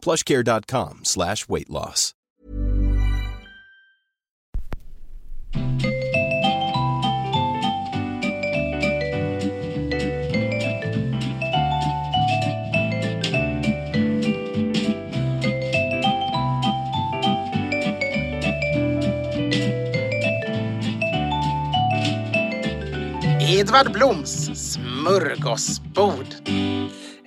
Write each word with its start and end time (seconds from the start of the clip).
plushcare.com 0.00 1.00
slash 1.04 1.48
weight 1.48 1.70
loss. 1.70 2.14
Edvard 23.60 23.92
Bloms 23.92 24.50
smörgåsbord. 24.54 26.28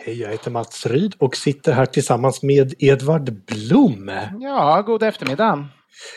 Hej, 0.05 0.21
jag 0.21 0.29
heter 0.29 0.51
Mats 0.51 0.85
Ryd 0.85 1.15
och 1.19 1.35
sitter 1.35 1.71
här 1.71 1.85
tillsammans 1.85 2.43
med 2.43 2.73
Edvard 2.79 3.33
Blom. 3.45 4.11
Ja, 4.39 4.81
god 4.85 5.03
eftermiddag. 5.03 5.67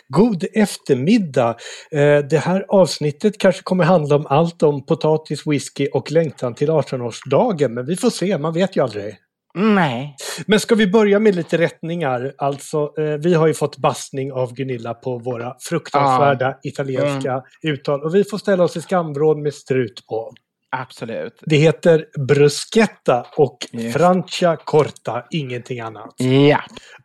God 0.08 0.44
eftermiddag! 0.54 1.56
Eh, 1.90 2.18
Det 2.18 2.38
här 2.38 2.64
avsnittet 2.68 3.38
kanske 3.38 3.62
kommer 3.62 3.84
handla 3.84 4.16
om 4.16 4.26
allt 4.26 4.62
om 4.62 4.86
potatis, 4.86 5.46
whisky 5.46 5.88
och 5.92 6.12
längtan 6.12 6.54
till 6.54 6.70
18-årsdagen, 6.70 7.69
men 7.69 7.86
vi 7.86 7.96
får 7.96 8.10
se, 8.10 8.38
man 8.38 8.52
vet 8.54 8.76
ju 8.76 8.82
aldrig. 8.82 9.16
Nej. 9.54 10.16
Men 10.46 10.60
ska 10.60 10.75
vi 10.75 10.86
börja 10.86 11.19
med 11.19 11.34
lite 11.34 11.58
rättningar? 11.58 12.32
Alltså, 12.38 12.92
eh, 12.98 13.04
vi 13.04 13.34
har 13.34 13.46
ju 13.46 13.54
fått 13.54 13.76
bastning 13.76 14.32
av 14.32 14.54
Gunilla 14.54 14.94
på 14.94 15.19
våra 15.19 15.54
fruktansvärda 15.60 16.58
italienska 16.62 17.42
uttal 17.62 18.02
och 18.04 18.14
vi 18.14 18.25
får 18.25 18.38
ställa 18.38 18.64
oss 18.64 18.76
i 18.76 18.80
skamvrån 18.80 19.42
med 19.42 19.54
strut 19.54 20.06
på. 20.08 20.32
Absolut. 20.82 21.42
Det 21.47 21.56
heter 21.56 22.06
bruschetta 22.26 23.26
och 23.37 23.66
Yes. 23.72 23.92
francia 23.94 24.56
corta, 24.56 25.25
ingenting 25.31 25.81
annat. 25.81 26.14
Ja. 26.50 26.60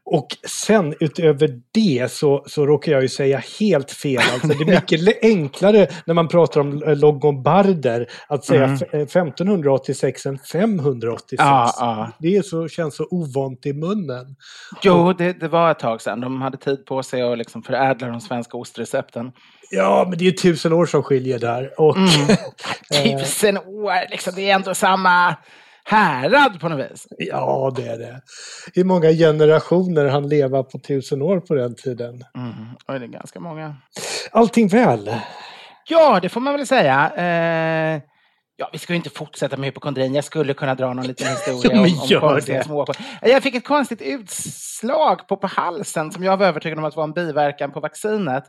Och 0.06 0.28
sen 0.64 0.96
utöver 1.00 1.62
det 1.74 2.12
så, 2.12 2.44
så 2.48 2.66
råkar 2.66 2.92
jag 2.92 3.02
ju 3.02 3.10
säga 3.10 3.42
helt 3.60 3.92
fel. 3.92 4.22
Alltså, 4.34 4.48
det 4.48 4.54
är 4.54 4.82
mycket 4.82 5.18
enklare 5.24 5.88
när 6.06 6.14
man 6.14 6.28
pratar 6.28 6.62
om 6.62 6.84
eh, 6.84 6.96
longobarder 6.98 8.08
att 8.28 8.46
säga 8.46 8.64
Mm. 8.64 8.76
f- 8.76 8.94
eh, 8.94 9.02
1586 9.02 10.26
än 10.26 10.38
586. 10.40 11.44
Ja, 11.44 11.74
ja. 11.80 12.12
Det 12.20 12.38
är 12.38 12.42
så, 12.42 12.68
känns 12.68 12.96
så 12.96 13.08
ovant 13.12 13.66
i 13.66 13.74
munnen. 13.74 14.36
Jo, 14.84 15.14
det, 15.14 15.34
det 15.40 15.48
var 15.48 15.72
ett 15.72 15.80
tag 15.80 16.02
sedan. 16.02 16.22
De 16.22 16.42
hade 16.42 16.58
tid 16.58 16.86
på 16.86 17.04
sig 17.04 17.22
att 17.22 17.38
liksom 17.38 17.64
förädla 17.64 18.08
de 18.08 18.22
svenska 18.22 18.58
ostrecepten. 18.58 19.32
Ja, 19.72 20.06
men 20.10 20.18
det 20.18 20.28
är 20.28 20.32
tusen 20.32 20.74
år 20.74 20.86
som 20.86 21.04
skiljer 21.04 21.40
där. 21.40 21.80
Och, 21.82 21.98
Mm. 21.98 23.18
Tusen 23.20 23.58
år, 23.58 24.10
liksom. 24.12 24.34
Det 24.36 24.50
är 24.50 24.56
ändå 24.56 24.74
samma 24.76 25.36
härad 25.84 26.60
på 26.60 26.70
något 26.70 26.92
vis. 26.92 27.08
ja, 27.18 27.74
det 27.76 27.88
är 27.88 27.98
det. 27.98 28.22
Hur 28.74 28.84
många 28.84 29.10
generationer 29.12 30.06
han 30.06 30.30
leva 30.30 30.64
på 30.64 30.80
tusen 30.80 31.22
år 31.22 31.40
på 31.40 31.54
den 31.56 31.76
tiden? 31.76 32.24
Mm. 32.38 32.54
Oj, 32.88 33.00
det 33.00 33.06
är 33.06 33.08
ganska 33.08 33.40
många. 33.40 33.76
Allting 34.32 34.68
väl? 34.68 35.16
Ja, 35.90 36.20
det 36.22 36.30
får 36.30 36.42
man 36.42 36.54
väl 36.58 36.68
säga. 36.68 37.12
Eh, 37.16 38.02
ja, 38.58 38.70
vi 38.72 38.78
ska 38.78 38.94
ju 38.94 38.98
inte 38.98 39.10
fortsätta 39.10 39.58
med 39.58 39.66
hypokondrin. 39.68 40.16
Jag 40.16 40.24
skulle 40.24 40.54
kunna 40.54 40.76
dra 40.76 40.94
någon 40.94 41.08
liten 41.08 41.28
historia 41.48 41.80
om, 41.80 41.86
om 41.86 42.20
konstiga 42.30 42.58
det. 42.58 42.64
små... 42.64 42.86
Jag 43.22 43.44
fick 43.44 43.56
ett 43.56 43.68
konstigt 43.68 44.02
utslag 44.02 45.28
på, 45.28 45.38
på 45.38 45.48
halsen 45.48 46.12
som 46.12 46.24
jag 46.24 46.38
var 46.38 46.46
övertygad 46.48 46.78
om 46.80 46.86
att 46.86 46.96
var 46.96 47.04
en 47.04 47.14
biverkan 47.14 47.72
på 47.72 47.80
vaccinet. 47.80 48.44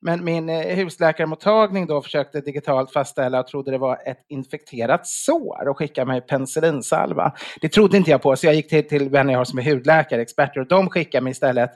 Men 0.00 0.24
min 0.24 0.48
eh, 0.48 0.76
husläkarmottagning 0.76 1.86
då 1.86 2.02
försökte 2.02 2.40
digitalt 2.40 2.92
fastställa 2.92 3.40
och 3.40 3.46
trodde 3.46 3.70
det 3.70 3.78
var 3.78 3.98
ett 4.06 4.24
infekterat 4.28 5.06
sår 5.06 5.68
och 5.68 5.78
skickade 5.78 6.06
mig 6.06 6.20
penicillinsalva. 6.20 7.32
Det 7.60 7.68
trodde 7.68 7.96
inte 7.96 8.10
jag 8.10 8.22
på, 8.22 8.36
så 8.36 8.46
jag 8.46 8.54
gick 8.54 8.68
till, 8.68 8.88
till 8.88 9.08
vänner 9.08 9.32
jag 9.32 9.40
har 9.40 9.44
som 9.44 9.58
är 9.58 9.62
hudläkare, 9.62 10.22
experter, 10.22 10.60
och 10.60 10.68
de 10.68 10.90
skickade 10.90 11.24
mig 11.24 11.30
istället 11.30 11.70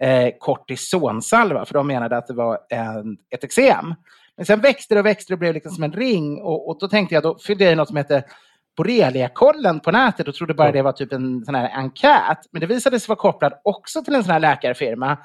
eh, 0.00 0.28
kortisonsalva, 0.38 1.64
för 1.64 1.74
de 1.74 1.86
menade 1.86 2.16
att 2.16 2.26
det 2.26 2.34
var 2.34 2.58
en, 2.68 3.16
ett 3.30 3.44
eksem. 3.44 3.94
Men 4.36 4.46
sen 4.46 4.60
växte 4.60 4.94
det 4.94 5.00
och 5.00 5.06
växte 5.06 5.32
och 5.32 5.38
blev 5.38 5.54
liksom 5.54 5.72
som 5.72 5.84
en 5.84 5.92
ring 5.92 6.42
och, 6.42 6.68
och 6.68 6.78
då 6.80 6.88
tänkte 6.88 7.14
jag, 7.14 7.22
då 7.22 7.38
fyllde 7.38 7.64
jag 7.64 7.72
i 7.72 7.76
något 7.76 7.88
som 7.88 7.96
heter 7.96 8.22
borreliakollen 8.76 9.80
på 9.80 9.90
nätet 9.90 10.28
och 10.28 10.34
trodde 10.34 10.54
bara 10.54 10.72
det 10.72 10.82
var 10.82 10.92
typ 10.92 11.12
en 11.12 11.44
sån 11.44 11.54
här 11.54 11.70
enkät. 11.74 12.38
Men 12.52 12.60
det 12.60 12.66
visade 12.66 13.00
sig 13.00 13.08
vara 13.08 13.18
kopplad 13.18 13.52
också 13.64 14.04
till 14.04 14.14
en 14.14 14.24
sån 14.24 14.32
här 14.32 14.40
läkarfirma. 14.40 15.18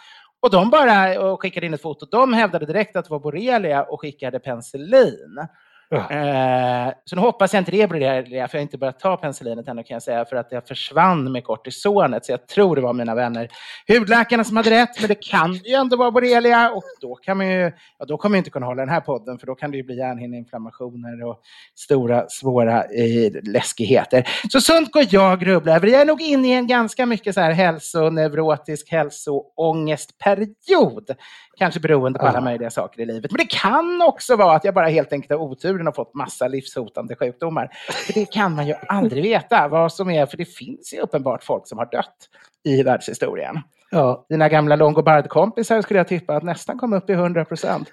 Och 0.43 0.49
de 0.51 0.69
bara 0.69 1.21
och 1.21 1.41
skickade 1.41 1.65
in 1.65 1.73
ett 1.73 1.81
foto. 1.81 2.05
De 2.11 2.33
hävdade 2.33 2.65
direkt 2.65 2.95
att 2.95 3.05
det 3.05 3.11
var 3.11 3.19
borrelia 3.19 3.83
och 3.83 4.01
skickade 4.01 4.39
penicillin. 4.39 5.47
Ja. 5.93 6.11
Eh, 6.11 6.93
så 7.05 7.15
nu 7.15 7.21
hoppas 7.21 7.53
jag 7.53 7.61
inte 7.61 7.71
det 7.71 7.81
är 7.81 7.87
borrelia, 7.87 8.23
för 8.23 8.35
jag 8.35 8.47
har 8.47 8.59
inte 8.59 8.77
börjat 8.77 8.99
ta 8.99 9.17
penicillinet 9.17 9.67
ännu 9.67 9.83
kan 9.83 9.95
jag 9.95 10.03
säga, 10.03 10.25
för 10.25 10.35
att 10.35 10.51
jag 10.51 10.67
försvann 10.67 11.31
med 11.31 11.43
kortisonet. 11.43 12.25
Så 12.25 12.31
jag 12.31 12.47
tror 12.47 12.75
det 12.75 12.81
var 12.81 12.93
mina 12.93 13.15
vänner 13.15 13.47
hudläkarna 13.87 14.43
som 14.43 14.57
hade 14.57 14.69
rätt, 14.69 14.99
men 14.99 15.07
det 15.07 15.15
kan 15.15 15.53
ju 15.53 15.73
ändå 15.73 15.97
vara 15.97 16.11
borrelia 16.11 16.71
och 16.71 16.83
då, 17.01 17.15
kan 17.15 17.37
man 17.37 17.51
ju, 17.51 17.71
ja, 17.99 18.05
då 18.05 18.17
kommer 18.17 18.37
jag 18.37 18.39
inte 18.39 18.49
kunna 18.49 18.65
hålla 18.65 18.81
den 18.81 18.89
här 18.89 19.01
podden, 19.01 19.39
för 19.39 19.47
då 19.47 19.55
kan 19.55 19.71
det 19.71 19.77
ju 19.77 19.83
bli 19.83 19.97
hjärnhinneinflammationer 19.97 21.23
och 21.23 21.41
stora 21.75 22.29
svåra 22.29 22.83
eh, 22.83 23.31
läskigheter. 23.43 24.29
Så 24.51 24.61
sånt 24.61 24.91
går 24.91 25.03
jag 25.09 25.33
och 25.33 25.39
grubblar 25.39 25.75
över. 25.75 25.87
Jag 25.87 26.01
är 26.01 26.05
nog 26.05 26.21
inne 26.21 26.47
i 26.47 26.53
en 26.53 26.67
ganska 26.67 27.05
mycket 27.05 27.35
så 27.35 27.41
här 27.41 27.51
hälsoneurotisk 27.51 28.91
hälsoångestperiod. 28.91 31.15
Kanske 31.57 31.79
beroende 31.79 32.19
på 32.19 32.27
alla 32.27 32.41
möjliga 32.41 32.69
saker 32.69 33.01
i 33.01 33.05
livet. 33.05 33.31
Men 33.31 33.37
det 33.37 33.49
kan 33.49 34.01
också 34.01 34.35
vara 34.35 34.55
att 34.55 34.63
jag 34.63 34.73
bara 34.73 34.87
helt 34.87 35.13
enkelt 35.13 35.31
har 35.31 35.39
oturen 35.83 35.87
och 35.87 35.95
fått 35.95 36.13
massa 36.13 36.47
livshotande 36.47 37.15
sjukdomar. 37.15 37.69
För 38.05 38.13
det 38.13 38.25
kan 38.25 38.55
man 38.55 38.67
ju 38.67 38.73
aldrig 38.87 39.23
veta 39.23 39.67
vad 39.67 39.93
som 39.93 40.09
är, 40.09 40.25
för 40.25 40.37
det 40.37 40.45
finns 40.45 40.93
ju 40.93 40.99
uppenbart 40.99 41.43
folk 41.43 41.67
som 41.67 41.77
har 41.77 41.85
dött 41.91 42.29
i 42.63 42.83
världshistorien. 42.83 43.55
Ja, 43.91 44.25
Dina 44.29 44.49
gamla 44.49 44.75
Longobard-kompisar 44.75 45.81
skulle 45.81 45.99
jag 45.99 46.07
tippa 46.07 46.35
att 46.35 46.43
nästan 46.43 46.77
kom 46.77 46.93
upp 46.93 47.09
i 47.09 47.13
100 47.13 47.45
procent. 47.45 47.89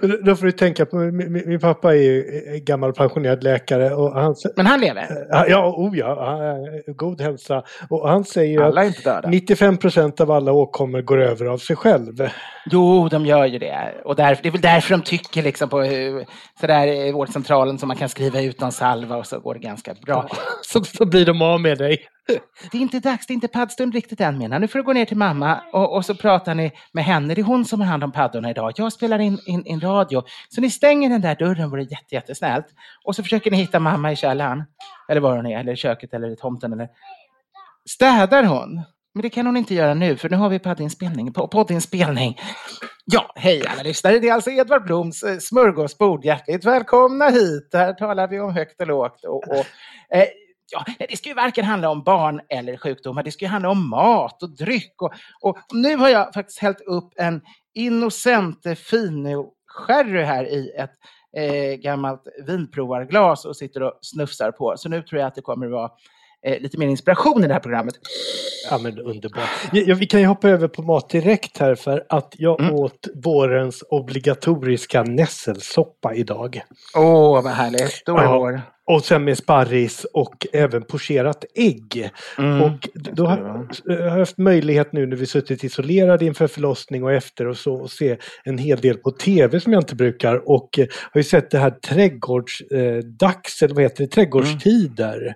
Men 0.00 0.24
Då 0.24 0.36
får 0.36 0.46
du 0.46 0.52
tänka 0.52 0.86
på, 0.86 0.96
min, 0.96 1.32
min 1.46 1.60
pappa 1.60 1.92
är 1.94 1.98
ju 1.98 2.24
gammal 2.66 2.92
pensionerad 2.92 3.44
läkare 3.44 3.94
och 3.94 4.12
han, 4.20 4.34
Men 4.56 4.66
han 4.66 4.80
lever. 4.80 5.06
ja, 5.48 5.74
oh 5.76 5.98
ja, 5.98 6.56
god 6.96 7.20
hälsa. 7.20 7.62
Och 7.90 8.08
han 8.08 8.24
säger 8.24 8.60
Alla 8.60 8.80
att 8.80 8.86
inte 8.86 9.02
döda. 9.14 9.28
95 9.28 9.76
procent 9.76 10.20
av 10.20 10.30
alla 10.30 10.52
åkommor 10.52 11.02
går 11.02 11.20
över 11.20 11.46
av 11.46 11.58
sig 11.58 11.76
själv. 11.76 12.14
Jo, 12.70 13.08
de 13.08 13.26
gör 13.26 13.44
ju 13.46 13.58
det. 13.58 13.94
Och 14.04 14.16
därför, 14.16 14.42
det 14.42 14.48
är 14.48 14.52
väl 14.52 14.60
därför 14.60 14.90
de 14.90 15.02
tycker 15.02 15.42
liksom 15.42 15.68
på 15.68 15.80
hur- 15.80 16.24
sådär 16.60 16.86
i 16.86 17.12
vårdcentralen 17.12 17.78
som 17.78 17.88
man 17.88 17.96
kan 17.96 18.08
skriva 18.08 18.40
ut 18.40 18.60
någon 18.60 18.72
salva 18.72 19.16
och 19.16 19.26
så 19.26 19.40
går 19.40 19.54
det 19.54 19.60
ganska 19.60 19.94
bra. 20.06 20.28
Så, 20.62 20.84
så 20.84 21.06
blir 21.06 21.26
de 21.26 21.42
av 21.42 21.60
med 21.60 21.78
dig. 21.78 21.98
Det 22.26 22.78
är 22.78 22.82
inte 22.82 23.00
dags, 23.00 23.26
det 23.26 23.32
är 23.32 23.34
inte 23.34 23.48
paddstund 23.48 23.94
riktigt 23.94 24.20
än 24.20 24.38
Minna. 24.38 24.58
Nu 24.58 24.68
får 24.68 24.78
du 24.78 24.82
gå 24.82 24.92
ner 24.92 25.04
till 25.04 25.16
mamma 25.16 25.60
och, 25.72 25.96
och, 25.96 26.04
så 26.04 26.14
pratar 26.14 26.54
ni 26.54 26.72
med 26.92 27.04
henne. 27.04 27.34
Det 27.34 27.40
är 27.40 27.42
hon 27.42 27.64
som 27.64 27.80
har 27.80 27.86
hand 27.86 28.04
om 28.04 28.12
paddorna 28.12 28.50
idag. 28.50 28.72
Jag 28.76 28.92
spelar 28.92 29.18
in, 29.18 29.38
in, 29.46 29.66
in 29.66 29.80
radio. 29.80 30.22
Så 30.48 30.60
ni 30.60 30.70
stänger 30.70 31.10
den 31.10 31.20
där 31.20 31.34
dörren 31.34 31.70
vore 31.70 31.82
jätte, 31.82 32.14
jättesnällt. 32.14 32.66
Och 33.04 33.16
så 33.16 33.22
försöker 33.22 33.50
ni 33.50 33.56
hitta 33.56 33.80
mamma 33.80 34.12
i 34.12 34.16
källaren. 34.16 34.64
Eller 35.08 35.20
var 35.20 35.36
hon 35.36 35.46
är, 35.46 35.60
eller 35.60 35.72
i 35.72 35.76
köket 35.76 36.14
eller 36.14 36.28
i 36.28 36.36
tomten. 36.36 36.72
Eller... 36.72 36.88
Städar 37.88 38.44
hon? 38.44 38.82
Men 39.14 39.22
det 39.22 39.30
kan 39.30 39.46
hon 39.46 39.56
inte 39.56 39.74
göra 39.74 39.94
nu, 39.94 40.16
för 40.16 40.28
nu 40.28 40.36
har 40.36 40.48
vi 40.48 40.58
poddinspelning. 40.58 41.32
poddinspelning. 41.32 42.40
Ja, 43.04 43.32
hej 43.34 43.66
alla 43.66 43.82
lyssnare. 43.82 44.18
Det 44.18 44.28
är 44.28 44.34
alltså 44.34 44.50
Edvard 44.50 44.84
Bloms 44.84 45.22
eh, 45.22 45.38
smörgåsbord. 45.38 46.24
Hjärtligt 46.24 46.64
välkomna 46.64 47.28
hit. 47.28 47.70
Här 47.72 47.92
talar 47.92 48.28
vi 48.28 48.40
om 48.40 48.54
högt 48.54 48.80
och 48.80 48.86
lågt. 48.86 49.24
Och, 49.24 49.48
och 49.48 49.66
eh, 50.16 50.24
ja, 50.74 51.06
det 51.08 51.16
ska 51.16 51.28
ju 51.28 51.34
varken 51.34 51.64
handla 51.64 51.90
om 51.90 52.02
barn 52.02 52.40
eller 52.48 52.76
sjukdomar. 52.76 53.22
Det 53.22 53.30
ska 53.30 53.44
ju 53.44 53.48
handla 53.48 53.68
om 53.68 53.88
mat 53.88 54.42
och 54.42 54.50
dryck. 54.50 55.02
Och, 55.02 55.12
och 55.40 55.58
nu 55.72 55.96
har 55.96 56.08
jag 56.08 56.34
faktiskt 56.34 56.58
hällt 56.58 56.80
upp 56.80 57.12
en 57.16 57.40
Innocente 57.74 58.76
Fino 58.76 59.52
sherry 59.66 60.22
här 60.22 60.44
i 60.44 60.70
ett 60.78 60.90
eh, 61.36 61.80
gammalt 61.80 62.22
vinprovarglas 62.46 63.44
och 63.44 63.56
sitter 63.56 63.82
och 63.82 63.98
snufsar 64.00 64.50
på. 64.50 64.74
Så 64.76 64.88
nu 64.88 65.02
tror 65.02 65.20
jag 65.20 65.28
att 65.28 65.34
det 65.34 65.40
kommer 65.40 65.66
att 65.66 65.72
vara 65.72 65.90
eh, 66.46 66.60
lite 66.60 66.78
mer 66.78 66.86
inspiration 66.86 67.44
i 67.44 67.46
det 67.46 67.52
här 67.52 67.60
programmet. 67.60 67.94
Ja 68.70 68.78
men 68.78 68.98
underbart. 68.98 69.48
Ja, 69.72 69.94
vi 69.94 70.06
kan 70.06 70.20
ju 70.20 70.26
hoppa 70.26 70.48
över 70.48 70.68
på 70.68 70.82
mat 70.82 71.10
direkt 71.10 71.58
här 71.58 71.74
för 71.74 72.06
att 72.08 72.34
jag 72.38 72.60
mm. 72.60 72.74
åt 72.74 73.08
vårens 73.14 73.84
obligatoriska 73.90 75.02
nässelsoppa 75.02 76.14
idag. 76.14 76.62
Åh 76.96 77.42
vad 77.42 77.52
härligt, 77.52 78.02
då 78.06 78.16
är 78.16 78.22
ja. 78.22 78.38
vår. 78.38 78.73
Och 78.86 79.04
sen 79.04 79.24
med 79.24 79.38
sparris 79.38 80.06
och 80.12 80.46
även 80.52 80.82
pocherat 80.82 81.44
ägg. 81.54 82.10
Mm. 82.38 82.62
Och 82.62 82.88
då 82.94 83.26
har 83.26 83.66
jag 83.84 84.10
haft 84.10 84.38
möjlighet 84.38 84.92
nu 84.92 85.06
när 85.06 85.16
vi 85.16 85.26
suttit 85.26 85.64
isolerade 85.64 86.24
inför 86.24 86.46
förlossning 86.46 87.04
och 87.04 87.12
efter 87.12 87.46
och 87.46 87.56
så 87.56 87.84
att 87.84 87.90
se 87.90 88.16
en 88.44 88.58
hel 88.58 88.80
del 88.80 88.96
på 88.96 89.10
tv 89.10 89.60
som 89.60 89.72
jag 89.72 89.82
inte 89.82 89.94
brukar 89.94 90.48
och 90.48 90.78
eh, 90.78 90.86
har 91.12 91.18
ju 91.18 91.24
sett 91.24 91.50
det 91.50 91.58
här 91.58 91.70
trädgårdsdags, 91.70 93.62
eh, 93.62 93.66
eller 93.66 93.74
vad 93.74 93.82
heter 93.82 94.04
det, 94.04 94.10
trädgårdstider. 94.10 95.20
Mm. 95.20 95.34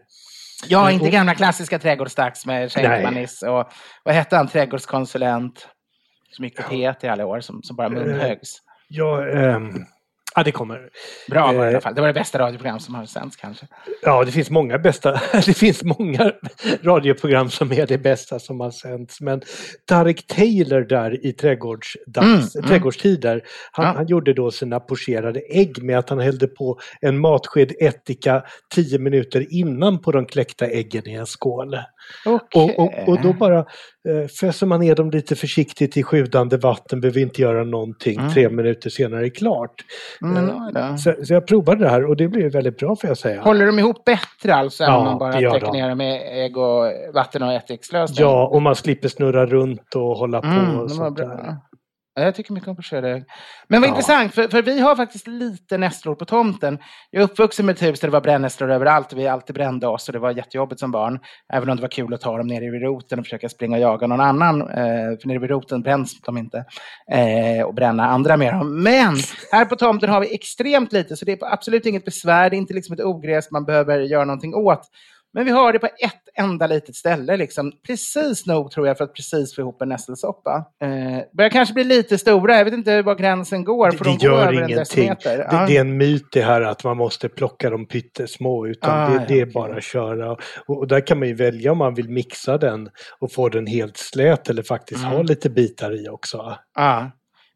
Ja, 0.67 0.91
inte 0.91 1.11
gamla 1.11 1.35
klassiska 1.35 1.79
trädgårdsdags 1.79 2.47
med 2.47 2.73
Schenkmanis 2.73 3.43
och 3.43 3.71
vad 4.05 4.15
hette 4.15 4.37
han, 4.37 4.49
trädgårdskonsulent 4.49 5.69
som 6.31 6.45
gick 6.45 6.57
på 6.57 6.63
P1 6.63 7.05
i 7.05 7.09
alla 7.09 7.27
år 7.27 7.41
som, 7.41 7.63
som 7.63 7.77
bara 7.77 7.89
munhögs. 7.89 8.59
Ja, 8.89 9.29
ähm, 9.29 9.87
Ja, 10.35 10.43
det 10.43 10.53
kommer. 10.53 10.89
Bra 11.31 11.47
var 11.47 11.53
det 11.53 11.59
i 11.59 11.61
alla 11.61 11.73
eh, 11.73 11.81
fall. 11.81 11.95
Det 11.95 12.01
var 12.01 12.09
det 12.09 12.15
bästa 12.15 12.39
radioprogram 12.39 12.81
som 12.81 12.95
har 12.95 13.07
sänts 13.07 13.37
kanske. 13.37 13.67
Ja, 14.03 14.25
det 14.25 14.33
finns 14.33 14.51
många 14.51 14.79
bästa. 14.79 15.21
Det 15.47 15.55
finns 15.55 15.83
många 15.85 16.33
radioprogram 16.83 17.51
som 17.51 17.73
är 17.73 17.87
det 17.87 17.99
bästa 17.99 18.39
som 18.39 18.61
har 18.61 18.71
sänts. 18.71 19.21
Men 19.21 19.43
Tarek 19.85 20.27
Taylor 20.27 20.81
där 20.81 21.27
i 21.27 21.33
trädgårdsdags, 21.33 22.57
mm, 22.57 22.69
trädgårdstider, 22.69 23.43
han, 23.73 23.87
ja. 23.87 23.93
han, 23.97 24.07
gjorde 24.07 24.33
då 24.33 24.51
sina 24.51 24.81
pocherade 24.81 25.41
ägg 25.41 25.83
med 25.83 25.99
att 25.99 26.11
han 26.11 26.19
hällde 26.19 26.47
på 26.47 26.79
en 27.01 27.19
matsked 27.19 27.73
ättika 27.81 28.43
tio 28.75 28.99
minuter 28.99 29.47
innan 29.51 30.01
på 30.01 30.13
de 30.13 30.27
kläckta 30.27 30.67
äggen 30.67 31.09
i 31.09 31.15
en 31.15 31.27
skål. 31.27 31.79
Okay. 32.25 32.63
Och, 32.63 32.79
och, 32.79 33.09
och, 33.09 33.23
då 33.23 33.33
bara 33.33 33.65
föser 34.41 34.67
man 34.67 34.81
ner 34.81 34.95
dem 34.95 35.11
lite 35.11 35.37
försiktigt 35.37 35.97
i 35.97 36.03
sjudande 36.03 36.57
vatten, 36.57 37.01
behöver 37.01 37.21
inte 37.21 37.43
göra 37.43 37.65
någonting, 37.65 38.19
mm. 38.19 38.33
tre 38.33 38.49
minuter 38.49 38.91
senare 38.91 39.27
är 39.27 39.31
klart. 39.31 39.85
Mm, 40.23 40.77
eh, 40.77 40.97
så, 40.97 41.15
så, 41.25 41.33
jag 41.33 41.47
provade 41.47 41.85
det 41.85 41.91
här 41.91 42.05
och 42.05 42.17
det 42.17 42.29
blev 42.29 42.53
väldigt 42.53 42.79
bra 42.79 42.97
får 42.97 43.09
jag 43.09 43.19
säga. 43.19 43.43
Håller 43.43 43.67
de 43.67 43.79
ihop 43.79 44.05
bättre 44.05 44.55
alltså 44.55 44.85
ja, 44.85 44.91
än 44.91 44.97
om 44.97 45.05
man 45.05 45.19
bara 45.19 45.33
täcker 45.33 45.73
ner 45.73 45.89
dem 45.89 45.99
med 45.99 46.45
ägg 46.45 46.57
och 46.57 46.93
vatten 47.15 47.43
och 47.43 47.53
ättikslösning? 47.53 48.27
Ja, 48.27 48.47
och 48.47 48.63
man 48.63 48.75
slipper 48.75 49.09
snurra 49.09 49.47
runt 49.47 49.95
och 49.95 50.17
hålla 50.17 50.41
på. 50.41 50.47
Mm, 50.47 50.81
och 50.81 50.91
sånt 50.91 51.17
där. 51.17 51.57
Jag 52.23 52.35
tycker 52.35 52.53
mycket 52.53 52.69
om 52.69 52.77
pocherade 52.77 53.25
Men 53.69 53.81
vad 53.81 53.89
ja. 53.89 53.93
intressant, 53.93 54.35
för, 54.35 54.49
för 54.49 54.63
vi 54.63 54.81
har 54.81 54.97
faktiskt 54.97 55.27
lite 55.27 55.79
nässlor 55.79 56.15
på 56.15 56.25
tomten. 56.25 56.79
Jag 57.11 57.21
är 57.21 57.25
uppvuxen 57.25 57.67
med 57.67 57.75
ett 57.75 57.83
hus 57.83 58.01
där 58.01 58.09
det 58.09 58.13
var 58.13 58.21
brännässlor 58.21 58.71
överallt 58.71 59.13
vi 59.13 59.29
alltid 59.29 59.55
brände 59.55 59.87
oss 59.87 60.09
och 60.09 60.13
det 60.13 60.19
var 60.19 60.31
jättejobbigt 60.31 60.81
som 60.81 60.91
barn. 60.91 61.19
Även 61.53 61.71
om 61.71 61.77
det 61.77 61.83
var 61.83 61.89
kul 61.89 62.15
att 62.15 62.21
ta 62.21 62.37
dem 62.39 62.47
nere 62.47 62.71
vid 62.71 62.83
roten 62.83 63.19
och 63.19 63.25
försöka 63.25 63.49
springa 63.49 63.77
och 63.77 63.83
jaga 63.83 64.07
någon 64.07 64.21
annan. 64.21 64.61
Eh, 64.61 65.19
för 65.21 65.29
nere 65.29 65.39
vid 65.39 65.51
roten 65.51 65.83
bränns 65.83 66.21
de 66.21 66.39
inte. 66.39 66.65
Eh, 67.13 67.67
och 67.67 67.75
bränna 67.75 68.07
andra 68.07 68.37
med 68.37 68.55
dem. 68.55 68.83
Men 68.83 69.17
här 69.53 69.65
på 69.65 69.77
tomten 69.77 70.11
har 70.11 70.21
vi 70.21 70.35
extremt 70.35 70.93
lite 70.93 71.17
så 71.17 71.25
det 71.25 71.33
är 71.33 71.53
absolut 71.53 71.87
inget 71.87 72.05
besvär. 72.05 72.51
Det 72.51 72.57
är 72.57 72.59
inte 72.59 72.75
liksom 72.75 72.95
ett 72.95 73.05
ogräs 73.05 73.51
man 73.51 73.65
behöver 73.65 74.01
göra 74.01 74.25
någonting 74.25 74.55
åt. 74.55 74.83
Men 75.33 75.45
vi 75.45 75.51
har 75.51 75.73
det 75.73 75.79
på 75.79 75.87
ett 75.87 76.29
enda 76.39 76.67
litet 76.67 76.97
ställe, 76.97 77.37
liksom. 77.37 77.73
precis 77.87 78.47
nog 78.47 78.71
tror 78.71 78.87
jag 78.87 78.99
för 78.99 79.05
att 79.05 79.15
precis 79.15 79.55
få 79.55 79.61
ihop 79.61 79.83
en 79.83 79.89
nässelsoppa. 79.89 80.65
Eh, 80.83 81.23
börjar 81.33 81.51
kanske 81.51 81.75
bli 81.75 81.85
lite 81.85 82.19
stora, 82.19 82.57
jag 82.57 82.65
vet 82.65 82.75
inte 82.75 83.03
var 83.03 83.15
gränsen 83.15 83.65
går. 83.65 83.91
Får 83.91 84.05
det, 84.05 84.11
det 84.11 84.25
gör 84.25 84.53
ingenting. 84.53 85.15
Det, 85.23 85.47
ja. 85.51 85.67
det, 85.67 85.77
är 85.77 85.81
en 85.81 85.97
myt 85.97 86.27
det 86.33 86.43
här 86.43 86.61
att 86.61 86.85
man 86.85 86.97
måste 86.97 87.29
plocka 87.29 87.71
dem 87.71 87.87
pyttesmå, 87.87 88.67
utan 88.67 89.01
ah, 89.01 89.09
det, 89.09 89.25
det, 89.29 89.41
är 89.41 89.43
okay. 89.43 89.53
bara 89.53 89.77
att 89.77 89.85
köra. 89.85 90.33
Och, 90.33 90.79
och, 90.79 90.89
där 90.89 91.07
kan 91.07 91.19
man 91.19 91.29
ju 91.29 91.35
välja 91.35 91.73
om 91.73 91.79
man 91.79 91.95
vill 91.95 92.09
mixa 92.09 92.59
den 92.59 92.89
och 93.19 93.33
få 93.33 93.49
den 93.49 93.67
helt 93.67 93.97
slät 93.97 94.51
eller 94.51 94.63
faktiskt 94.63 95.01
mm. 95.05 95.17
ha 95.17 95.23
lite 95.23 95.51
bitar 95.51 96.05
i 96.05 96.09
också. 96.09 96.57
Ah. 96.75 97.05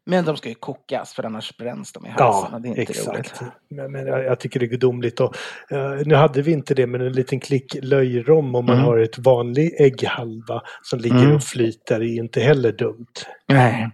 Men 0.05 0.25
de 0.25 0.37
ska 0.37 0.49
ju 0.49 0.55
kokas 0.55 1.13
för 1.13 1.23
annars 1.23 1.57
bränns 1.57 1.93
de 1.93 2.05
i 2.05 2.09
halsen. 2.09 2.49
Ja, 2.53 2.59
det 2.59 2.67
är 2.67 2.69
inte 2.69 2.81
exakt. 2.81 3.41
Roligt. 3.41 3.53
Men, 3.69 3.91
men 3.91 4.07
jag, 4.07 4.25
jag, 4.25 4.39
tycker 4.39 4.59
det 4.59 4.65
är 4.65 4.67
gudomligt. 4.67 5.19
Och, 5.19 5.35
uh, 5.71 6.01
nu 6.05 6.15
hade 6.15 6.41
vi 6.41 6.51
inte 6.51 6.73
det, 6.73 6.87
men 6.87 7.01
en 7.01 7.13
liten 7.13 7.39
klick 7.39 7.75
löjrom 7.81 8.55
om 8.55 8.65
man 8.65 8.75
mm. 8.75 8.85
har 8.85 8.97
ett 8.97 9.17
vanlig 9.17 9.75
ägghalva 9.79 10.61
som 10.81 10.99
ligger 10.99 11.23
mm. 11.23 11.35
och 11.35 11.43
flyter 11.43 12.01
är 12.01 12.17
inte 12.17 12.41
heller 12.41 12.71
dumt. 12.71 13.13
Nej. 13.47 13.89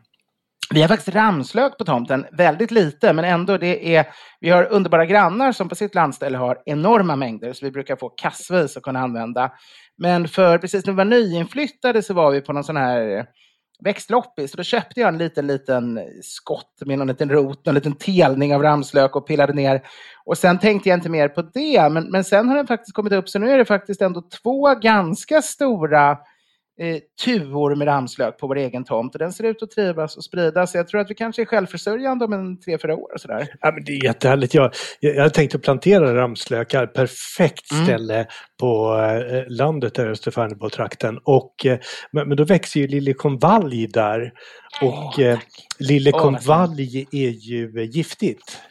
Vi 0.74 0.82
har 0.82 0.88
faktiskt 0.88 1.16
ramslök 1.16 1.78
på 1.78 1.86
tomten, 1.86 2.26
väldigt 2.32 2.72
lite, 2.72 3.14
men 3.14 3.26
ändå 3.26 3.58
det 3.58 3.96
är, 3.96 4.06
vi 4.40 4.50
har 4.50 4.72
underbara 4.72 5.06
grannar 5.06 5.52
som 5.52 5.70
på 5.70 5.76
sitt 5.76 5.96
landställe 5.96 6.38
har 6.38 6.62
enorma 6.66 7.16
mängder, 7.16 7.54
så 7.54 7.66
vi 7.66 7.72
brukar 7.72 7.96
få 7.96 8.10
kassvis 8.10 8.78
att 8.78 8.84
kunna 8.84 9.00
använda. 9.00 9.52
Men 9.98 10.28
för 10.28 10.58
precis 10.58 10.86
när 10.86 10.94
vi 10.94 10.98
var 10.98 11.06
nyinflyttade 11.06 12.02
så 12.02 12.14
var 12.14 12.32
vi 12.32 12.42
på 12.42 12.54
någon 12.54 12.64
sån 12.64 12.78
här 12.78 13.26
växtloppis. 13.84 14.52
Så 14.52 14.58
då 14.58 14.64
köpte 14.64 15.00
jag 15.00 15.08
en 15.08 15.18
liten, 15.18 15.48
liten 15.48 16.00
skott 16.22 16.81
med 16.86 16.98
någon 16.98 17.08
liten 17.08 17.30
rot, 17.30 17.68
en 17.68 17.76
liten 17.76 17.96
telning 17.96 18.56
av 18.56 18.62
ramslök 18.62 19.16
och 19.16 19.28
pillade 19.28 19.54
ner. 19.54 19.81
Och 20.26 20.38
sen 20.38 20.60
tänkte 20.60 20.90
jag 20.90 20.98
inte 20.98 21.10
mer 21.10 21.28
på 21.28 21.42
det. 21.42 21.90
Men, 21.90 22.12
men 22.12 22.24
sen 22.24 22.50
har 22.50 22.56
den 22.56 22.68
faktiskt 22.68 22.96
kommit 22.96 23.14
upp, 23.14 23.30
så 23.30 23.40
nu 23.40 23.52
är 23.52 23.58
det 23.58 23.66
faktiskt 23.66 24.02
ändå 24.02 24.24
två 24.44 24.76
ganska 24.76 25.42
stora 25.42 26.18
eh, 26.81 26.98
tuvor 27.26 27.76
med 27.76 27.88
ramslök 27.88 28.38
på 28.38 28.48
vår 28.48 28.58
egen 28.58 28.84
tomt. 28.84 29.16
Och 29.16 29.20
den 29.20 29.34
ser 29.34 29.44
ut 29.44 29.64
att 29.64 29.72
trivas 29.72 30.18
och 30.18 30.24
spridas. 30.24 30.76
Jag 30.76 30.88
tror 30.88 31.02
att 31.02 31.10
vi 31.10 31.16
kanske 31.16 31.42
är 31.42 31.46
självförsörjande 31.46 32.26
om 32.26 32.33
en 32.33 32.59
tre, 32.59 32.78
fyra 32.78 32.95
år. 32.95 33.14
Och 33.14 33.21
sådär. 33.21 33.48
Ja, 33.62 33.71
men 33.71 33.83
det 33.83 33.92
är 33.92 34.04
jättehärligt. 34.04 34.54
Jag, 34.54 34.71
jag, 35.00 35.16
jag 35.16 35.33
tänkt 35.33 35.56
att 35.56 35.62
plantera 35.62 36.16
ramslökar. 36.16 36.88
Perfekt 36.88 37.71
mm. 37.71 37.86
ställe 37.86 38.28
på 38.59 38.95
eh, 39.31 39.44
landet 39.48 39.95
där 39.95 40.07
i 40.07 40.12
Österfärnebo-trakten. 40.12 41.19
eh, 41.66 41.78
men, 42.12 42.28
men 42.28 42.38
då 42.38 42.44
växer 42.44 42.80
ju 42.80 42.88
liljekonvalj 42.88 43.88
där. 43.88 44.31
Och 44.81 45.19
oh, 45.19 45.23
eh, 45.23 45.40
liljekonvalj 45.80 47.07
är 47.11 47.30
ju 47.30 47.90
giftigt. 47.92 48.61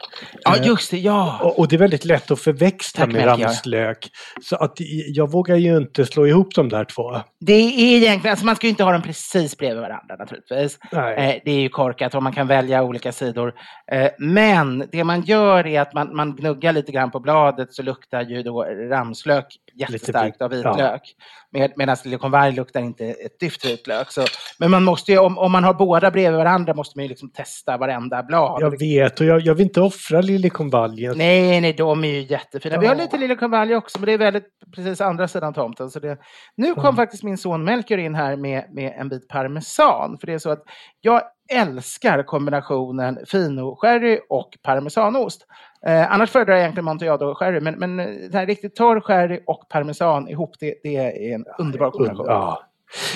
Ja, 0.45 0.57
eh, 0.57 0.67
just 0.67 0.91
det, 0.91 0.99
ja. 0.99 1.41
Och, 1.43 1.59
och 1.59 1.69
det 1.69 1.77
är 1.77 1.79
väldigt 1.79 2.05
lätt 2.05 2.31
att 2.31 2.41
förväxla 2.41 3.05
Tack, 3.05 3.13
med 3.13 3.27
ramslök. 3.27 4.09
Så 4.43 4.57
att 4.57 4.73
jag 5.09 5.31
vågar 5.31 5.57
ju 5.57 5.77
inte 5.77 6.07
slå 6.07 6.27
ihop 6.27 6.55
de 6.55 6.69
där 6.69 6.85
två. 6.85 7.21
Det 7.41 7.53
är 7.53 7.97
egentligen, 7.97 8.33
alltså 8.33 8.47
man 8.47 8.57
ska 8.57 8.67
ju 8.67 8.71
inte 8.71 8.85
ha 8.85 8.93
dem 8.93 9.03
precis 9.03 9.57
bredvid 9.57 9.81
varandra 9.81 10.17
naturligtvis. 10.19 10.79
Eh, 10.93 11.35
det 11.45 11.51
är 11.51 11.61
ju 11.61 11.69
korkat 11.69 12.15
och 12.15 12.23
man 12.23 12.33
kan 12.33 12.47
välja 12.47 12.83
olika 12.83 13.13
sidor. 13.13 13.55
Eh, 13.93 14.09
men 14.19 14.89
det 14.93 15.05
man 15.05 15.23
gör 15.23 15.67
är 15.67 15.81
att 15.81 15.95
man, 15.95 16.17
man 16.17 16.37
gnuggar 16.37 16.73
lite 16.73 16.93
grann 16.93 17.11
på 17.11 17.21
bladet 17.21 17.75
så 17.75 17.83
luktar 17.83 18.23
ju 18.23 18.43
då 18.43 18.63
ramslök 18.91 19.47
jättestarkt 19.75 20.43
av 20.43 20.51
vitlök. 20.51 20.77
Ja. 20.79 21.25
Med, 21.51 21.73
Medan 21.77 21.97
liljekonvalj 22.05 22.57
luktar 22.57 22.81
inte 22.81 23.07
ett 23.07 23.41
dyft 23.41 23.65
vitlök. 23.65 24.13
Så, 24.13 24.25
men 24.59 24.71
man 24.71 24.85
måste 24.85 25.13
ju, 25.13 25.19
om, 25.19 25.39
om 25.39 25.53
man 25.53 25.65
har 25.65 25.75
båda 25.89 26.11
bredvid 26.11 26.39
varandra 26.39 26.75
måste 26.75 26.99
man 26.99 27.05
ju 27.05 27.09
liksom 27.09 27.31
testa 27.31 27.77
varenda 27.77 28.23
blad. 28.23 28.63
Jag 28.63 28.79
vet 28.79 29.21
och 29.21 29.27
jag, 29.27 29.41
jag 29.41 29.55
vill 29.55 29.67
inte 29.67 29.81
offra 29.81 30.21
liljekonvaljen. 30.21 31.19
Nej, 31.19 31.61
nej, 31.61 31.73
de 31.73 32.05
är 32.05 32.09
ju 32.09 32.21
jättefina. 32.21 32.75
Ja. 32.75 32.81
Vi 32.81 32.87
har 32.87 32.95
lite 32.95 33.19
liljekonvalj 33.19 33.75
också, 33.75 33.99
men 33.99 34.07
det 34.07 34.13
är 34.13 34.19
väldigt 34.19 34.49
precis 34.75 35.01
andra 35.01 35.29
sidan 35.29 35.55
tomten. 35.55 35.91
Så 35.91 36.01
det, 36.01 36.19
nu 36.57 36.75
kom 36.75 36.85
mm. 36.85 36.97
faktiskt 36.97 37.23
min 37.23 37.39
son 37.39 37.65
Melker 37.65 37.99
in 37.99 38.15
här 38.15 38.37
med, 38.37 38.65
med 38.71 38.93
en 38.99 39.09
bit 39.09 39.29
parmesan. 39.29 40.19
För 40.21 40.27
det 40.27 40.33
är 40.33 40.39
så 40.39 40.51
att 40.51 40.63
jag 41.01 41.23
älskar 41.53 42.23
kombinationen 42.23 43.19
fino 43.27 43.77
sherry 43.77 44.21
och 44.29 44.51
parmesanost. 44.63 45.47
Eh, 45.87 46.13
annars 46.13 46.31
föredrar 46.31 46.55
jag 46.55 46.61
egentligen 46.61 46.85
Monteado 46.85 47.35
sherry, 47.35 47.61
men, 47.61 47.75
men 47.75 48.01
eh, 48.01 48.07
den 48.07 48.35
här 48.35 48.47
riktigt 48.47 48.77
torr 48.77 49.01
sherry 49.01 49.41
och 49.47 49.69
parmesan 49.69 50.29
ihop, 50.29 50.51
det, 50.61 50.75
det 50.83 50.97
är 50.97 51.35
en 51.35 51.45
underbar 51.59 51.91
kombination. 51.91 52.27
Ja, 52.29 52.68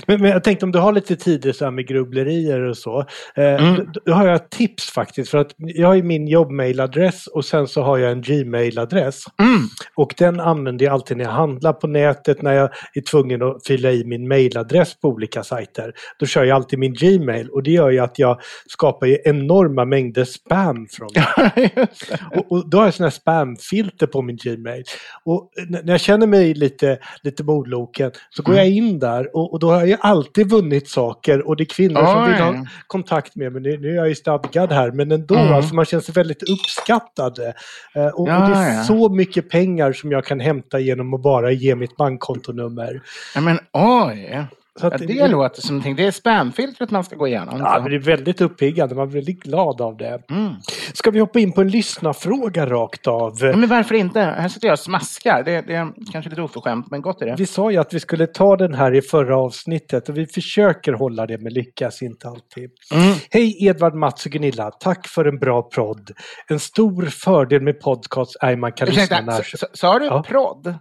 Men, 0.07 0.21
men, 0.21 0.31
jag 0.31 0.45
tänkte 0.45 0.67
om 0.67 0.73
du 0.73 0.79
har 0.79 0.93
lite 0.93 1.17
tid 1.17 1.55
så 1.57 1.65
här 1.65 1.71
med 1.71 1.87
grubblerier 1.87 2.61
och 2.61 2.77
så. 2.77 3.01
Eh, 3.35 3.45
mm. 3.45 3.75
då, 3.75 4.01
då, 4.05 4.13
har 4.13 4.27
jag 4.27 4.35
ett 4.35 4.51
tips 4.51 4.91
faktiskt. 4.91 5.31
För 5.31 5.39
att 5.39 5.55
jag 5.57 5.87
har 5.87 5.95
ju 5.95 6.03
min 6.03 6.29
jobbmailadress 6.29 7.27
och 7.27 7.45
sen 7.45 7.69
så 7.69 7.83
har 7.83 7.99
jag 7.99 8.13
en 8.13 8.23
Gmail-adress. 8.23 9.25
Mm. 9.41 9.61
Och 9.95 10.15
den 10.19 10.41
använder 10.41 10.85
jag 10.85 10.93
alltid 10.93 11.17
när 11.17 11.25
jag 11.25 11.33
handlar 11.33 11.73
på 11.73 11.87
nätet, 11.87 12.43
när 12.43 12.53
jag 12.53 12.71
är 12.95 13.01
tvungen 13.01 13.43
att 13.43 13.67
fylla 13.67 13.91
i 13.91 14.05
min 14.05 14.29
mailadress 14.29 15.01
på 15.01 15.09
olika 15.09 15.43
sajter. 15.45 15.93
Då 16.19 16.27
kör 16.27 16.45
jag 16.45 16.57
alltid 16.57 16.79
min 16.79 16.95
Gmail 16.95 17.49
och 17.49 17.63
det 17.63 17.71
gör 17.71 17.91
ju 17.91 17.99
att 17.99 18.19
jag 18.19 18.41
skapar 18.67 19.07
ju 19.07 19.19
enorma 19.25 19.85
mängder 19.85 20.25
spam 20.25 20.87
från 20.91 21.09
det. 21.15 21.89
och, 22.37 22.53
och, 22.53 22.71
då 22.71 22.79
har 22.79 22.85
jag 22.85 22.95
sådana 22.95 23.09
här 23.09 23.17
spamfilter 23.17 24.07
på 24.07 24.23
min 24.23 24.37
Gmail. 24.37 24.85
Och 25.25 25.51
när 25.69 25.93
jag 25.93 26.01
känner 26.01 26.27
mig 26.27 26.55
lite, 26.55 26.99
lite 27.23 27.45
modloken 27.45 28.11
så 28.31 28.43
går 28.43 28.53
mm. 28.53 28.65
jag 28.65 28.77
in 28.77 28.99
där 28.99 29.37
och, 29.37 29.53
och 29.53 29.59
då 29.63 29.71
har 29.71 29.87
jag 29.87 29.99
alltid 30.03 30.51
vunnit 30.51 30.89
saker 30.89 31.49
och 31.49 31.57
det 31.57 31.63
är 31.63 31.67
kvinnor 31.67 32.01
Oj. 32.01 32.07
som 32.07 32.25
vill 32.25 32.41
ha 32.41 32.67
kontakt 32.87 33.37
med 33.37 33.53
mig. 33.53 33.79
Nu 33.79 33.91
är 33.91 33.95
jag 33.95 34.09
ju 34.09 34.15
stadgad 34.15 34.73
här 34.73 34.91
men 34.91 35.13
ändå, 35.13 35.35
mm. 35.35 35.55
alltså 35.55 35.75
man 35.75 35.85
känner 35.85 36.03
sig 36.03 36.15
väldigt 36.15 36.51
uppskattad. 36.51 37.39
Eh, 37.39 38.07
och, 38.07 38.29
ja, 38.29 38.43
och, 38.43 38.51
det 38.51 38.57
är 38.57 38.77
ja. 38.77 38.85
så 38.85 39.09
mycket 39.09 39.51
pengar 39.51 39.93
som 39.93 40.13
jag 40.13 40.25
kan 40.25 40.41
hämta 40.41 40.79
genom 40.81 41.15
att 41.15 41.23
bara 41.23 41.51
ge 41.53 41.75
mitt 41.75 41.97
bankkontonummer. 41.97 43.03
Ja, 43.35 43.41
men 43.41 43.59
oj! 43.73 44.47
Så 44.81 44.87
ja, 44.87 44.99
det, 44.99 45.07
det 45.07 45.29
låter 45.29 45.63
som 45.63 45.75
någonting. 45.75 45.97
Det 45.97 46.07
är 46.07 46.11
spamfiltret 46.11 46.91
man 46.91 47.05
ska 47.05 47.17
gå 47.17 47.27
igenom. 47.27 47.59
Ja, 47.59 47.81
men 47.83 47.91
det 47.91 47.97
är 47.97 48.01
väldigt 48.01 48.41
uppiggande. 48.41 48.95
Man 48.95 49.09
blir 49.09 49.21
väldigt 49.21 49.43
glad 49.43 49.81
av 49.81 49.97
det. 49.97 50.23
Mm. 50.31 50.55
Ska 50.93 51.11
vi 51.11 51.21
hoppa 51.21 51.39
in 51.39 51.53
på 51.53 51.61
en 51.61 51.69
lyssnarfråga 51.69 52.67
rakt 52.67 53.07
av? 53.07 53.33
Ja, 53.41 53.57
men 53.57 53.69
varför 53.69 53.95
inte? 53.95 54.21
Här 54.21 54.49
sitter 54.49 54.69
jag 54.69 54.73
och 54.73 54.79
smaskar. 54.79 55.43
Det, 55.45 55.61
det 55.61 55.75
är 55.75 55.93
kanske 56.13 56.31
lite 56.31 56.43
oförskämt, 56.43 56.91
men 56.91 57.03
gott 57.03 57.23
är 57.23 57.27
det. 57.27 57.35
Vi 57.39 57.47
sa 57.47 57.71
ju 57.71 57.77
att 57.77 57.95
vi 57.95 58.01
skulle 58.01 58.27
ta 58.27 58.57
den 58.57 58.75
här 58.75 58.95
i 58.95 59.03
förra 59.03 59.37
avsnittet 59.39 60.09
och 60.09 60.17
vi 60.17 60.27
försöker 60.27 60.93
hålla 60.93 61.27
det, 61.27 61.39
men 61.39 61.53
lyckas 61.53 62.03
inte 62.03 62.29
alltid. 62.29 62.71
Mm. 62.95 63.15
Hej 63.31 63.67
Edvard, 63.67 63.95
Mats 63.95 64.27
och 64.27 64.33
Gunilla. 64.33 64.71
Tack 64.71 65.09
för 65.09 65.25
en 65.25 65.39
bra 65.39 65.63
prodd. 65.63 66.11
En 66.49 66.59
stor 66.59 67.07
fördel 67.07 67.63
med 67.63 67.81
podcast 67.81 68.37
är 68.41 68.57
man 68.57 68.73
kan 68.73 68.89
Ursäkta, 68.89 69.21
lyssna 69.21 69.33
när... 69.33 69.77
Sa 69.77 69.99
du 69.99 70.05
ja. 70.05 70.23
prodd? 70.23 70.75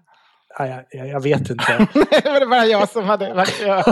Jag, 0.57 0.83
jag, 0.89 1.07
jag, 1.07 1.23
vet 1.23 1.49
inte. 1.49 1.77
det 1.93 2.29
var 2.29 2.49
bara 2.49 2.65
jag 2.65 2.89
som 2.89 3.03
hade... 3.05 3.25
Jag, 3.65 3.85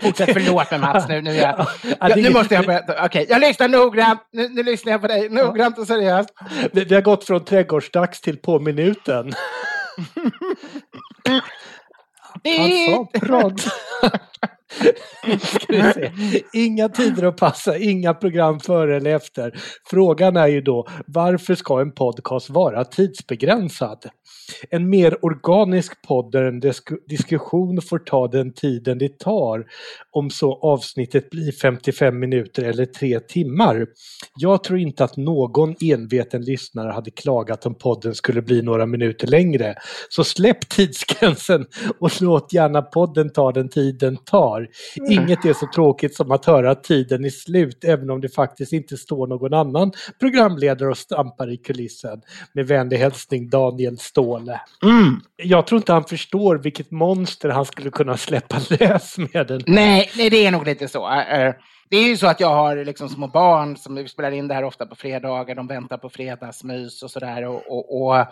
fortsätt, 0.00 0.32
förlåt 0.32 0.70
mig 0.70 0.80
Mats. 0.80 1.08
Nu, 1.08 1.20
nu, 1.20 1.34
jag, 1.34 1.66
jag, 2.00 2.22
nu 2.22 2.30
måste 2.30 2.54
jag 2.54 2.66
börja. 2.66 2.80
Okej, 2.80 3.04
okay, 3.04 3.26
jag 3.28 3.40
lyssnar 3.40 3.68
noggrant. 3.68 4.20
Nu, 4.32 4.48
nu 4.48 4.62
lyssnar 4.62 4.92
jag 4.92 5.00
på 5.00 5.06
dig. 5.06 5.28
Noggrant 5.28 5.78
och 5.78 5.86
seriöst. 5.86 6.30
Vi, 6.72 6.84
vi 6.84 6.94
har 6.94 7.02
gått 7.02 7.24
från 7.24 7.44
trädgårdsdags 7.44 8.20
till 8.20 8.36
på 8.36 8.60
minuten. 8.60 9.32
Sa 12.88 13.08
prodd 13.20 13.60
inga 16.52 16.88
tider 16.88 17.26
att 17.26 17.36
passa, 17.36 17.78
inga 17.78 18.14
program 18.14 18.60
före 18.60 18.96
eller 18.96 19.14
efter. 19.14 19.60
Frågan 19.90 20.36
är 20.36 20.46
ju 20.46 20.60
då 20.60 20.86
varför 21.06 21.54
ska 21.54 21.80
en 21.80 21.92
podcast 21.92 22.50
vara 22.50 22.84
tidsbegränsad? 22.84 23.98
En 24.70 24.90
mer 24.90 25.24
organisk 25.24 26.02
podd 26.02 26.32
där 26.32 26.44
en 26.44 26.60
disk 26.60 26.88
diskussion 27.06 27.82
får 27.82 27.98
ta 27.98 28.28
den 28.28 28.52
tiden 28.52 28.98
det 28.98 29.18
tar 29.18 29.64
om 30.10 30.30
så 30.30 30.58
avsnittet 30.62 31.30
blir 31.30 31.52
55 31.52 32.18
minuter 32.18 32.62
eller 32.62 32.86
tre 32.86 33.20
timmar. 33.20 33.86
Jag 34.36 34.64
tror 34.64 34.78
inte 34.78 35.04
att 35.04 35.16
någon 35.16 35.74
enveten 35.84 36.42
lyssnare 36.42 36.92
hade 36.92 37.10
klagat 37.10 37.66
om 37.66 37.74
podden 37.74 38.14
skulle 38.14 38.42
bli 38.42 38.62
några 38.62 38.86
minuter 38.86 39.26
längre. 39.26 39.74
Så 40.08 40.24
släpp 40.24 40.68
tidsgränsen 40.68 41.66
och 41.98 42.22
låt 42.22 42.52
gärna 42.52 42.82
podden 42.82 43.32
ta 43.32 43.52
den 43.52 43.68
tid 43.68 43.98
den 43.98 44.16
tar. 44.16 44.57
Inget 45.10 45.44
är 45.44 45.52
så 45.52 45.66
tråkigt 45.74 46.14
som 46.14 46.30
att 46.30 46.44
höra 46.44 46.70
att 46.70 46.84
tiden 46.84 47.24
är 47.24 47.30
slut 47.30 47.84
även 47.84 48.10
om 48.10 48.20
det 48.20 48.28
faktiskt 48.28 48.72
inte 48.72 48.96
står 48.96 49.26
någon 49.26 49.54
annan 49.54 49.92
programledare 50.20 50.88
och 50.88 50.98
stampar 50.98 51.52
i 51.52 51.56
kulissen. 51.56 52.22
Med 52.52 52.66
vänlig 52.66 52.96
hälsning 52.96 53.50
Daniel 53.50 53.98
Ståhle. 53.98 54.60
Mm. 54.82 55.20
Jag 55.36 55.66
tror 55.66 55.76
inte 55.76 55.92
han 55.92 56.04
förstår 56.04 56.56
vilket 56.56 56.90
monster 56.90 57.48
han 57.48 57.64
skulle 57.64 57.90
kunna 57.90 58.16
släppa 58.16 58.56
lös 58.70 59.18
med 59.18 59.46
den. 59.46 59.60
Nej, 59.66 60.10
nej, 60.16 60.30
det 60.30 60.46
är 60.46 60.50
nog 60.50 60.66
lite 60.66 60.88
så. 60.88 61.10
Eh, 61.10 61.54
det 61.90 61.96
är 61.96 62.08
ju 62.08 62.16
så 62.16 62.26
att 62.26 62.40
jag 62.40 62.54
har 62.54 62.76
liksom 62.84 63.08
små 63.08 63.26
barn 63.26 63.76
som 63.76 64.08
spelar 64.08 64.30
in 64.30 64.48
det 64.48 64.54
här 64.54 64.64
ofta 64.64 64.86
på 64.86 64.94
fredagar. 64.94 65.54
De 65.54 65.66
väntar 65.66 65.98
på 65.98 66.08
fredagsmys 66.08 67.02
och 67.02 67.10
sådär. 67.10 67.44
Och, 67.46 67.62
och, 67.68 68.02
och, 68.02 68.26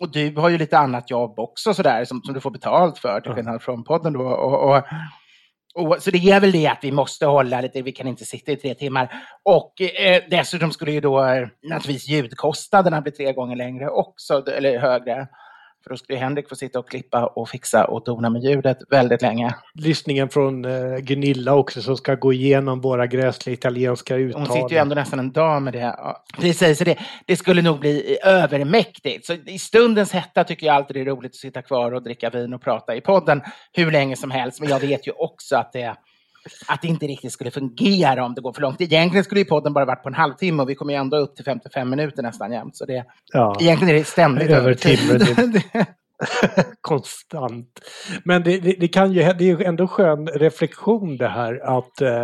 och, 0.00 0.12
du 0.12 0.34
har 0.36 0.48
ju 0.48 0.58
lite 0.58 0.78
annat 0.78 1.10
jobb 1.10 1.38
också 1.38 1.74
sådär 1.74 2.04
som, 2.04 2.22
som 2.22 2.34
du 2.34 2.40
får 2.40 2.50
betalt 2.50 2.98
för 2.98 3.20
till 3.20 3.32
skillnad 3.32 3.62
från 3.62 3.84
podden 3.84 4.12
då. 4.12 4.22
Och, 4.22 4.70
och, 4.70 4.82
och, 5.74 5.96
så 6.00 6.10
det 6.10 6.18
är 6.18 6.40
väl 6.40 6.52
det 6.52 6.66
att 6.66 6.78
vi 6.82 6.92
måste 6.92 7.26
hålla 7.26 7.60
lite, 7.60 7.82
vi 7.82 7.92
kan 7.92 8.08
inte 8.08 8.24
sitta 8.24 8.52
i 8.52 8.56
tre 8.56 8.74
timmar. 8.74 9.12
Och 9.42 9.80
eh, 9.80 10.22
dessutom 10.30 10.72
skulle 10.72 10.92
ju 10.92 11.00
då 11.00 11.24
eh, 11.24 11.48
naturligtvis 11.62 12.08
ljudkostnaderna 12.08 13.00
bli 13.00 13.12
tre 13.12 13.32
gånger 13.32 13.56
längre 13.56 13.88
också, 13.88 14.44
eller 14.46 14.78
högre. 14.78 15.28
För 15.82 15.90
då 15.90 15.96
skulle 15.96 16.18
Henrik 16.18 16.48
få 16.48 16.54
sitta 16.54 16.78
och 16.78 16.90
klippa 16.90 17.26
och 17.26 17.48
fixa 17.48 17.84
och 17.84 18.04
dona 18.04 18.30
med 18.30 18.42
ljudet 18.42 18.78
väldigt 18.90 19.22
länge. 19.22 19.54
Lyssningen 19.74 20.28
från 20.28 20.64
eh, 20.64 20.96
Gunilla 20.96 21.54
också 21.54 21.82
som 21.82 21.96
ska 21.96 22.14
gå 22.14 22.32
igenom 22.32 22.80
våra 22.80 23.06
gräsliga 23.06 23.54
italienska 23.54 24.16
uttal. 24.16 24.40
Hon 24.40 24.52
sitter 24.52 24.70
ju 24.70 24.76
ändå 24.76 24.94
nästan 24.94 25.18
en 25.18 25.32
dag 25.32 25.62
med 25.62 25.72
det. 25.72 25.96
Precis, 26.40 26.78
det, 26.78 26.98
det 27.26 27.36
skulle 27.36 27.62
nog 27.62 27.80
bli 27.80 28.18
övermäktigt. 28.24 29.26
Så 29.26 29.32
i 29.32 29.58
stundens 29.58 30.12
hetta 30.12 30.44
tycker 30.44 30.66
jag 30.66 30.76
alltid 30.76 30.96
det 30.96 31.00
är 31.00 31.04
roligt 31.04 31.30
att 31.30 31.36
sitta 31.36 31.62
kvar 31.62 31.92
och 31.92 32.02
dricka 32.02 32.30
vin 32.30 32.54
och 32.54 32.62
prata 32.62 32.94
i 32.94 33.00
podden 33.00 33.42
hur 33.72 33.90
länge 33.90 34.16
som 34.16 34.30
helst. 34.30 34.60
Men 34.60 34.68
jag 34.68 34.80
vet 34.80 35.06
ju 35.06 35.12
också 35.12 35.56
att 35.56 35.72
det 35.72 35.96
att 36.66 36.82
det 36.82 36.88
inte 36.88 37.06
riktigt 37.06 37.32
skulle 37.32 37.50
fungera 37.50 38.24
om 38.24 38.34
det 38.34 38.40
går 38.40 38.52
för 38.52 38.62
långt. 38.62 38.80
Egentligen 38.80 39.24
skulle 39.24 39.40
ju 39.40 39.44
podden 39.44 39.72
bara 39.72 39.84
varit 39.84 40.02
på 40.02 40.08
en 40.08 40.14
halvtimme 40.14 40.62
och 40.62 40.70
vi 40.70 40.74
kommer 40.74 40.92
ju 40.92 40.98
ändå 40.98 41.16
upp 41.16 41.36
till 41.36 41.44
55 41.44 41.90
minuter 41.90 42.22
nästan 42.22 42.52
jämt. 42.52 42.76
Så 42.76 42.86
det, 42.86 43.04
ja. 43.32 43.56
egentligen 43.60 43.94
är 43.94 43.98
det 43.98 44.04
ständigt 44.04 44.50
över 44.50 44.74
timmen. 44.74 45.20
konstant. 46.80 47.80
Men 48.24 48.42
det, 48.42 48.58
det, 48.58 48.76
det, 48.80 48.88
kan 48.88 49.12
ju, 49.12 49.22
det 49.22 49.44
är 49.44 49.58
ju 49.58 49.64
ändå 49.64 49.86
skön 49.86 50.26
reflektion 50.26 51.16
det 51.16 51.28
här 51.28 51.78
att, 51.78 52.00
eh, 52.00 52.22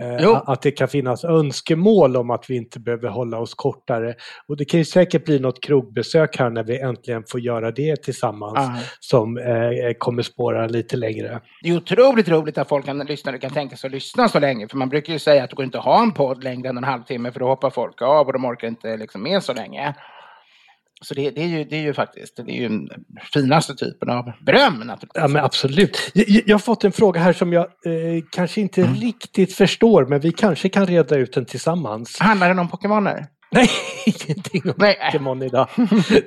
eh 0.00 0.42
att 0.46 0.62
det 0.62 0.70
kan 0.70 0.88
finnas 0.88 1.24
önskemål 1.24 2.16
om 2.16 2.30
att 2.30 2.44
vi 2.48 2.56
inte 2.56 2.80
behöver 2.80 3.08
hålla 3.08 3.38
oss 3.38 3.54
kortare. 3.54 4.14
Och 4.48 4.56
det 4.56 4.64
kan 4.64 4.80
ju 4.80 4.84
säkert 4.84 5.24
bli 5.24 5.38
något 5.38 5.62
krogbesök 5.62 6.36
här 6.38 6.50
när 6.50 6.64
vi 6.64 6.78
äntligen 6.78 7.24
får 7.28 7.40
göra 7.40 7.70
det 7.70 8.02
tillsammans 8.02 8.58
Aha. 8.58 8.78
som 9.00 9.38
eh, 9.38 9.92
kommer 9.98 10.22
spåra 10.22 10.66
lite 10.66 10.96
längre. 10.96 11.40
Det 11.62 11.68
är 11.68 11.76
otroligt 11.76 12.28
roligt 12.28 12.58
att 12.58 12.68
folk 12.68 12.86
kan 12.86 12.98
lyssna 12.98 13.32
och 13.32 13.40
kan 13.40 13.50
tänka 13.50 13.76
sig 13.76 13.88
att 13.88 13.94
lyssna 13.94 14.28
så 14.28 14.38
länge. 14.38 14.68
För 14.68 14.76
man 14.76 14.88
brukar 14.88 15.12
ju 15.12 15.18
säga 15.18 15.44
att 15.44 15.50
det 15.50 15.56
går 15.56 15.64
inte 15.64 15.78
att 15.78 15.84
ha 15.84 16.02
en 16.02 16.12
podd 16.12 16.44
längre 16.44 16.68
än 16.68 16.76
en 16.76 16.84
halvtimme 16.84 17.32
för 17.32 17.40
då 17.40 17.46
hoppar 17.46 17.70
folk 17.70 18.02
av 18.02 18.26
och 18.26 18.32
de 18.32 18.44
orkar 18.44 18.68
inte 18.68 18.96
liksom 18.96 19.22
med 19.22 19.42
så 19.42 19.52
länge. 19.52 19.94
Så 21.02 21.14
det, 21.14 21.30
det, 21.30 21.42
är 21.42 21.46
ju, 21.46 21.64
det 21.64 21.76
är 21.76 21.82
ju 21.82 21.94
faktiskt 21.94 22.36
det 22.36 22.42
är 22.42 22.56
ju 22.56 22.68
den 22.68 22.88
finaste 23.32 23.74
typen 23.74 24.10
av 24.10 24.32
beröm. 24.46 24.92
Ja, 25.14 25.28
men 25.28 25.44
absolut. 25.44 26.10
Jag, 26.14 26.42
jag 26.46 26.54
har 26.54 26.58
fått 26.58 26.84
en 26.84 26.92
fråga 26.92 27.20
här 27.20 27.32
som 27.32 27.52
jag 27.52 27.62
eh, 27.64 28.24
kanske 28.30 28.60
inte 28.60 28.82
mm. 28.82 28.94
riktigt 28.94 29.54
förstår, 29.54 30.06
men 30.06 30.20
vi 30.20 30.32
kanske 30.32 30.68
kan 30.68 30.86
reda 30.86 31.16
ut 31.16 31.32
den 31.32 31.44
tillsammans. 31.44 32.18
Handlar 32.18 32.48
den 32.48 32.58
om 32.58 32.68
Pokémoner? 32.68 33.26
Nej, 33.52 33.68
ingenting 34.06 34.62
om 34.64 34.74
Nej. 34.76 34.98
Pokémon 35.06 35.42
idag. 35.42 35.68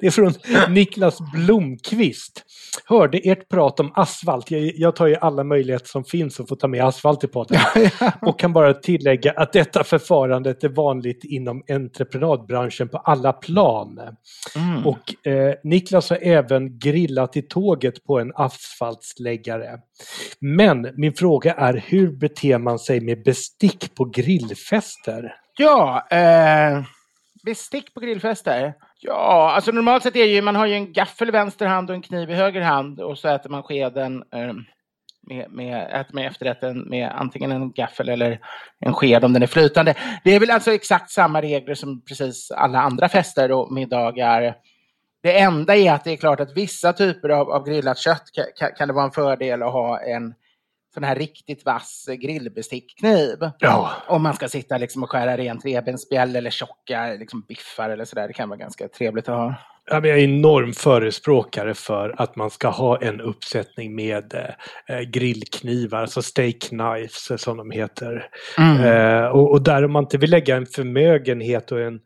Det 0.01 0.08
är 0.08 0.12
från 0.12 0.34
Niklas 0.70 1.17
Blomqvist. 1.34 2.44
Hörde 2.86 3.17
ert 3.17 3.50
prat 3.50 3.79
om 3.79 3.91
asfalt. 3.96 4.51
Jag, 4.51 4.72
jag 4.75 4.96
tar 4.96 5.08
ju 5.08 5.15
alla 5.15 5.44
möjligheter 5.44 5.88
som 5.88 6.03
finns 6.03 6.39
att 6.39 6.50
få 6.50 6.55
ta 6.55 6.67
med 6.67 6.86
asfalt 6.86 7.24
i 7.24 7.27
podden. 7.27 7.60
Och 8.22 8.39
kan 8.39 8.53
bara 8.53 8.74
tillägga 8.74 9.32
att 9.32 9.53
detta 9.53 9.84
förfarandet 9.84 10.63
är 10.63 10.70
vanligt 10.70 11.24
inom 11.24 11.63
entreprenadbranschen 11.70 12.89
på 12.89 12.98
alla 12.98 13.34
plan. 13.34 14.00
Mm. 14.55 14.86
Och 14.88 15.27
eh, 15.27 15.53
Niklas 15.63 16.10
har 16.10 16.20
även 16.22 16.79
grillat 16.79 17.38
i 17.38 17.41
tåget 17.41 18.03
på 18.03 18.20
en 18.20 18.32
asfaltsläggare. 18.36 19.79
Men 20.39 20.88
min 20.98 21.13
fråga 21.13 21.53
är 21.53 21.84
hur 21.88 22.12
beter 22.12 22.58
man 22.58 22.79
sig 22.79 23.01
med 23.01 23.24
bestick 23.24 23.96
på 23.96 24.05
grillfester? 24.05 25.34
Ja, 25.58 26.08
eh 26.12 26.84
Bestick 27.45 27.93
på 27.93 27.99
grillfester? 27.99 28.73
Ja, 28.99 29.51
alltså 29.55 29.71
normalt 29.71 30.03
sett 30.03 30.15
är 30.15 30.25
ju 30.25 30.41
man 30.41 30.55
har 30.55 30.65
ju 30.65 30.73
en 30.73 30.93
gaffel 30.93 31.27
i 31.29 31.31
vänster 31.31 31.65
hand 31.65 31.89
och 31.89 31.95
en 31.95 32.01
kniv 32.01 32.29
i 32.29 32.33
höger 32.33 32.61
hand 32.61 32.99
och 32.99 33.17
så 33.17 33.27
äter 33.27 33.49
man 33.49 33.63
skeden 33.63 34.23
eh, 34.33 34.53
med, 35.27 35.51
med, 35.51 35.87
äter 36.01 36.13
man 36.13 36.23
efterrätten 36.23 36.89
med 36.89 37.11
antingen 37.11 37.51
en 37.51 37.71
gaffel 37.71 38.09
eller 38.09 38.39
en 38.79 38.93
sked 38.93 39.23
om 39.23 39.33
den 39.33 39.43
är 39.43 39.47
flytande. 39.47 39.95
Det 40.23 40.35
är 40.35 40.39
väl 40.39 40.51
alltså 40.51 40.71
exakt 40.71 41.11
samma 41.11 41.41
regler 41.41 41.73
som 41.73 42.01
precis 42.05 42.51
alla 42.51 42.79
andra 42.79 43.09
fester 43.09 43.51
och 43.51 43.73
middagar. 43.73 44.55
Det 45.23 45.39
enda 45.39 45.75
är 45.75 45.91
att 45.91 46.03
det 46.03 46.11
är 46.11 46.17
klart 46.17 46.39
att 46.39 46.57
vissa 46.57 46.93
typer 46.93 47.29
av, 47.29 47.51
av 47.51 47.65
grillat 47.65 47.97
kött 47.97 48.23
kan, 48.59 48.69
kan 48.77 48.87
det 48.87 48.93
vara 48.93 49.05
en 49.05 49.11
fördel 49.11 49.63
att 49.63 49.73
ha 49.73 50.01
en 50.01 50.33
sån 50.95 51.03
här 51.03 51.15
riktigt 51.15 51.65
vass 51.65 52.05
grillbestickkniv. 52.09 53.37
Ja. 53.59 53.91
Om 54.07 54.23
man 54.23 54.33
ska 54.33 54.49
sitta 54.49 54.77
liksom 54.77 55.03
och 55.03 55.11
skära 55.11 55.37
rent 55.37 55.65
revbensspjäll 55.65 56.35
eller 56.35 56.49
tjocka 56.49 57.07
liksom 57.07 57.41
biffar 57.41 57.89
eller 57.89 58.05
sådär. 58.05 58.27
Det 58.27 58.33
kan 58.33 58.49
vara 58.49 58.59
ganska 58.59 58.87
trevligt 58.87 59.29
att 59.29 59.35
ha. 59.35 59.55
Jag 59.92 60.06
är 60.06 60.18
enorm 60.18 60.74
förespråkare 60.74 61.74
för 61.74 62.15
att 62.18 62.36
man 62.36 62.50
ska 62.50 62.68
ha 62.68 63.01
en 63.01 63.22
uppsättning 63.22 63.96
med 63.96 64.34
eh, 64.89 65.00
grillknivar, 65.00 66.01
alltså 66.01 66.22
steak 66.22 66.60
knives 66.60 67.42
som 67.42 67.58
de 67.58 67.72
heter. 67.72 68.27
Mm. 68.58 68.84
Eh, 68.84 69.25
och, 69.25 69.51
och, 69.51 69.63
där 69.63 69.86
om 69.86 69.92
man 69.92 70.04
inte 70.04 70.18
vill 70.18 70.30
lägga 70.30 70.56
en 70.56 70.65
förmögenhet 70.65 71.72
och 71.72 71.82
en, 71.82 72.00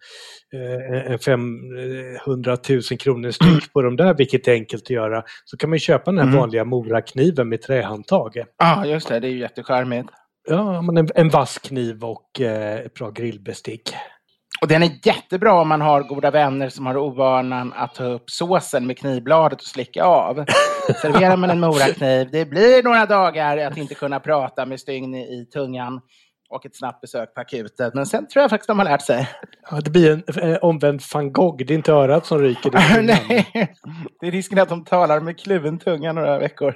eh, 0.53 1.11
en 1.11 1.19
500 1.19 2.57
000 2.69 2.81
kronor 2.81 3.31
styck 3.31 3.73
på 3.73 3.81
de 3.81 3.95
där, 3.95 4.13
vilket 4.13 4.47
är 4.47 4.53
enkelt 4.53 4.83
att 4.83 4.89
göra, 4.89 5.23
så 5.45 5.57
kan 5.57 5.69
man 5.69 5.79
köpa 5.79 6.11
den 6.11 6.17
här 6.17 6.27
mm. 6.27 6.39
vanliga 6.39 6.65
morakniven 6.65 7.49
med 7.49 7.61
trähandtag. 7.61 8.31
Ja, 8.35 8.45
ah, 8.57 8.85
just 8.85 9.07
det, 9.07 9.19
det 9.19 9.27
är 9.27 9.31
ju 9.31 9.39
jättecharmigt. 9.39 10.09
Ja, 10.49 10.81
men 10.81 10.97
en, 10.97 11.09
en 11.15 11.29
vass 11.29 11.57
kniv 11.57 12.03
och 12.03 12.41
eh, 12.41 12.79
ett 12.79 12.93
bra 12.93 13.09
grillbestick. 13.09 13.93
Och 14.61 14.67
den 14.67 14.83
är 14.83 14.91
jättebra 15.03 15.61
om 15.61 15.67
man 15.67 15.81
har 15.81 16.03
goda 16.03 16.31
vänner 16.31 16.69
som 16.69 16.85
har 16.85 16.97
ovanan 16.97 17.73
att 17.75 17.95
ta 17.95 18.03
upp 18.03 18.29
såsen 18.29 18.87
med 18.87 18.97
knivbladet 18.97 19.61
och 19.61 19.67
slicka 19.67 20.03
av. 20.03 20.45
Serverar 21.01 21.37
man 21.37 21.49
en 21.49 21.59
morakniv, 21.59 22.29
det 22.31 22.45
blir 22.45 22.83
några 22.83 23.05
dagar 23.05 23.57
att 23.57 23.77
inte 23.77 23.95
kunna 23.95 24.19
prata 24.19 24.65
med 24.65 24.79
stygn 24.79 25.15
i 25.15 25.45
tungan 25.53 26.01
och 26.49 26.65
ett 26.65 26.75
snabbt 26.75 27.01
besök 27.01 27.33
på 27.33 27.41
akuten. 27.41 27.91
Men 27.93 28.05
sen 28.05 28.27
tror 28.27 28.41
jag 28.41 28.49
faktiskt 28.49 28.67
de 28.67 28.79
har 28.79 28.85
lärt 28.85 29.01
sig. 29.01 29.29
Ja, 29.71 29.81
det 29.81 29.89
blir 29.89 30.11
en 30.11 30.51
eh, 30.51 30.57
omvänd 30.57 31.01
van 31.13 31.33
Gogh. 31.33 31.65
Det 31.65 31.73
är 31.73 31.75
inte 31.75 31.91
örat 31.91 32.25
som 32.25 32.39
ryker. 32.39 32.71
Det 32.71 33.01
Nej, 33.01 33.47
det 34.19 34.27
är 34.27 34.31
risken 34.31 34.59
att 34.59 34.69
de 34.69 34.85
talar 34.85 35.19
med 35.19 35.39
kluven 35.39 35.79
tunga 35.79 36.13
några 36.13 36.39
veckor. 36.39 36.75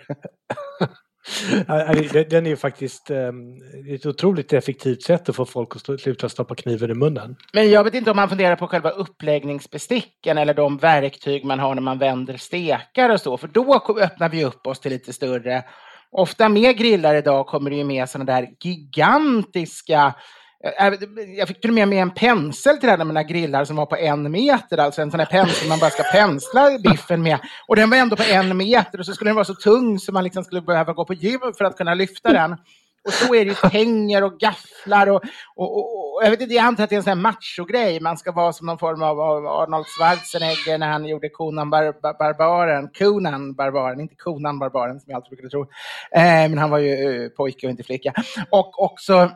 Den 2.29 2.45
är 2.45 2.49
ju 2.49 2.55
faktiskt 2.55 3.09
ehm, 3.09 3.61
ett 3.89 4.05
otroligt 4.05 4.53
effektivt 4.53 5.03
sätt 5.03 5.29
att 5.29 5.35
få 5.35 5.45
folk 5.45 5.75
att 5.75 6.01
sluta 6.01 6.29
stoppa 6.29 6.55
kniven 6.55 6.91
i 6.91 6.93
munnen. 6.93 7.35
Men 7.53 7.69
jag 7.69 7.83
vet 7.83 7.93
inte 7.93 8.11
om 8.11 8.15
man 8.15 8.29
funderar 8.29 8.55
på 8.55 8.67
själva 8.67 8.89
uppläggningsbesticken 8.89 10.37
eller 10.37 10.53
de 10.53 10.77
verktyg 10.77 11.45
man 11.45 11.59
har 11.59 11.75
när 11.75 11.81
man 11.81 11.99
vänder 11.99 12.37
stekar 12.37 13.09
och 13.09 13.21
så, 13.21 13.37
för 13.37 13.47
då 13.47 13.81
öppnar 13.99 14.29
vi 14.29 14.45
upp 14.45 14.67
oss 14.67 14.79
till 14.79 14.91
lite 14.91 15.13
större. 15.13 15.63
Ofta 16.11 16.49
med 16.49 16.77
grillar 16.77 17.15
idag 17.15 17.47
kommer 17.47 17.69
det 17.69 17.75
ju 17.75 17.83
med 17.83 18.09
sådana 18.09 18.31
där 18.33 18.47
gigantiska 18.63 20.13
Äh, 20.63 20.87
äh, 20.87 20.93
jag 21.37 21.47
fick 21.47 21.61
till 21.61 21.69
och 21.69 21.73
med 21.73 21.87
med 21.87 22.01
en 22.01 22.11
pensel 22.11 22.77
till 22.77 22.89
den 22.89 23.01
av 23.01 23.07
mina 23.07 23.23
grillar 23.23 23.65
som 23.65 23.75
var 23.75 23.85
på 23.85 23.95
en 23.95 24.31
meter. 24.31 24.77
Alltså 24.77 25.01
en 25.01 25.11
sån 25.11 25.19
här 25.19 25.27
pensel 25.27 25.69
man 25.69 25.79
bara 25.79 25.89
ska 25.89 26.03
pensla 26.03 26.79
biffen 26.79 27.23
med. 27.23 27.39
Och 27.67 27.75
den 27.75 27.89
var 27.89 27.97
ändå 27.97 28.15
på 28.15 28.23
en 28.23 28.57
meter 28.57 28.99
och 28.99 29.05
så 29.05 29.13
skulle 29.13 29.29
den 29.29 29.35
vara 29.35 29.45
så 29.45 29.53
tung 29.53 29.99
så 29.99 30.11
man 30.11 30.23
liksom 30.23 30.43
skulle 30.43 30.61
behöva 30.61 30.93
gå 30.93 31.05
på 31.05 31.13
gym 31.13 31.39
för 31.57 31.65
att 31.65 31.77
kunna 31.77 31.93
lyfta 31.93 32.33
den. 32.33 32.55
Och 33.05 33.13
så 33.13 33.35
är 33.35 33.45
det 33.45 33.51
ju 33.51 33.69
tänger 33.69 34.23
och 34.23 34.39
gafflar 34.39 35.07
och, 35.07 35.23
och, 35.55 35.77
och, 35.77 36.15
och, 36.15 36.23
jag 36.23 36.31
vet 36.31 36.41
inte, 36.41 36.53
jag 36.53 36.65
antar 36.65 36.83
att 36.83 36.89
det 36.89 36.95
är 36.95 36.97
en 36.97 37.03
sån 37.03 37.17
här 37.17 37.21
machogrej. 37.21 37.99
Man 37.99 38.17
ska 38.17 38.31
vara 38.31 38.53
som 38.53 38.67
någon 38.67 38.77
form 38.77 39.01
av 39.01 39.19
Arnold 39.19 39.85
Schwarzenegger 39.85 40.77
när 40.77 40.87
han 40.87 41.05
gjorde 41.05 41.29
Conan 41.29 41.69
bar, 41.69 42.01
bar, 42.01 42.13
Barbaren. 42.13 42.89
Conan 42.99 43.53
Barbaren, 43.53 43.99
inte 43.99 44.15
Conan 44.15 44.59
Barbaren 44.59 44.99
som 44.99 45.11
jag 45.11 45.15
alltid 45.15 45.29
brukade 45.29 45.49
tro. 45.49 45.61
Eh, 46.11 46.49
men 46.49 46.57
han 46.57 46.69
var 46.69 46.77
ju 46.77 47.23
eh, 47.23 47.29
pojke 47.29 47.67
och 47.67 47.71
inte 47.71 47.83
flicka. 47.83 48.13
Och 48.49 48.83
också 48.83 49.31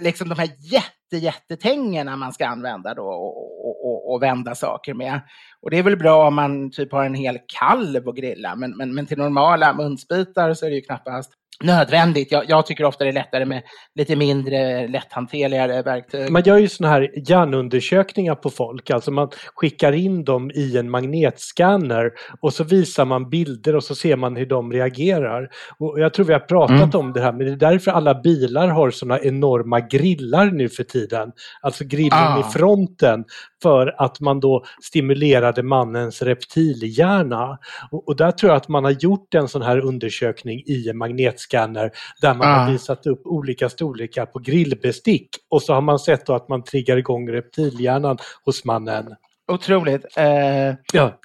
liksom 0.00 0.28
de 0.28 0.38
här 0.38 0.48
jätte, 0.58 1.16
jättetängerna 1.16 2.16
man 2.16 2.32
ska 2.32 2.46
använda 2.46 2.94
då 2.94 3.06
och, 3.06 3.86
och, 3.86 4.12
och, 4.12 4.22
vända 4.22 4.54
saker 4.54 4.94
med. 4.94 5.20
Och 5.62 5.70
det 5.70 5.78
är 5.78 5.82
väl 5.82 5.96
bra 5.96 6.28
om 6.28 6.34
man 6.34 6.70
typ 6.70 6.92
har 6.92 7.04
en 7.04 7.14
hel 7.14 7.38
kalv 7.46 8.08
att 8.08 8.16
grilla, 8.16 8.56
men, 8.56 8.76
men, 8.76 8.94
men 8.94 9.06
till 9.06 9.18
normala 9.18 9.74
munsbitar 9.74 10.54
så 10.54 10.66
är 10.66 10.70
det 10.70 10.76
ju 10.76 10.82
knappast 10.82 11.32
nödvändigt. 11.64 12.32
Jag, 12.32 12.44
jag, 12.48 12.66
tycker 12.66 12.84
ofta 12.84 13.04
det 13.04 13.10
är 13.10 13.12
lättare 13.12 13.44
med 13.44 13.62
lite 13.94 14.16
mindre 14.16 14.88
lätthanterligare 14.88 15.82
verktyg. 15.82 16.30
Man 16.30 16.42
gör 16.42 16.58
ju 16.58 16.68
sådana 16.68 16.94
här 16.94 17.10
hjärnundersökningar 17.30 18.34
på 18.34 18.50
folk, 18.50 18.90
alltså 18.90 19.10
man 19.10 19.28
skickar 19.54 19.92
in 19.92 20.24
dem 20.24 20.50
i 20.54 20.76
en 20.76 20.90
magnetscanner 20.90 22.10
och 22.40 22.52
så 22.52 22.64
visar 22.64 23.04
man 23.04 23.30
bilder 23.30 23.76
och 23.76 23.84
så 23.84 23.94
ser 23.94 24.16
man 24.16 24.36
hur 24.36 24.46
de 24.46 24.72
reagerar. 24.72 25.48
Och 25.78 26.00
jag 26.00 26.14
tror 26.14 26.26
vi 26.26 26.32
har 26.32 26.40
pratat 26.40 26.94
mm. 26.94 27.00
om 27.06 27.12
det 27.12 27.20
här, 27.20 27.32
men 27.32 27.46
det 27.46 27.52
är 27.52 27.70
därför 27.70 27.90
alla 27.90 28.14
bilar 28.14 28.68
har 28.68 28.90
sådana 28.90 29.20
enorma 29.20 29.80
grillar 29.80 30.50
nu 30.50 30.68
för 30.68 30.84
tiden. 30.84 31.32
Alltså 31.60 31.84
grillen 31.84 32.18
ah. 32.18 32.40
i 32.40 32.42
fronten 32.42 33.24
för 33.62 33.94
att 33.98 34.20
man 34.20 34.40
då 34.40 34.64
stimulerade 34.82 35.62
mannens 35.62 36.22
reptilhjärna. 36.22 37.58
Och, 37.90 38.08
och, 38.08 38.16
där 38.16 38.30
tror 38.30 38.50
jag 38.50 38.56
att 38.56 38.68
man 38.68 38.84
har 38.84 38.90
gjort 38.90 39.34
en 39.34 39.48
sån 39.48 39.62
här 39.62 39.78
undersökning 39.78 40.62
i 40.66 40.88
en 40.88 40.98
magnetscanner 40.98 41.90
där 42.20 42.34
man 42.34 42.48
ah. 42.48 42.54
har 42.54 42.72
visat 42.72 43.06
upp 43.06 43.22
olika 43.24 43.68
storlekar 43.68 44.26
på 44.26 44.38
grillbestick 44.38 45.28
och 45.50 45.62
så 45.62 45.74
har 45.74 45.80
man 45.80 45.98
sett 45.98 46.26
då 46.26 46.34
att 46.34 46.48
man 46.48 46.64
triggar 46.64 46.96
igång 46.96 47.30
reptilhjärnan 47.30 48.18
hos 48.44 48.64
mannen. 48.64 49.14
Otroligt. 49.52 50.04
Eh, 50.16 50.74
ja. 50.92 51.20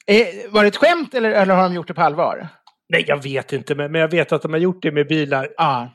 var 0.49 0.61
det 0.61 0.67
ett 0.67 0.75
skämt 0.75 1.13
eller, 1.13 1.31
eller 1.31 1.55
har 1.55 1.63
de 1.63 1.73
gjort 1.73 1.87
det 1.87 1.93
på 1.93 2.01
allvar? 2.01 2.47
Nej, 2.91 3.05
jag 3.07 3.23
vet 3.23 3.53
inte, 3.53 3.75
men, 3.75 3.91
men 3.91 4.01
jag 4.01 4.07
vet 4.07 4.31
att 4.31 4.41
de 4.41 4.53
har 4.53 4.59
gjort 4.59 4.81
det 4.81 4.91
med 4.91 5.07
bilar. 5.07 5.49
Ah. 5.57 5.85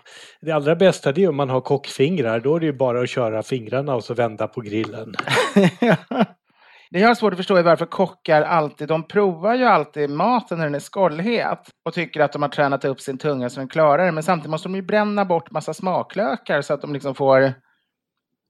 Det 0.40 0.52
allra 0.52 0.76
bästa 0.76 1.11
är 1.11 1.28
om 1.28 1.37
man 1.37 1.50
har 1.50 1.61
kockfingrar. 1.61 2.40
Då 2.40 2.56
är 2.56 2.61
det 2.61 2.66
ju 2.66 2.72
bara 2.72 3.00
att 3.00 3.09
köra 3.09 3.42
fingrarna 3.42 3.94
och 3.94 4.04
så 4.04 4.14
vända 4.14 4.48
på 4.48 4.61
grillen. 4.61 5.14
det 6.90 6.98
jag 6.98 7.09
har 7.09 7.14
svårt 7.14 7.32
att 7.32 7.37
förstå 7.37 7.56
är 7.56 7.62
varför 7.62 7.87
kockar 7.87 8.42
alltid, 8.42 8.88
de 8.88 9.09
provar 9.09 9.54
ju 9.54 9.64
alltid 9.64 10.11
maten 10.11 10.59
när 10.59 10.64
den 10.64 10.74
är 10.74 10.80
skållhet 10.80 11.61
och 11.85 11.94
tycker 11.94 12.20
att 12.20 12.32
de 12.32 12.42
har 12.42 12.48
tränat 12.48 12.85
upp 12.85 13.00
sin 13.00 13.18
tunga 13.18 13.50
så 13.50 13.61
den 13.61 13.68
klarar 13.68 14.06
det. 14.06 14.12
Men 14.12 14.22
samtidigt 14.22 14.50
måste 14.50 14.68
de 14.68 14.74
ju 14.74 14.82
bränna 14.82 15.24
bort 15.24 15.50
massa 15.50 15.74
smaklökar 15.74 16.62
så 16.62 16.74
att 16.74 16.80
de 16.80 16.92
liksom 16.92 17.14
får 17.14 17.54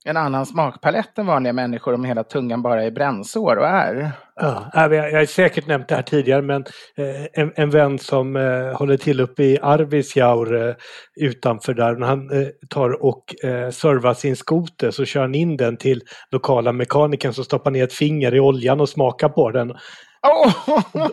en 0.07 0.17
annan 0.17 0.47
smakpalett 0.47 1.19
än 1.19 1.27
vanliga 1.27 1.53
människor 1.53 1.95
om 1.95 2.05
hela 2.05 2.25
tungan 2.25 2.63
bara 2.63 2.85
är 2.85 2.91
brännsår 2.91 3.57
och 3.57 3.67
är. 3.67 4.13
Ja, 4.41 4.71
jag 4.75 5.19
har 5.19 5.27
säkert 5.27 5.67
nämnt 5.67 5.89
det 5.89 5.95
här 5.95 6.03
tidigare 6.03 6.43
men 6.43 6.65
eh, 6.97 7.27
en, 7.33 7.53
en 7.57 7.71
vän 7.71 7.99
som 7.99 8.37
eh, 8.37 8.77
håller 8.79 8.97
till 8.97 9.21
uppe 9.21 9.43
i 9.43 9.59
Arvidsjaur 9.63 10.69
eh, 10.69 10.75
utanför 11.21 11.75
där, 11.75 11.97
när 11.97 12.07
han 12.07 12.31
tar 12.71 13.05
och 13.05 13.25
servar 13.73 14.15
sin 14.15 14.37
skoter 14.37 14.91
så 14.91 15.05
kör 15.05 15.21
han 15.21 15.35
in 15.35 15.57
den 15.57 15.77
till 15.77 16.03
lokala 16.31 16.73
mekanikern 16.73 17.33
som 17.33 17.45
stoppar 17.45 17.71
ner 17.71 17.85
ett 17.85 17.93
finger 17.93 18.35
i 18.35 18.41
oljan 18.41 18.81
och 18.81 18.89
smakar 18.89 19.29
på 19.29 19.51
den. 19.51 19.71
Oh! 19.71 20.75
och, 20.75 21.11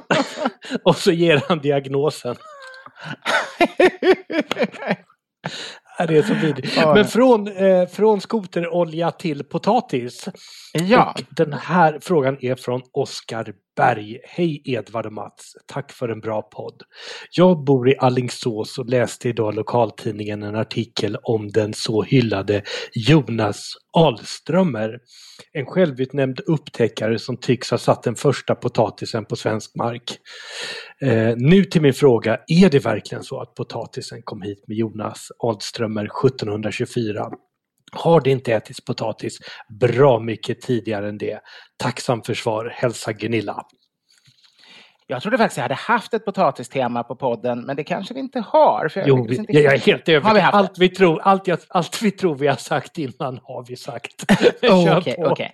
och 0.83 0.95
så 0.95 1.11
ger 1.11 1.41
han 1.47 1.59
diagnosen. 1.59 2.35
det 5.97 6.17
är 6.17 6.23
så 6.23 6.33
vidrigt. 6.33 6.77
Ja. 6.77 6.93
Men 6.93 7.05
från, 7.05 7.47
eh, 7.47 7.87
från 7.87 8.21
skoterolja 8.21 9.11
till 9.11 9.43
potatis. 9.43 10.29
Ja. 10.73 11.11
Och 11.15 11.23
den 11.29 11.53
här 11.53 11.99
frågan 12.01 12.37
är 12.41 12.55
från 12.55 12.81
Oskar 12.91 13.53
Berg. 13.75 14.19
Hej 14.23 14.61
Edvard 14.65 15.05
och 15.05 15.13
Mats. 15.13 15.55
Tack 15.65 15.91
för 15.91 16.09
en 16.09 16.19
bra 16.19 16.41
podd. 16.41 16.81
Jag 17.31 17.63
bor 17.63 17.89
i 17.89 17.97
Allingsås 17.97 18.77
och 18.77 18.89
läste 18.89 19.29
idag 19.29 19.55
lokaltidningen 19.55 20.43
en 20.43 20.55
artikel 20.55 21.17
om 21.23 21.47
den 21.47 21.73
så 21.73 22.03
hyllade 22.03 22.63
Jonas 22.93 23.73
Alströmer. 23.97 24.99
En 25.53 25.65
självutnämnd 25.65 26.39
upptäckare 26.39 27.19
som 27.19 27.37
tycks 27.37 27.71
ha 27.71 27.77
satt 27.77 28.03
den 28.03 28.15
första 28.15 28.55
potatisen 28.55 29.25
på 29.25 29.35
svensk 29.35 29.75
mark. 29.75 30.17
Eh, 31.01 31.33
nu 31.37 31.63
till 31.63 31.81
min 31.81 31.93
fråga, 31.93 32.39
är 32.47 32.69
det 32.69 32.79
verkligen 32.79 33.23
så 33.23 33.41
att 33.41 33.55
potatisen 33.55 34.21
kom 34.23 34.41
hit 34.41 34.63
med 34.67 34.77
Jonas 34.77 35.27
Alströmer 35.39 36.05
1724? 36.05 37.31
Har 37.93 38.21
det 38.21 38.29
inte 38.29 38.53
ätits 38.53 38.85
potatis 38.85 39.37
bra 39.79 40.19
mycket 40.19 40.61
tidigare 40.61 41.09
än 41.09 41.17
det? 41.17 41.39
Tacksam 41.77 42.21
för 42.23 42.33
svar, 42.33 42.73
hälsa 42.75 43.13
Gunilla. 43.13 43.65
Jag 45.07 45.21
trodde 45.21 45.37
faktiskt 45.37 45.57
jag 45.57 45.63
hade 45.63 45.75
haft 45.75 46.13
ett 46.13 46.25
potatistema 46.25 47.03
på 47.03 47.15
podden, 47.15 47.61
men 47.61 47.75
det 47.75 47.83
kanske 47.83 48.13
vi 48.13 48.19
inte 48.19 48.39
har. 48.39 48.87
För 48.87 48.99
jag, 48.99 49.09
jo, 49.09 49.27
vi, 49.29 49.35
inte... 49.35 49.53
jag 49.53 49.73
är 49.73 49.79
helt 49.79 50.09
övertygad. 50.09 50.49
Allt 50.53 50.79
vi, 50.79 50.89
tror, 50.89 51.21
allt, 51.21 51.47
jag, 51.47 51.59
allt 51.69 52.01
vi 52.01 52.11
tror 52.11 52.35
vi 52.35 52.47
har 52.47 52.55
sagt 52.55 52.97
innan 52.97 53.39
har 53.43 53.65
vi 53.67 53.75
sagt. 53.75 54.31
oh, 54.61 54.97
okay, 54.97 55.15
okay. 55.17 55.49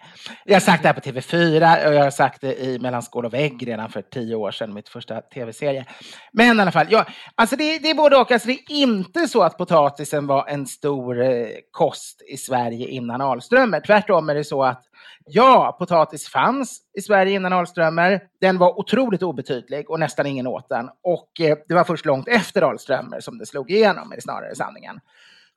Jag 0.45 0.55
har 0.55 0.59
sagt 0.59 0.83
det 0.83 0.89
här 0.89 0.93
på 0.93 1.01
TV4 1.01 1.87
och 1.87 1.93
jag 1.93 2.03
har 2.03 2.11
sagt 2.11 2.41
det 2.41 2.63
i 2.63 2.79
Mellan 2.79 3.01
skål 3.01 3.25
och 3.25 3.33
vägg 3.33 3.67
redan 3.67 3.89
för 3.89 4.01
tio 4.01 4.35
år 4.35 4.51
sedan, 4.51 4.73
mitt 4.73 4.89
första 4.89 5.21
tv-serie. 5.21 5.85
Men 6.31 6.57
i 6.57 6.61
alla 6.61 6.71
fall, 6.71 6.87
ja, 6.89 7.05
alltså 7.35 7.55
det, 7.55 7.79
det 7.79 7.89
är 7.89 7.95
både 7.95 8.17
och. 8.17 8.31
Alltså 8.31 8.47
det 8.47 8.53
är 8.53 8.71
inte 8.71 9.27
så 9.27 9.41
att 9.41 9.57
potatisen 9.57 10.27
var 10.27 10.47
en 10.47 10.67
stor 10.67 11.21
eh, 11.21 11.47
kost 11.71 12.21
i 12.33 12.37
Sverige 12.37 12.87
innan 12.87 13.21
Alströmer. 13.21 13.81
Tvärtom 13.81 14.29
är 14.29 14.35
det 14.35 14.43
så 14.43 14.63
att 14.63 14.88
Ja, 15.31 15.75
potatis 15.79 16.27
fanns 16.27 16.81
i 16.97 17.01
Sverige 17.01 17.35
innan 17.35 17.53
Alströmer. 17.53 18.21
Den 18.41 18.57
var 18.57 18.79
otroligt 18.79 19.23
obetydlig 19.23 19.89
och 19.89 19.99
nästan 19.99 20.25
ingen 20.25 20.47
åt 20.47 20.69
den. 20.69 20.89
Och 21.03 21.41
eh, 21.41 21.57
det 21.67 21.73
var 21.73 21.83
först 21.83 22.05
långt 22.05 22.27
efter 22.27 22.61
Alströmer 22.61 23.19
som 23.19 23.37
det 23.37 23.45
slog 23.45 23.71
igenom, 23.71 24.11
är 24.11 24.21
snarare 24.21 24.55
sanningen. 24.55 24.99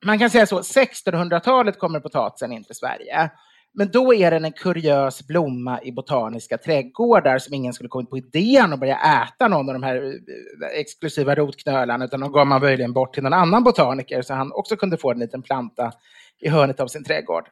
Man 0.04 0.18
kan 0.18 0.30
säga 0.30 0.46
så, 0.46 0.60
1600-talet 0.60 1.78
kommer 1.78 2.00
potatisen 2.00 2.52
in 2.52 2.64
till 2.64 2.74
Sverige. 2.74 3.30
Men 3.74 3.90
då 3.90 4.14
är 4.14 4.30
den 4.30 4.44
en 4.44 4.52
kuriös 4.52 5.26
blomma 5.26 5.82
i 5.82 5.92
botaniska 5.92 6.58
trädgårdar 6.58 7.38
som 7.38 7.54
ingen 7.54 7.72
skulle 7.72 7.88
kommit 7.88 8.10
på 8.10 8.18
idén 8.18 8.72
att 8.72 8.80
börja 8.80 8.96
äta 8.96 9.48
någon 9.48 9.68
av 9.68 9.72
de 9.72 9.82
här 9.82 9.96
eh, 9.96 10.80
exklusiva 10.80 11.34
rotknölarna, 11.34 12.04
utan 12.04 12.20
de 12.20 12.32
gav 12.32 12.46
man 12.46 12.60
möjligen 12.60 12.92
bort 12.92 13.14
till 13.14 13.22
någon 13.22 13.32
annan 13.32 13.64
botaniker 13.64 14.22
så 14.22 14.34
han 14.34 14.52
också 14.52 14.76
kunde 14.76 14.96
få 14.96 15.10
en 15.10 15.18
liten 15.18 15.42
planta 15.42 15.92
i 16.40 16.48
hörnet 16.48 16.80
av 16.80 16.86
sin 16.86 17.04
trädgård. 17.04 17.48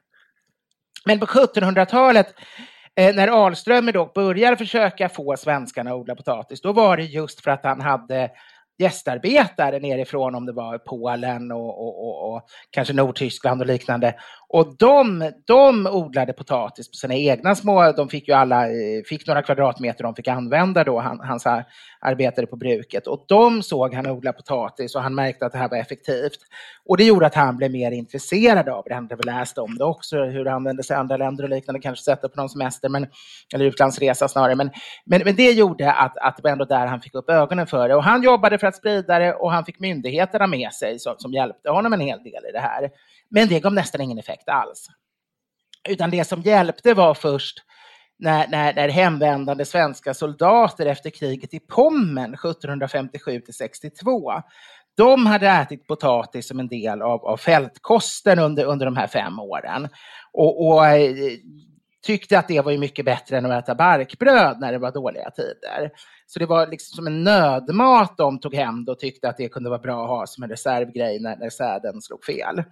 Men 1.04 1.20
på 1.20 1.26
1700-talet 1.26 2.34
eh, 2.96 3.14
när 3.14 3.28
Alströmer 3.28 3.92
då 3.92 4.12
började 4.14 4.56
försöka 4.56 5.08
få 5.08 5.36
svenskarna 5.36 5.90
att 5.90 5.96
odla 5.96 6.14
potatis, 6.14 6.60
då 6.60 6.72
var 6.72 6.96
det 6.96 7.02
just 7.02 7.40
för 7.40 7.50
att 7.50 7.64
han 7.64 7.80
hade 7.80 8.30
gästarbetare 8.78 9.78
nerifrån, 9.78 10.34
om 10.34 10.46
det 10.46 10.52
var 10.52 10.78
Polen 10.78 11.52
och, 11.52 11.68
och, 11.68 12.06
och, 12.06 12.34
och, 12.34 12.42
kanske 12.70 12.94
Nordtyskland 12.94 13.60
och 13.60 13.66
liknande. 13.66 14.14
Och 14.52 14.76
de, 14.78 15.32
de 15.44 15.86
odlade 15.86 16.32
potatis 16.32 16.90
på 16.90 16.94
sina 16.94 17.14
egna 17.14 17.54
små, 17.54 17.92
de 17.92 18.08
fick 18.08 18.28
ju 18.28 18.34
alla, 18.34 18.66
eh, 18.66 19.02
fick 19.08 19.26
några 19.26 19.42
kvadratmeter 19.42 20.04
de 20.04 20.14
fick 20.14 20.28
använda 20.28 20.84
då, 20.84 21.00
han, 21.00 21.20
hans 21.20 21.46
arbetare 22.00 22.46
på 22.46 22.56
bruket. 22.56 23.06
Och 23.06 23.24
de 23.28 23.62
såg 23.62 23.94
han 23.94 24.06
odla 24.06 24.32
potatis 24.32 24.94
och 24.94 25.02
han 25.02 25.14
märkte 25.14 25.46
att 25.46 25.52
det 25.52 25.58
här 25.58 25.68
var 25.68 25.76
effektivt. 25.76 26.38
Och 26.84 26.96
det 26.96 27.04
gjorde 27.04 27.26
att 27.26 27.34
han 27.34 27.56
blev 27.56 27.70
mer 27.70 27.90
intresserad 27.90 28.68
av 28.68 28.84
det. 28.86 28.94
Han 28.94 29.04
hade 29.04 29.16
väl 29.16 29.26
läst 29.26 29.58
om 29.58 29.78
det 29.78 29.84
också, 29.84 30.24
hur 30.24 30.44
det 30.44 30.52
användes 30.52 30.86
sig 30.86 30.94
i 30.94 30.98
andra 30.98 31.16
länder 31.16 31.44
och 31.44 31.50
liknande, 31.50 31.80
kanske 31.80 32.04
sett 32.04 32.22
det 32.22 32.28
på 32.28 32.40
någon 32.40 32.48
semester, 32.48 32.88
men, 32.88 33.06
eller 33.54 33.64
utlandsresa 33.64 34.28
snarare. 34.28 34.54
Men, 34.54 34.70
men, 35.04 35.22
men 35.24 35.36
det 35.36 35.50
gjorde 35.50 35.92
att, 35.92 36.18
att 36.18 36.36
det 36.36 36.42
var 36.42 36.50
ändå 36.50 36.64
där 36.64 36.86
han 36.86 37.00
fick 37.00 37.14
upp 37.14 37.30
ögonen 37.30 37.66
för 37.66 37.88
det. 37.88 37.94
Och 37.94 38.04
han 38.04 38.22
jobbade 38.22 38.58
för 38.58 38.66
att 38.66 38.76
sprida 38.76 39.18
det 39.18 39.34
och 39.34 39.52
han 39.52 39.64
fick 39.64 39.78
myndigheterna 39.80 40.46
med 40.46 40.72
sig 40.72 40.98
som, 40.98 41.14
som 41.18 41.32
hjälpte 41.32 41.70
honom 41.70 41.92
en 41.92 42.00
hel 42.00 42.22
del 42.22 42.46
i 42.48 42.52
det 42.52 42.60
här. 42.60 42.90
Men 43.30 43.48
det 43.48 43.60
gav 43.60 43.72
nästan 43.72 44.00
ingen 44.00 44.18
effekt 44.18 44.48
alls. 44.48 44.86
Utan 45.88 46.10
det 46.10 46.24
som 46.24 46.40
hjälpte 46.40 46.94
var 46.94 47.14
först 47.14 47.58
när, 48.18 48.48
när, 48.48 48.74
när 48.74 48.88
hemvändande 48.88 49.64
svenska 49.64 50.14
soldater 50.14 50.86
efter 50.86 51.10
kriget 51.10 51.54
i 51.54 51.60
Pommern 51.60 52.34
1757 52.34 53.40
till 53.40 53.54
62 53.54 54.32
de 54.96 55.26
hade 55.26 55.48
ätit 55.48 55.86
potatis 55.86 56.48
som 56.48 56.60
en 56.60 56.68
del 56.68 57.02
av, 57.02 57.24
av 57.26 57.36
fältkosten 57.36 58.38
under, 58.38 58.64
under 58.64 58.86
de 58.86 58.96
här 58.96 59.06
fem 59.06 59.38
åren. 59.38 59.88
Och, 60.32 60.66
och 60.66 60.86
eh, 60.86 61.14
tyckte 62.06 62.38
att 62.38 62.48
det 62.48 62.60
var 62.60 62.76
mycket 62.76 63.04
bättre 63.04 63.38
än 63.38 63.46
att 63.46 63.64
äta 63.64 63.74
barkbröd 63.74 64.60
när 64.60 64.72
det 64.72 64.78
var 64.78 64.92
dåliga 64.92 65.30
tider. 65.30 65.90
Så 66.26 66.38
det 66.38 66.46
var 66.46 66.66
liksom 66.66 66.96
som 66.96 67.06
en 67.06 67.24
nödmat 67.24 68.16
de 68.16 68.40
tog 68.40 68.54
hem 68.54 68.84
och 68.88 68.98
tyckte 68.98 69.28
att 69.28 69.36
det 69.36 69.48
kunde 69.48 69.70
vara 69.70 69.80
bra 69.80 70.02
att 70.02 70.08
ha 70.08 70.26
som 70.26 70.44
en 70.44 70.50
reservgrej 70.50 71.20
när, 71.20 71.36
när 71.36 71.50
säden 71.50 72.02
slog 72.02 72.24
fel. 72.24 72.62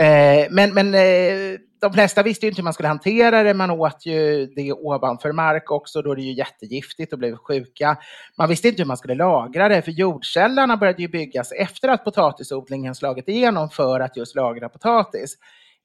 Eh, 0.00 0.46
men 0.50 0.74
men 0.74 0.94
eh, 0.94 1.58
de 1.80 1.92
flesta 1.92 2.22
visste 2.22 2.46
inte 2.46 2.56
hur 2.56 2.64
man 2.64 2.72
skulle 2.72 2.88
hantera 2.88 3.42
det. 3.42 3.54
Man 3.54 3.70
åt 3.70 4.06
ju 4.06 4.46
det 4.46 4.72
ovanför 4.72 5.32
mark 5.32 5.70
också. 5.70 6.02
Då 6.02 6.12
är 6.12 6.16
det 6.16 6.22
ju 6.22 6.32
jättegiftigt 6.32 7.12
och 7.12 7.18
blev 7.18 7.36
sjuka. 7.36 7.96
Man 8.38 8.48
visste 8.48 8.68
inte 8.68 8.82
hur 8.82 8.86
man 8.86 8.96
skulle 8.96 9.14
lagra 9.14 9.68
det, 9.68 9.82
för 9.82 9.92
jordkällarna 9.92 10.76
började 10.76 11.02
ju 11.02 11.08
byggas 11.08 11.52
efter 11.52 11.88
att 11.88 12.04
potatisodlingen 12.04 12.94
slagit 12.94 13.28
igenom 13.28 13.70
för 13.70 14.00
att 14.00 14.16
just 14.16 14.36
lagra 14.36 14.68
potatis. 14.68 15.36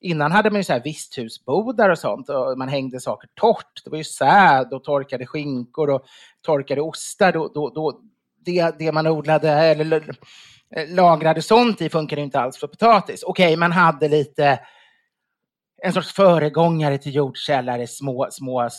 Innan 0.01 0.31
hade 0.31 0.49
man 0.49 0.59
ju 0.59 0.63
så 0.63 0.73
här 0.73 0.83
visthusbodar 0.83 1.89
och 1.89 1.99
sånt 1.99 2.29
och 2.29 2.57
man 2.57 2.69
hängde 2.69 2.99
saker 2.99 3.29
torrt. 3.33 3.81
Det 3.83 3.89
var 3.89 3.97
ju 3.97 4.03
säd 4.03 4.73
och 4.73 4.83
torkade 4.83 5.25
skinkor 5.25 5.89
och 5.89 6.05
torkade 6.41 6.81
ostar. 6.81 7.31
Då, 7.31 7.51
då, 7.53 7.69
då, 7.69 8.01
det, 8.45 8.75
det 8.79 8.91
man 8.91 9.07
odlade, 9.07 9.49
eller 9.51 10.15
Eh, 10.75 10.95
lagrade 10.95 11.41
sånt 11.41 11.81
i 11.81 11.89
funkar 11.89 12.19
inte 12.19 12.39
alls 12.39 12.57
för 12.57 12.67
potatis. 12.67 13.23
Okej, 13.23 13.45
okay, 13.45 13.57
man 13.57 13.71
hade 13.71 14.07
lite 14.07 14.59
en 15.83 15.93
sorts 15.93 16.13
föregångare 16.13 16.97
till 16.97 17.15
jordkällare, 17.15 17.87
små, 17.87 18.27
små 18.31 18.69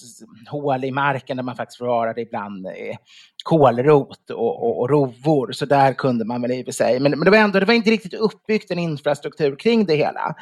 hål 0.50 0.84
i 0.84 0.90
marken 0.90 1.36
där 1.36 1.44
man 1.44 1.56
faktiskt 1.56 1.78
förvarade 1.78 2.20
ibland 2.20 2.66
eh, 2.66 2.96
kålrot 3.44 4.30
och, 4.30 4.62
och, 4.62 4.80
och, 4.80 4.90
rovor. 4.90 5.52
Så 5.52 5.66
där 5.66 5.92
kunde 5.92 6.24
man 6.24 6.42
väl 6.42 6.52
i 6.52 6.62
och 6.62 6.64
för 6.64 6.72
sig. 6.72 7.00
Men, 7.00 7.10
men 7.10 7.24
det 7.24 7.30
var 7.30 7.38
ändå 7.38 7.60
det 7.60 7.66
var 7.66 7.74
inte 7.74 7.90
riktigt 7.90 8.14
uppbyggt 8.14 8.70
en 8.70 8.78
infrastruktur 8.78 9.56
kring 9.56 9.84
det 9.84 9.94
hela. 9.94 10.34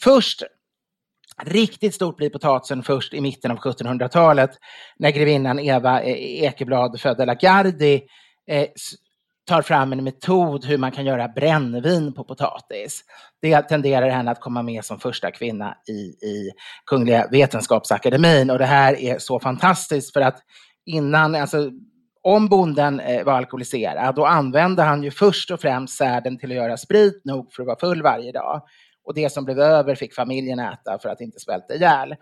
Först 0.00 0.42
Riktigt 1.42 1.94
stort 1.94 2.16
blir 2.16 2.30
potatisen 2.30 2.82
först 2.82 3.14
i 3.14 3.20
mitten 3.20 3.50
av 3.50 3.58
1700-talet 3.58 4.50
när 4.96 5.10
grevinnan 5.10 5.58
Eva 5.58 6.02
eh, 6.02 6.42
Ekeblad 6.44 7.00
födde 7.00 7.26
Lagardi 7.26 8.02
eh, 8.46 8.66
tar 9.46 9.62
fram 9.62 9.92
en 9.92 10.04
metod 10.04 10.64
hur 10.64 10.78
man 10.78 10.92
kan 10.92 11.04
göra 11.04 11.28
brännvin 11.28 12.12
på 12.12 12.24
potatis. 12.24 13.04
Det 13.42 13.62
tenderar 13.62 14.08
henne 14.08 14.30
att 14.30 14.40
komma 14.40 14.62
med 14.62 14.84
som 14.84 14.98
första 14.98 15.30
kvinna 15.30 15.76
i, 15.88 16.26
i 16.26 16.50
Kungliga 16.86 17.28
Vetenskapsakademin 17.30 18.50
och 18.50 18.58
det 18.58 18.66
här 18.66 18.94
är 18.94 19.18
så 19.18 19.40
fantastiskt 19.40 20.12
för 20.12 20.20
att 20.20 20.38
innan, 20.86 21.34
alltså 21.34 21.70
om 22.22 22.48
bonden 22.48 23.00
eh, 23.00 23.24
var 23.24 23.32
alkoholiserad, 23.32 24.14
då 24.14 24.26
använde 24.26 24.82
han 24.82 25.02
ju 25.02 25.10
först 25.10 25.50
och 25.50 25.60
främst 25.60 25.96
säden 25.96 26.38
till 26.38 26.50
att 26.50 26.56
göra 26.56 26.76
sprit 26.76 27.24
nog 27.24 27.52
för 27.52 27.62
att 27.62 27.66
vara 27.66 27.78
full 27.78 28.02
varje 28.02 28.32
dag. 28.32 28.62
Och 29.04 29.14
det 29.14 29.32
som 29.32 29.44
blev 29.44 29.60
över 29.60 29.94
fick 29.94 30.14
familjen 30.14 30.58
äta 30.58 30.98
för 30.98 31.08
att 31.08 31.20
inte 31.20 31.40
svälta 31.40 31.74
ihjäl. 31.74 32.14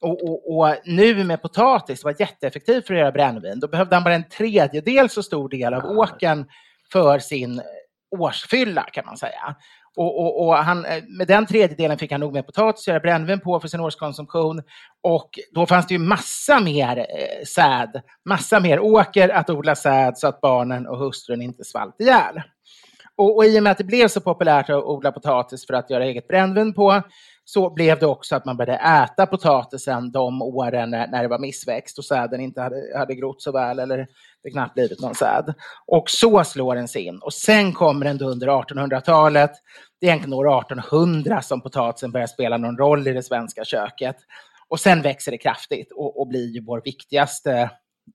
Och, 0.00 0.24
och, 0.24 0.58
och, 0.58 0.76
nu 0.84 1.24
med 1.24 1.42
potatis 1.42 2.04
var 2.04 2.14
jätteeffektivt 2.18 2.86
för 2.86 2.94
att 2.94 3.00
göra 3.00 3.12
brännvin. 3.12 3.60
Då 3.60 3.68
behövde 3.68 3.96
han 3.96 4.04
bara 4.04 4.14
en 4.14 4.28
tredjedel 4.28 5.10
så 5.10 5.22
stor 5.22 5.48
del 5.48 5.74
av 5.74 5.84
åken 5.84 6.46
för 6.92 7.18
sin 7.18 7.62
årsfylla 8.18 8.82
kan 8.82 9.06
man 9.06 9.16
säga. 9.16 9.56
Och, 9.96 10.46
och, 10.46 10.56
han, 10.56 10.86
med 11.18 11.26
den 11.26 11.46
tredjedelen 11.46 11.98
fick 11.98 12.12
han 12.12 12.20
nog 12.20 12.32
med 12.32 12.46
potatis, 12.46 12.88
göra 12.88 13.00
brännvin 13.00 13.40
på 13.40 13.60
för 13.60 13.68
sin 13.68 13.80
årskonsumtion. 13.80 14.62
Och 15.02 15.38
då 15.52 15.66
fanns 15.66 15.86
det 15.86 15.94
ju 15.94 15.98
massa 15.98 16.60
mer 16.60 16.98
eh, 16.98 17.44
säd, 17.46 18.02
massa 18.24 18.60
mer 18.60 18.80
åker 18.80 19.28
att 19.28 19.50
odla 19.50 19.74
säd 19.74 20.18
så 20.18 20.26
att 20.26 20.40
barnen 20.40 20.86
och 20.86 20.98
hustrun 20.98 21.42
inte 21.42 21.64
svalt 21.64 22.00
ihjäl. 22.00 22.42
Och, 23.16 23.36
och 23.36 23.44
i 23.44 23.58
och 23.58 23.62
med 23.62 23.72
att 23.72 23.78
det 23.78 23.84
blev 23.84 24.08
så 24.08 24.20
populärt 24.20 24.70
att 24.70 24.84
odla 24.84 25.12
potatis 25.12 25.66
för 25.66 25.74
att 25.74 25.90
göra 25.90 26.04
eget 26.04 26.28
brännvin 26.28 26.74
på 26.74 27.02
så 27.52 27.70
blev 27.70 27.98
det 27.98 28.06
också 28.06 28.36
att 28.36 28.44
man 28.44 28.56
började 28.56 29.04
äta 29.04 29.26
potatisen 29.26 30.12
de 30.12 30.42
åren 30.42 30.90
när, 30.90 31.22
det 31.22 31.28
var 31.28 31.38
missväxt 31.38 31.98
och 31.98 32.04
säden 32.04 32.40
inte 32.40 32.60
hade, 32.60 32.98
hade 32.98 33.14
grott 33.14 33.42
så 33.42 33.52
väl 33.52 33.78
eller 33.78 34.06
det 34.42 34.50
knappt 34.50 34.74
blivit 34.74 35.00
någon 35.00 35.14
säd. 35.14 35.54
Och 35.86 36.10
så 36.10 36.44
slår 36.44 36.74
den 36.74 36.88
sig 36.88 37.02
in. 37.02 37.18
Och 37.18 37.32
sen 37.32 37.72
kommer 37.72 38.06
den 38.06 38.18
då 38.18 38.28
under 38.28 38.48
1800-talet. 38.48 39.50
Det 40.00 40.06
är 40.06 40.10
egentligen 40.10 40.34
år 40.34 40.60
1800 40.60 41.42
som 41.42 41.60
potatisen 41.60 42.12
börjar 42.12 42.26
spela 42.26 42.56
någon 42.56 42.78
roll 42.78 43.08
i 43.08 43.12
det 43.12 43.22
svenska 43.22 43.64
köket. 43.64 44.16
Och 44.68 44.80
sen 44.80 45.02
växer 45.02 45.32
det 45.32 45.38
kraftigt 45.38 45.92
och, 45.92 46.20
och 46.20 46.28
blir 46.28 46.54
ju 46.54 46.64
vår 46.64 46.82
viktigaste 46.84 47.70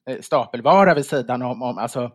eh, 0.10 0.22
stapelvara 0.22 0.94
vid 0.94 1.06
sidan 1.06 1.42
om, 1.42 1.62
om 1.62 1.78
alltså 1.78 2.12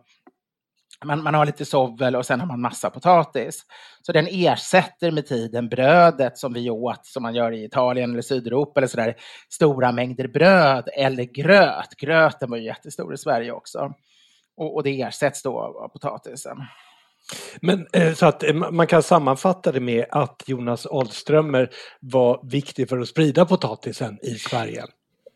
man, 1.05 1.23
man 1.23 1.33
har 1.33 1.45
lite 1.45 1.65
sovel 1.65 2.15
och 2.15 2.25
sen 2.25 2.39
har 2.39 2.47
man 2.47 2.61
massa 2.61 2.89
potatis. 2.89 3.65
Så 4.01 4.11
den 4.11 4.27
ersätter 4.29 5.11
med 5.11 5.27
tiden 5.27 5.69
brödet 5.69 6.37
som 6.37 6.53
vi 6.53 6.69
åt, 6.69 7.05
som 7.05 7.23
man 7.23 7.35
gör 7.35 7.51
i 7.51 7.65
Italien 7.65 8.11
eller 8.11 8.21
Sydeuropa 8.21 8.79
eller 8.79 8.87
sådär, 8.87 9.15
stora 9.49 9.91
mängder 9.91 10.27
bröd 10.27 10.89
eller 10.97 11.23
gröt. 11.23 11.95
Gröten 11.97 12.49
var 12.49 12.57
ju 12.57 12.63
jättestor 12.63 13.13
i 13.13 13.17
Sverige 13.17 13.51
också. 13.51 13.93
Och, 14.57 14.75
och 14.75 14.83
det 14.83 15.01
ersätts 15.01 15.43
då 15.43 15.59
av, 15.59 15.77
av 15.77 15.87
potatisen. 15.87 16.57
Men 17.61 17.87
eh, 17.93 18.13
så 18.13 18.25
att 18.25 18.43
eh, 18.43 18.53
man 18.53 18.87
kan 18.87 19.03
sammanfatta 19.03 19.71
det 19.71 19.79
med 19.79 20.05
att 20.11 20.43
Jonas 20.45 20.85
Ahlströmer 20.85 21.69
var 21.99 22.39
viktig 22.51 22.89
för 22.89 22.99
att 22.99 23.07
sprida 23.07 23.45
potatisen 23.45 24.19
i 24.21 24.35
Sverige? 24.35 24.83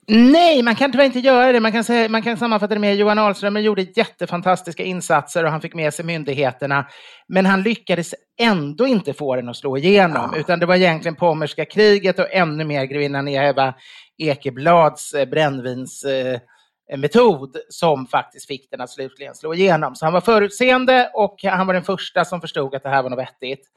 Nej, 0.08 0.64
man 0.64 0.76
kan 0.76 0.92
tyvärr 0.92 1.06
inte 1.06 1.20
göra 1.20 1.52
det. 1.52 1.60
Man 1.60 1.72
kan, 1.72 1.84
säga, 1.84 2.10
man 2.10 2.22
kan 2.22 2.38
sammanfatta 2.38 2.74
det 2.74 2.80
med 2.80 2.96
Johan 2.96 3.20
Ahlström 3.20 3.58
gjorde 3.58 3.82
jättefantastiska 3.82 4.84
insatser 4.84 5.44
och 5.44 5.52
han 5.52 5.62
fick 5.62 5.74
med 5.74 5.94
sig 5.94 6.06
myndigheterna. 6.06 6.88
Men 7.28 7.46
han 7.46 7.62
lyckades 7.62 8.16
ändå 8.40 8.88
inte 8.88 9.14
få 9.14 9.36
den 9.36 9.50
att 9.50 9.58
slå 9.58 9.78
igenom, 9.78 10.30
ja. 10.34 10.40
utan 10.40 10.60
det 10.60 10.66
var 10.66 10.76
egentligen 10.76 11.16
Pommerska 11.16 11.66
kriget 11.66 12.20
och 12.20 12.28
ännu 12.32 12.64
mer 12.64 12.86
grevinnan 12.86 13.28
Eva 13.28 13.74
Ekeblads 14.18 15.14
eh, 15.14 15.30
brännvinsmetod 15.30 17.56
eh, 17.56 17.62
som 17.70 18.08
faktiskt 18.08 18.48
fick 18.48 18.72
den 18.72 18.82
att 18.82 18.90
slutligen 18.90 19.36
slå 19.36 19.54
igenom. 19.54 19.96
Så 19.96 20.06
han 20.06 20.14
var 20.14 20.22
förutseende 20.22 21.10
och 21.14 21.36
han 21.44 21.68
var 21.68 21.74
den 21.74 21.84
första 21.84 22.26
som 22.26 22.42
förstod 22.42 22.76
att 22.76 22.84
det 22.84 22.90
här 22.90 23.04
var 23.04 23.10
något 23.10 23.20
vettigt. 23.20 23.68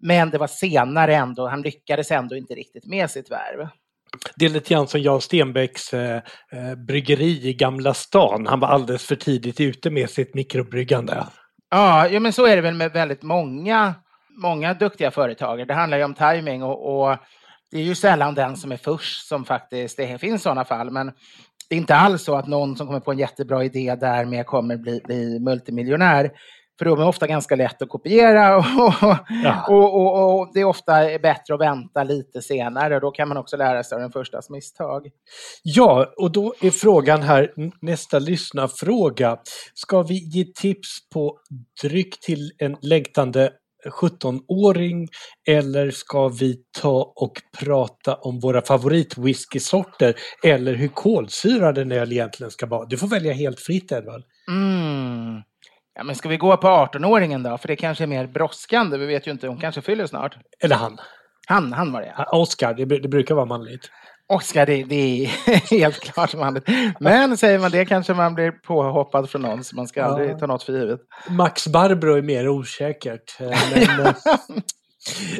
Men 0.00 0.30
det 0.30 0.38
var 0.38 0.46
senare 0.46 1.14
ändå, 1.14 1.48
han 1.48 1.62
lyckades 1.62 2.10
ändå 2.10 2.36
inte 2.36 2.54
riktigt 2.54 2.86
med 2.86 3.10
sitt 3.10 3.30
värv. 3.30 3.68
Det 4.36 4.44
är 4.44 4.48
lite 4.48 4.74
grann 4.74 4.88
som 4.88 5.00
Jan 5.00 5.20
Stenbecks 5.20 5.94
eh, 5.94 6.16
eh, 6.52 6.74
bryggeri 6.86 7.48
i 7.48 7.54
Gamla 7.54 7.94
stan. 7.94 8.46
Han 8.46 8.60
var 8.60 8.68
alldeles 8.68 9.04
för 9.06 9.16
tidigt 9.16 9.60
ute 9.60 9.90
med 9.90 10.10
sitt 10.10 10.34
mikrobryggande. 10.34 11.26
Ja, 11.70 12.08
ja 12.08 12.20
men 12.20 12.32
så 12.32 12.46
är 12.46 12.56
det 12.56 12.62
väl 12.62 12.74
med 12.74 12.92
väldigt 12.92 13.22
många, 13.22 13.94
många 14.42 14.74
duktiga 14.74 15.10
företagare. 15.10 15.66
Det 15.66 15.74
handlar 15.74 15.98
ju 15.98 16.04
om 16.04 16.14
timing 16.14 16.62
och, 16.62 17.10
och 17.10 17.16
det 17.70 17.78
är 17.78 17.82
ju 17.82 17.94
sällan 17.94 18.34
den 18.34 18.56
som 18.56 18.72
är 18.72 18.76
först 18.76 19.28
som 19.28 19.44
faktiskt, 19.44 19.96
det 19.96 20.20
finns 20.20 20.42
sådana 20.42 20.64
fall, 20.64 20.90
men 20.90 21.12
det 21.68 21.74
är 21.74 21.78
inte 21.78 21.94
alls 21.94 22.22
så 22.22 22.36
att 22.36 22.46
någon 22.46 22.76
som 22.76 22.86
kommer 22.86 23.00
på 23.00 23.12
en 23.12 23.18
jättebra 23.18 23.64
idé 23.64 23.96
därmed 24.00 24.46
kommer 24.46 24.76
bli, 24.76 25.00
bli 25.04 25.40
multimiljonär. 25.40 26.30
För 26.78 26.84
de 26.84 27.00
är 27.00 27.08
ofta 27.08 27.26
ganska 27.26 27.56
lätt 27.56 27.82
att 27.82 27.88
kopiera 27.88 28.56
och, 28.56 28.64
ja. 29.44 29.66
och, 29.68 29.94
och, 29.94 30.40
och, 30.40 30.50
det 30.54 30.60
är 30.60 30.64
ofta 30.64 30.92
bättre 31.22 31.54
att 31.54 31.60
vänta 31.60 32.04
lite 32.04 32.42
senare. 32.42 33.00
Då 33.00 33.10
kan 33.10 33.28
man 33.28 33.36
också 33.36 33.56
lära 33.56 33.84
sig 33.84 33.96
av 33.96 34.02
den 34.02 34.12
förstas 34.12 34.50
misstag. 34.50 35.10
Ja, 35.62 36.12
och 36.16 36.32
då 36.32 36.54
är 36.60 36.70
frågan 36.70 37.22
här, 37.22 37.52
nästa 37.80 38.18
lyssnarfråga. 38.18 39.38
Ska 39.74 40.02
vi 40.02 40.14
ge 40.14 40.44
tips 40.44 41.08
på 41.14 41.38
dryck 41.82 42.20
till 42.20 42.50
en 42.58 42.76
längtande 42.82 43.50
17-åring 43.86 45.08
eller 45.48 45.90
ska 45.90 46.28
vi 46.28 46.56
ta 46.80 47.12
och 47.16 47.32
prata 47.60 48.14
om 48.14 48.40
våra 48.40 48.62
favoritwhiskysorter 48.62 50.14
eller 50.44 50.74
hur 50.74 50.88
kolsyrad 50.88 51.78
en 51.78 51.92
öl 51.92 52.12
egentligen 52.12 52.50
ska 52.50 52.66
vara? 52.66 52.86
Du 52.86 52.96
får 52.96 53.06
välja 53.08 53.32
helt 53.32 53.60
fritt 53.60 53.92
Edvard. 53.92 54.22
Mm. 54.50 55.42
Ja, 55.98 56.04
men 56.04 56.14
ska 56.14 56.28
vi 56.28 56.36
gå 56.36 56.56
på 56.56 56.68
18-åringen 56.68 57.42
då? 57.42 57.58
För 57.58 57.68
det 57.68 57.76
kanske 57.76 58.04
är 58.04 58.08
mer 58.08 58.26
brådskande. 58.26 58.98
Vi 58.98 59.06
vet 59.06 59.26
ju 59.26 59.30
inte, 59.30 59.48
hon 59.48 59.60
kanske 59.60 59.82
fyller 59.82 60.06
snart. 60.06 60.36
Eller 60.62 60.76
han. 60.76 60.98
Han, 61.46 61.72
han 61.72 61.92
var 61.92 62.00
det 62.00 62.14
ja. 62.16 62.24
Oscar, 62.32 62.74
det, 62.74 62.84
det 62.84 63.08
brukar 63.08 63.34
vara 63.34 63.46
manligt. 63.46 63.90
Oscar, 64.28 64.66
det, 64.66 64.84
det 64.84 64.94
är 64.94 65.26
helt 65.70 66.00
klart 66.00 66.34
manligt. 66.34 66.64
Men 67.00 67.36
säger 67.36 67.58
man 67.58 67.70
det 67.70 67.84
kanske 67.84 68.14
man 68.14 68.34
blir 68.34 68.50
påhoppad 68.50 69.30
från 69.30 69.42
någon, 69.42 69.64
så 69.64 69.76
man 69.76 69.88
ska 69.88 70.04
aldrig 70.04 70.30
ja. 70.30 70.38
ta 70.38 70.46
något 70.46 70.62
för 70.62 70.72
givet. 70.72 71.00
Max 71.28 71.66
Barbro 71.66 72.14
är 72.14 72.22
mer 72.22 72.48
osäkert. 72.48 73.36
Men, 73.40 74.00
eh, 74.06 74.14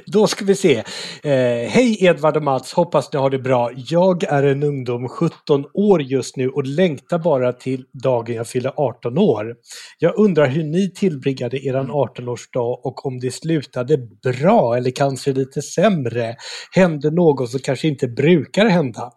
Då 0.06 0.26
ska 0.26 0.44
vi 0.44 0.54
se. 0.54 0.76
Eh, 1.22 1.68
Hej 1.68 2.04
Edvard 2.04 2.36
och 2.36 2.42
Mats, 2.42 2.72
hoppas 2.72 3.12
ni 3.12 3.18
har 3.18 3.30
det 3.30 3.38
bra. 3.38 3.70
Jag 3.76 4.24
är 4.24 4.42
en 4.42 4.62
ungdom, 4.62 5.08
17 5.08 5.64
år 5.74 6.02
just 6.02 6.36
nu 6.36 6.48
och 6.48 6.66
längtar 6.66 7.18
bara 7.18 7.52
till 7.52 7.84
dagen 8.02 8.36
jag 8.36 8.46
fyller 8.46 8.72
18 8.76 9.18
år. 9.18 9.54
Jag 9.98 10.18
undrar 10.18 10.46
hur 10.46 10.64
ni 10.64 10.90
tillbringade 10.90 11.66
eran 11.66 11.90
18-årsdag 11.90 12.80
och 12.84 13.06
om 13.06 13.20
det 13.20 13.30
slutade 13.30 13.98
bra 14.22 14.76
eller 14.76 14.90
kanske 14.90 15.32
lite 15.32 15.62
sämre. 15.62 16.36
Hände 16.74 17.10
något 17.10 17.50
som 17.50 17.60
kanske 17.60 17.88
inte 17.88 18.08
brukar 18.08 18.66
hända. 18.66 19.10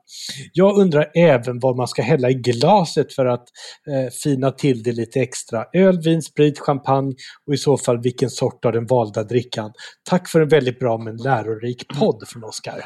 Jag 0.53 0.77
undrar 0.77 1.11
även 1.15 1.59
vad 1.59 1.77
man 1.77 1.87
ska 1.87 2.01
hälla 2.01 2.29
i 2.29 2.33
glaset 2.33 3.13
för 3.13 3.25
att 3.25 3.43
eh, 3.87 4.11
fina 4.23 4.51
till 4.51 4.83
det 4.83 4.91
lite 4.91 5.19
extra. 5.19 5.65
Öl, 5.73 6.01
vin, 6.01 6.21
sprit, 6.21 6.59
champagne 6.59 7.13
och 7.47 7.53
i 7.53 7.57
så 7.57 7.77
fall 7.77 8.01
vilken 8.01 8.29
sort 8.29 8.65
av 8.65 8.71
den 8.71 8.85
valda 8.85 9.23
drickan. 9.23 9.71
Tack 10.09 10.29
för 10.29 10.40
en 10.41 10.47
väldigt 10.47 10.80
bra 10.80 10.97
men 10.97 11.17
lärorik 11.17 11.88
podd 11.99 12.27
från 12.27 12.43
Oskar. 12.43 12.86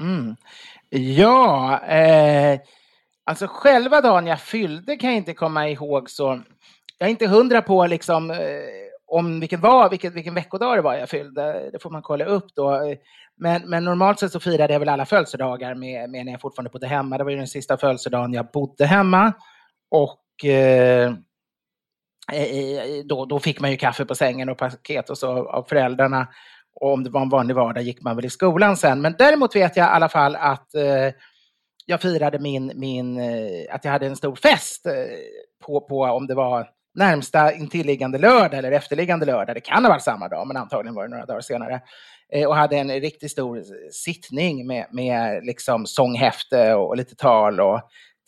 Mm. 0.00 0.36
Ja, 0.90 1.80
eh, 1.84 2.60
alltså 3.24 3.46
själva 3.46 4.00
dagen 4.00 4.26
jag 4.26 4.40
fyllde 4.40 4.96
kan 4.96 5.10
jag 5.10 5.16
inte 5.16 5.34
komma 5.34 5.68
ihåg 5.68 6.10
så. 6.10 6.42
Jag 6.98 7.06
är 7.06 7.10
inte 7.10 7.26
hundra 7.26 7.62
på 7.62 7.86
liksom 7.86 8.30
eh, 8.30 8.38
om 9.06 9.40
vilken, 9.40 9.60
var, 9.60 9.90
vilken, 9.90 10.12
vilken 10.12 10.34
veckodag 10.34 10.78
det 10.78 10.82
var 10.82 10.94
jag 10.94 11.08
fyllde. 11.08 11.70
Det 11.72 11.78
får 11.78 11.90
man 11.90 12.02
kolla 12.02 12.24
upp 12.24 12.54
då. 12.54 12.94
Men, 13.36 13.62
men 13.70 13.84
normalt 13.84 14.20
sett 14.20 14.32
så 14.32 14.40
firade 14.40 14.72
jag 14.72 14.80
väl 14.80 14.88
alla 14.88 15.06
födelsedagar 15.06 15.74
med, 15.74 16.10
med 16.10 16.24
när 16.24 16.32
jag 16.32 16.40
fortfarande 16.40 16.70
bodde 16.70 16.86
hemma. 16.86 17.18
Det 17.18 17.24
var 17.24 17.30
ju 17.30 17.36
den 17.36 17.48
sista 17.48 17.76
födelsedagen 17.76 18.32
jag 18.32 18.50
bodde 18.50 18.86
hemma. 18.86 19.32
Och 19.90 20.44
eh, 20.44 21.12
eh 22.32 23.04
då, 23.04 23.24
då 23.24 23.38
fick 23.38 23.60
man 23.60 23.70
ju 23.70 23.76
kaffe 23.76 24.04
på 24.04 24.14
sängen 24.14 24.48
och 24.48 24.58
paket 24.58 25.10
och 25.10 25.18
så 25.18 25.48
av 25.48 25.62
föräldrarna. 25.68 26.28
Och 26.74 26.92
om 26.92 27.04
det 27.04 27.10
var 27.10 27.22
en 27.22 27.28
vanlig 27.28 27.54
vardag 27.54 27.82
gick 27.82 28.02
man 28.02 28.16
väl 28.16 28.24
i 28.24 28.30
skolan 28.30 28.76
sen. 28.76 29.00
Men 29.00 29.14
däremot 29.18 29.56
vet 29.56 29.76
jag 29.76 29.86
i 29.86 29.90
alla 29.90 30.08
fall 30.08 30.36
att 30.36 30.74
eh, 30.74 31.12
jag 31.86 32.00
firade 32.00 32.38
min, 32.38 32.72
min 32.74 33.20
eh, 33.20 33.74
att 33.74 33.84
jag 33.84 33.92
hade 33.92 34.06
en 34.06 34.16
stor 34.16 34.36
fest 34.36 34.86
eh, 34.86 34.92
på, 35.66 35.80
på 35.80 36.02
om 36.02 36.26
det 36.26 36.34
var 36.34 36.68
närmsta 36.94 37.52
intilliggande 37.52 38.18
lördag 38.18 38.58
eller 38.58 38.72
efterliggande 38.72 39.26
lördag. 39.26 39.56
Det 39.56 39.60
kan 39.60 39.84
ha 39.84 39.90
varit 39.90 40.02
samma 40.02 40.28
dag, 40.28 40.46
men 40.46 40.56
antagligen 40.56 40.94
var 40.94 41.02
det 41.02 41.10
några 41.10 41.26
dagar 41.26 41.40
senare. 41.40 41.80
Eh, 42.32 42.48
och 42.48 42.56
hade 42.56 42.76
en 42.76 42.90
riktigt 42.90 43.30
stor 43.30 43.62
sittning 43.90 44.66
med, 44.66 44.86
med 44.90 45.44
liksom 45.44 45.86
sånghäfte 45.86 46.74
och 46.74 46.96
lite 46.96 47.16
tal 47.16 47.60
och 47.60 47.80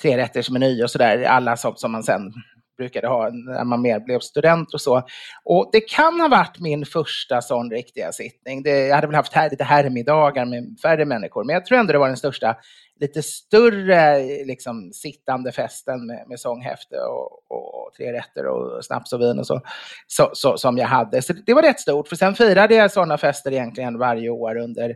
tre 0.03 0.17
rätters 0.17 0.51
meny 0.51 0.83
och 0.83 0.91
sådär. 0.91 1.23
Alla 1.23 1.57
som, 1.57 1.77
som 1.77 1.93
man 1.93 2.03
sen 2.03 2.33
brukade 2.77 3.09
ha 3.09 3.31
när 3.31 3.65
man 3.65 3.83
mer 3.83 4.01
blev 4.01 4.21
student 4.21 4.75
och 4.75 4.81
så. 4.81 5.03
Och 5.45 5.69
det 5.73 5.81
kan 5.81 6.21
ha 6.21 6.29
varit 6.29 6.61
min 6.61 6.87
första 6.87 7.43
sån 7.43 7.71
riktiga 7.71 8.13
sittning. 8.13 8.63
Det, 8.63 8.87
jag 8.87 8.95
hade 8.95 9.07
väl 9.07 9.17
haft 9.17 9.33
här, 9.33 9.51
lite 9.51 9.65
herrmiddagar 9.65 10.45
med 10.45 10.77
färre 10.83 11.05
människor, 11.05 11.45
men 11.45 11.55
jag 11.55 11.67
tror 11.67 11.79
ändå 11.79 11.93
det 11.93 11.99
var 11.99 12.09
den 12.09 12.17
största, 12.17 12.57
lite 13.01 13.23
större 13.23 14.19
liksom, 14.45 14.91
sittande 14.93 15.53
festen 15.53 16.07
med, 16.07 16.25
med 16.29 16.41
sånghäfte 16.41 16.97
och, 16.97 17.57
och, 17.57 17.93
tre 17.97 18.13
rätter 18.13 18.47
och 18.47 18.85
snaps 18.85 19.13
och 19.13 19.21
vin 19.21 19.39
och 19.39 19.47
så, 19.47 19.61
så, 20.07 20.31
så, 20.33 20.59
som 20.59 20.79
jag 20.79 20.87
hade. 20.87 21.23
Så 21.23 21.33
det 21.47 21.55
var 21.55 21.63
rätt 21.63 21.81
stort, 21.81 22.09
för 22.09 22.17
sen 22.17 22.35
firade 22.35 22.75
jag 22.75 22.93
sådana 22.93 23.19
fester 23.19 23.53
egentligen 23.53 23.99
varje 23.99 24.31
år 24.31 24.57
under 24.57 24.95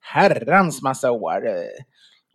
herrans 0.00 0.82
massa 0.82 1.10
år. 1.10 1.42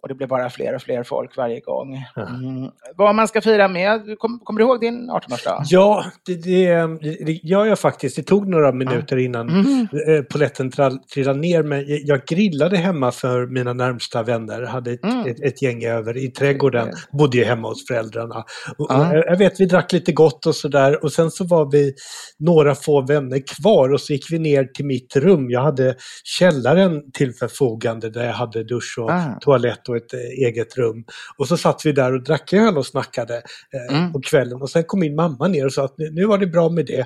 Och 0.01 0.07
det 0.07 0.15
blir 0.15 0.27
bara 0.27 0.49
fler 0.49 0.75
och 0.75 0.81
fler 0.81 1.03
folk 1.03 1.37
varje 1.37 1.59
gång. 1.59 2.05
Mm. 2.17 2.71
Vad 2.95 3.15
man 3.15 3.27
ska 3.27 3.41
fira 3.41 3.67
med, 3.67 4.19
Kom, 4.19 4.39
kommer 4.43 4.59
du 4.59 4.65
ihåg 4.65 4.79
din 4.79 5.11
18-årsdag? 5.11 5.63
Ja, 5.65 6.05
det, 6.25 6.35
det, 6.35 6.87
det, 7.25 7.31
gör 7.43 7.65
jag 7.65 7.79
faktiskt. 7.79 8.15
Det 8.15 8.23
tog 8.23 8.47
några 8.47 8.71
minuter 8.71 9.17
innan 9.17 9.49
mm. 9.49 9.87
Eh, 10.07 10.23
poletten 10.23 10.71
trillade 11.13 11.39
ner. 11.39 11.63
Men 11.63 11.83
jag 11.87 12.25
grillade 12.25 12.77
hemma 12.77 13.11
för 13.11 13.47
mina 13.47 13.73
närmsta 13.73 14.23
vänner. 14.23 14.61
Hade 14.61 14.91
ett, 14.91 15.03
mm. 15.03 15.27
ett, 15.27 15.39
ett 15.43 15.61
gäng 15.61 15.85
över 15.85 16.17
i 16.17 16.27
trädgården. 16.27 16.93
Bodde 17.11 17.37
ju 17.37 17.43
hemma 17.43 17.67
hos 17.67 17.87
föräldrarna. 17.87 18.43
Och, 18.77 18.91
mm. 18.91 19.23
Jag 19.27 19.37
vet, 19.37 19.59
vi 19.59 19.65
drack 19.65 19.93
lite 19.93 20.11
gott 20.11 20.45
och 20.45 20.55
sådär. 20.55 21.03
Och 21.03 21.11
sen 21.11 21.31
så 21.31 21.45
var 21.45 21.71
vi 21.71 21.93
några 22.39 22.75
få 22.75 23.01
vänner 23.01 23.41
kvar 23.55 23.93
och 23.93 24.01
så 24.01 24.13
gick 24.13 24.31
vi 24.31 24.39
ner 24.39 24.63
till 24.63 24.85
mitt 24.85 25.15
rum. 25.15 25.49
Jag 25.49 25.61
hade 25.61 25.95
källaren 26.23 27.11
till 27.11 27.33
förfogande 27.33 28.09
där 28.09 28.25
jag 28.25 28.33
hade 28.33 28.63
dusch 28.63 28.95
och 28.99 29.11
ah. 29.11 29.37
toalett 29.41 29.89
och 29.89 29.96
ett 29.97 30.13
eh, 30.13 30.19
eget 30.19 30.77
rum. 30.77 31.05
Och 31.37 31.47
så 31.47 31.57
satt 31.57 31.85
vi 31.85 31.91
där 31.91 32.13
och 32.13 32.23
drack 32.23 32.53
öl 32.53 32.77
och 32.77 32.85
snackade 32.85 33.41
eh, 33.73 33.97
mm. 33.97 34.13
på 34.13 34.21
kvällen 34.21 34.61
och 34.61 34.69
sen 34.69 34.83
kom 34.83 34.99
min 34.99 35.15
mamma 35.15 35.47
ner 35.47 35.65
och 35.65 35.73
sa 35.73 35.85
att 35.85 35.97
nu 35.97 36.25
var 36.25 36.37
det 36.37 36.47
bra 36.47 36.69
med 36.69 36.85
det. 36.85 37.05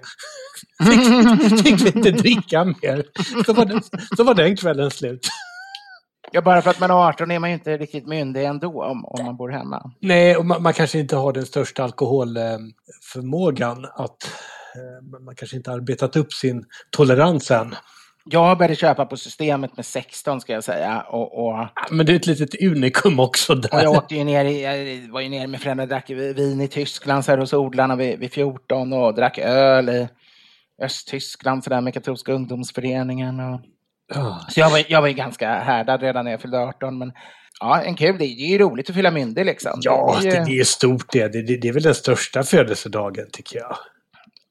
fick, 0.86 1.00
fick 1.64 1.82
vi 1.82 1.88
inte 1.98 2.12
dricka 2.12 2.66
mer. 2.66 3.06
Så 3.46 3.54
var, 3.54 3.66
det, 3.66 3.82
så 4.18 4.24
var 4.24 4.34
den 4.34 4.58
kvällen 4.58 4.92
slut. 4.92 5.28
Ja, 6.32 6.42
bara 6.42 6.62
för 6.62 6.70
att 6.70 6.80
man 6.80 6.92
är 6.92 7.10
18 7.10 7.32
är 7.32 7.40
man 7.40 7.50
ju 7.50 7.54
inte 7.54 7.78
riktigt 7.78 8.08
myndig 8.08 8.46
ändå 8.46 8.84
om, 8.84 9.06
om 9.06 9.26
man 9.26 9.38
bor 9.38 9.50
hemma. 9.50 9.92
Nej, 10.00 10.38
och 10.38 10.46
man, 10.46 10.64
man 10.64 10.74
kanske 10.74 11.00
inte 11.00 11.16
har 11.16 11.34
den 11.34 11.46
största 11.46 11.84
alkoholförmågan 11.84 13.86
att 13.86 14.24
eh, 14.76 15.02
man 15.26 15.36
kanske 15.36 15.58
inte 15.58 15.72
arbetat 15.72 16.16
upp 16.16 16.34
sin 16.34 16.66
tolerans 16.90 17.52
än. 17.52 17.76
Jag 18.26 18.58
började 18.58 18.76
köpa 18.76 19.06
på 19.06 19.18
systemet 19.18 19.78
med 19.78 19.86
16 19.86 20.42
ska 20.42 20.54
jag 20.54 20.64
säga. 20.64 21.02
Och, 21.02 21.48
och, 21.48 21.68
men 21.92 22.06
det 22.06 22.12
är 22.12 22.16
ett 22.16 22.28
litet 22.28 22.62
unikum 22.62 23.20
också. 23.20 23.56
Där. 23.56 23.74
Och 23.74 23.84
jag 23.84 23.92
åkte 23.92 24.16
ju 24.16 24.24
ner, 24.24 24.46
jag 24.46 25.12
var 25.12 25.22
ju 25.22 25.30
nere 25.30 25.48
med 25.48 25.62
föräldrar, 25.62 25.88
drack 25.88 26.10
vin 26.10 26.62
i 26.62 26.68
Tyskland 26.68 27.26
så 27.26 27.32
här 27.32 27.38
hos 27.38 27.54
odlarna 27.54 27.96
vid, 27.96 28.20
vid 28.20 28.32
14 28.34 28.94
och 28.94 29.16
drack 29.16 29.38
öl 29.38 29.90
i 29.90 30.08
Östtyskland 30.82 31.64
så 31.64 31.70
där 31.70 31.82
med 31.82 31.94
katolska 31.94 32.34
ungdomsföreningen. 32.34 33.40
Och, 33.40 33.60
oh. 34.16 34.50
Så 34.50 34.60
jag 34.60 34.70
var, 34.70 34.84
jag 34.88 35.02
var 35.02 35.08
ju 35.08 35.14
ganska 35.14 35.50
härdad 35.60 36.02
redan 36.02 36.26
när 36.26 36.32
jag 36.32 36.42
fyllde 36.42 36.60
18. 36.60 36.98
Men 36.98 37.12
ja, 37.60 37.82
en 37.82 37.96
kul, 37.96 38.18
det 38.18 38.26
är 38.26 38.52
ju 38.52 38.58
roligt 38.58 38.90
att 38.90 38.96
fylla 38.96 39.12
myndig 39.12 39.46
liksom. 39.46 39.80
Ja, 39.82 40.20
det 40.22 40.28
är, 40.28 40.40
det, 40.40 40.46
det 40.46 40.60
är 40.60 40.64
stort 40.64 41.12
det. 41.12 41.28
det. 41.28 41.58
Det 41.58 41.68
är 41.68 41.74
väl 41.74 41.84
den 41.84 41.96
största 41.96 42.44
födelsedagen 42.44 43.26
tycker 43.32 43.58
jag. 43.58 43.76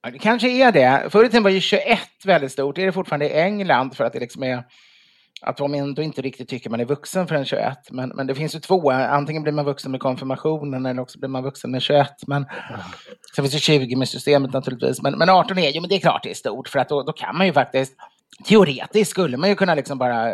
Det 0.02 0.18
kanske 0.18 0.48
är 0.48 0.72
det. 0.72 1.10
Förr 1.10 1.24
i 1.24 1.28
tiden 1.28 1.42
var 1.42 1.50
ju 1.50 1.60
21 1.60 1.98
väldigt 2.24 2.52
stort. 2.52 2.76
Det 2.76 2.82
är 2.82 2.86
det 2.86 2.92
fortfarande 2.92 3.26
i 3.26 3.40
England 3.40 3.96
för 3.96 4.04
att 4.04 4.12
det 4.12 4.20
liksom 4.20 4.42
är 4.42 4.64
att 5.42 5.60
om 5.60 5.70
man 5.70 5.80
ändå 5.80 6.02
inte 6.02 6.22
riktigt 6.22 6.48
tycker 6.48 6.70
man 6.70 6.80
är 6.80 6.84
vuxen 6.84 7.26
förrän 7.26 7.44
21. 7.44 7.78
Men, 7.90 8.08
men 8.08 8.26
det 8.26 8.34
finns 8.34 8.54
ju 8.54 8.60
två. 8.60 8.90
Antingen 8.90 9.42
blir 9.42 9.52
man 9.52 9.64
vuxen 9.64 9.90
med 9.90 10.00
konfirmationen 10.00 10.86
eller 10.86 11.02
också 11.02 11.18
blir 11.18 11.28
man 11.28 11.42
vuxen 11.42 11.70
med 11.70 11.82
21. 11.82 12.08
Men 12.26 12.46
sen 13.36 13.44
finns 13.44 13.52
det 13.52 13.58
20 13.58 13.96
med 13.96 14.08
systemet 14.08 14.52
naturligtvis. 14.52 15.02
Men, 15.02 15.18
men 15.18 15.28
18 15.28 15.58
är 15.58 15.70
ju, 15.70 15.80
men 15.80 15.88
det 15.88 15.94
är 15.94 16.00
klart 16.00 16.22
det 16.22 16.30
är 16.30 16.34
stort 16.34 16.68
för 16.68 16.78
att 16.78 16.88
då, 16.88 17.02
då 17.02 17.12
kan 17.12 17.36
man 17.36 17.46
ju 17.46 17.52
faktiskt 17.52 17.96
Teoretiskt 18.48 19.10
skulle 19.10 19.36
man 19.36 19.48
ju 19.48 19.54
kunna 19.54 19.74
liksom 19.74 19.98
bara 19.98 20.32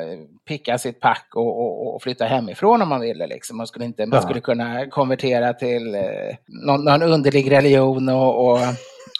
picka 0.48 0.78
sitt 0.78 1.00
pack 1.00 1.28
och, 1.34 1.60
och, 1.60 1.94
och 1.94 2.02
flytta 2.02 2.24
hemifrån 2.24 2.82
om 2.82 2.88
man 2.88 3.00
ville. 3.00 3.26
Liksom. 3.26 3.56
Man, 3.56 3.66
skulle 3.66 3.84
inte, 3.84 4.06
man 4.06 4.22
skulle 4.22 4.40
kunna 4.40 4.86
konvertera 4.86 5.52
till 5.52 5.94
eh, 5.94 6.02
någon, 6.46 6.84
någon 6.84 7.02
underlig 7.02 7.52
religion 7.52 8.08
och, 8.08 8.50
och 8.50 8.58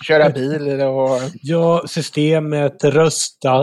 köra 0.04 0.30
bil 0.30 0.80
och... 0.80 1.20
Ja, 1.42 1.84
systemet, 1.86 2.84
rösta. 2.84 3.60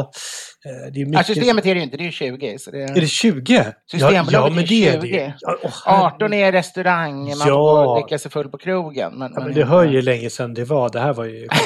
Eh, 0.65 0.91
det 0.93 1.01
är 1.01 1.05
mycket... 1.05 1.27
ja, 1.29 1.35
systemet 1.35 1.65
är 1.65 1.73
det 1.73 1.79
ju 1.79 1.83
inte, 1.83 1.97
det 1.97 2.07
är 2.07 2.11
20. 2.11 2.57
Så 2.59 2.71
det 2.71 2.83
är... 2.83 2.97
är 2.97 3.01
det 3.01 3.07
20? 3.07 3.65
Systembolaget 3.91 4.33
ja, 4.33 4.39
ja, 4.39 4.49
men 4.49 4.63
är 4.63 4.67
20. 4.67 4.97
Det 5.01 5.19
är 5.19 5.25
det. 5.25 5.33
Oh, 5.67 6.05
18 6.05 6.33
är 6.33 6.51
restaurang, 6.51 7.23
man 7.23 7.37
ja. 7.37 7.45
får 7.45 8.01
dricka 8.01 8.19
sig 8.19 8.31
full 8.31 8.49
på 8.49 8.57
krogen. 8.57 9.13
Men, 9.17 9.31
ja, 9.35 9.43
men 9.43 9.53
det 9.53 9.65
hör 9.65 9.83
ju 9.83 10.01
länge 10.01 10.29
sedan 10.29 10.53
det 10.53 10.65
var, 10.65 10.89
det 10.89 10.99
här 10.99 11.13
var 11.13 11.25
ju... 11.25 11.47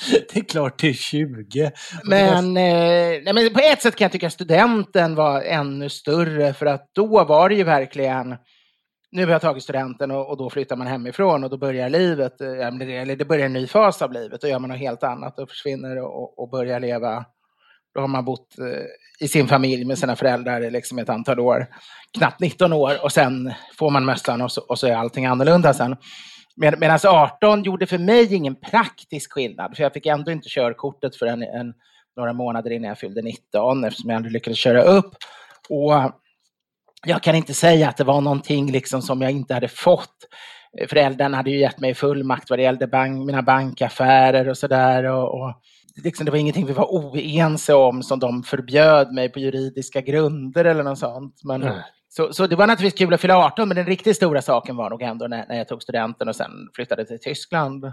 det 0.32 0.36
är 0.36 0.44
klart 0.44 0.78
det 0.80 0.88
är 0.88 0.92
20. 0.92 1.70
Men, 2.04 2.56
eh, 2.56 3.22
nej, 3.24 3.32
men 3.32 3.52
på 3.52 3.60
ett 3.60 3.82
sätt 3.82 3.96
kan 3.96 4.04
jag 4.04 4.12
tycka 4.12 4.26
att 4.26 4.32
studenten 4.32 5.14
var 5.14 5.42
ännu 5.42 5.88
större 5.88 6.54
för 6.54 6.66
att 6.66 6.90
då 6.94 7.24
var 7.24 7.48
det 7.48 7.54
ju 7.54 7.64
verkligen 7.64 8.36
nu 9.12 9.24
har 9.24 9.32
jag 9.32 9.40
tagit 9.40 9.62
studenten 9.62 10.10
och, 10.10 10.30
och, 10.30 10.36
då 10.36 10.50
flyttar 10.50 10.76
man 10.76 10.86
hemifrån 10.86 11.44
och 11.44 11.50
då 11.50 11.56
börjar 11.56 11.88
livet, 11.88 12.40
eh, 12.40 12.66
eller 12.66 13.16
det 13.16 13.24
börjar 13.24 13.46
en 13.46 13.52
ny 13.52 13.66
fas 13.66 14.02
av 14.02 14.12
livet. 14.12 14.40
Då 14.40 14.48
gör 14.48 14.58
man 14.58 14.70
något 14.70 14.78
helt 14.78 15.02
annat 15.02 15.38
och 15.38 15.48
försvinner 15.48 16.02
och, 16.02 16.38
och 16.38 16.50
börjar 16.50 16.80
leva. 16.80 17.24
Då 17.94 18.00
har 18.00 18.08
man 18.08 18.24
bott 18.24 18.58
eh, 18.58 19.24
i 19.24 19.28
sin 19.28 19.48
familj 19.48 19.84
med 19.84 19.98
sina 19.98 20.16
föräldrar 20.16 20.70
liksom 20.70 20.98
ett 20.98 21.08
antal 21.08 21.40
år, 21.40 21.66
knappt 22.18 22.40
19 22.40 22.72
år 22.72 23.04
och 23.04 23.12
sen 23.12 23.52
får 23.78 23.90
man 23.90 24.04
mössan 24.04 24.42
och 24.42 24.52
så, 24.52 24.60
och 24.60 24.78
så 24.78 24.86
är 24.86 24.96
allting 24.96 25.26
annorlunda 25.26 25.74
sen. 25.74 25.96
Med, 26.56 26.80
medan 26.80 26.98
18 27.06 27.62
gjorde 27.62 27.86
för 27.86 27.98
mig 27.98 28.34
ingen 28.34 28.54
praktisk 28.54 29.32
skillnad, 29.32 29.76
för 29.76 29.82
jag 29.82 29.92
fick 29.92 30.06
ändå 30.06 30.30
inte 30.30 30.48
körkortet 30.48 31.16
förrän 31.16 31.42
en, 31.42 31.74
några 32.16 32.32
månader 32.32 32.70
innan 32.70 32.88
jag 32.88 32.98
fyllde 32.98 33.22
19, 33.22 33.84
eftersom 33.84 34.10
jag 34.10 34.16
aldrig 34.16 34.32
lyckades 34.32 34.58
köra 34.58 34.82
upp. 34.82 35.14
Och 35.68 35.94
jag 37.06 37.22
kan 37.22 37.34
inte 37.34 37.54
säga 37.54 37.88
att 37.88 37.96
det 37.96 38.04
var 38.04 38.20
någonting 38.20 38.72
liksom 38.72 39.02
som 39.02 39.22
jag 39.22 39.30
inte 39.30 39.54
hade 39.54 39.68
fått. 39.68 40.16
Föräldrarna 40.88 41.36
hade 41.36 41.50
ju 41.50 41.58
gett 41.58 41.80
mig 41.80 41.94
fullmakt 41.94 42.50
vad 42.50 42.58
det 42.58 42.62
gällde 42.62 42.86
bank, 42.86 43.26
mina 43.26 43.42
bankaffärer 43.42 44.48
och 44.48 44.58
sådär. 44.58 45.04
Och, 45.04 45.40
och 45.40 45.54
liksom, 46.04 46.24
det 46.24 46.30
var 46.30 46.38
ingenting 46.38 46.66
vi 46.66 46.72
var 46.72 46.84
oense 46.84 47.74
om 47.74 48.02
som 48.02 48.18
de 48.18 48.42
förbjöd 48.42 49.12
mig 49.12 49.28
på 49.28 49.38
juridiska 49.38 50.00
grunder 50.00 50.64
eller 50.64 50.82
något 50.82 50.98
sånt. 50.98 51.40
Men, 51.44 51.62
mm. 51.62 51.74
så, 52.08 52.32
så 52.32 52.46
det 52.46 52.56
var 52.56 52.66
naturligtvis 52.66 52.98
kul 52.98 53.14
att 53.14 53.20
fylla 53.20 53.36
18, 53.36 53.68
men 53.68 53.76
den 53.76 53.86
riktigt 53.86 54.16
stora 54.16 54.42
saken 54.42 54.76
var 54.76 54.90
nog 54.90 55.02
ändå 55.02 55.26
när, 55.26 55.46
när 55.48 55.56
jag 55.56 55.68
tog 55.68 55.82
studenten 55.82 56.28
och 56.28 56.36
sen 56.36 56.50
flyttade 56.74 57.04
till 57.04 57.20
Tyskland. 57.20 57.92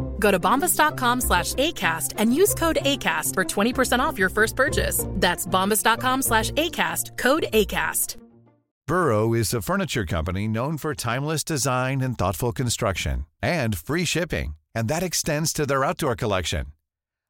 Go 0.21 0.31
to 0.31 0.39
bombas.com 0.39 1.21
slash 1.21 1.53
ACAST 1.55 2.13
and 2.17 2.33
use 2.33 2.53
code 2.53 2.79
ACAST 2.83 3.33
for 3.33 3.43
20% 3.43 3.99
off 3.99 4.17
your 4.17 4.29
first 4.29 4.55
purchase. 4.55 5.05
That's 5.19 5.45
bombas.com 5.45 6.21
slash 6.21 6.51
ACAST, 6.51 7.17
code 7.17 7.47
ACAST. 7.51 8.15
Burrow 8.87 9.33
is 9.33 9.53
a 9.53 9.61
furniture 9.61 10.05
company 10.05 10.47
known 10.47 10.77
for 10.77 10.93
timeless 10.93 11.43
design 11.43 12.01
and 12.01 12.17
thoughtful 12.17 12.51
construction 12.51 13.25
and 13.41 13.77
free 13.77 14.05
shipping 14.05 14.55
and 14.73 14.87
that 14.87 15.03
extends 15.03 15.53
to 15.53 15.65
their 15.65 15.83
outdoor 15.83 16.15
collection. 16.15 16.65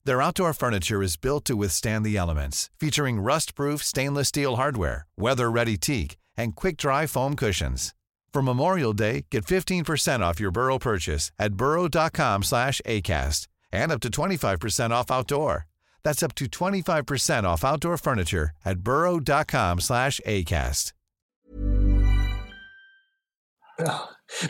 Their 0.03 0.21
outdoor 0.21 0.53
furniture 0.53 1.03
is 1.03 1.17
built 1.17 1.45
to 1.45 1.55
withstand 1.55 2.05
the 2.05 2.17
elements, 2.17 2.69
featuring 2.79 3.19
rust-proof 3.19 3.83
stainless 3.83 4.29
steel 4.29 4.55
hardware, 4.55 5.05
weather-ready 5.17 5.77
teak, 5.77 6.17
and 6.35 6.55
quick-dry 6.55 7.05
foam 7.07 7.35
cushions. 7.35 7.93
For 8.33 8.41
Memorial 8.41 8.93
Day, 8.93 9.25
get 9.29 9.45
15% 9.45 10.21
off 10.21 10.39
your 10.39 10.51
Burrow 10.51 10.79
purchase 10.79 11.31
at 11.37 11.53
burrow.com 11.53 12.43
slash 12.43 12.81
ACAST 12.85 13.47
and 13.73 13.91
up 13.91 13.99
to 14.01 14.09
25% 14.09 14.91
off 14.91 15.11
outdoor. 15.11 15.67
That's 16.03 16.23
up 16.23 16.33
to 16.35 16.45
25% 16.45 17.43
off 17.43 17.63
outdoor 17.65 17.97
furniture 17.97 18.51
at 18.65 18.79
burrow.com 18.79 19.79
slash 19.81 20.21
ACAST. 20.25 20.93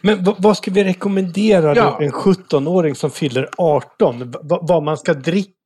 Men 0.01 0.23
vad 0.37 0.57
ska 0.57 0.71
vi 0.71 0.83
rekommendera 0.83 1.75
ja. 1.75 1.97
en 2.01 2.11
17-åring 2.11 2.95
som 2.95 3.11
fyller 3.11 3.49
18? 3.57 4.33
vad 4.61 4.83
man 4.83 4.97
ska 4.97 5.13
dricka? 5.13 5.60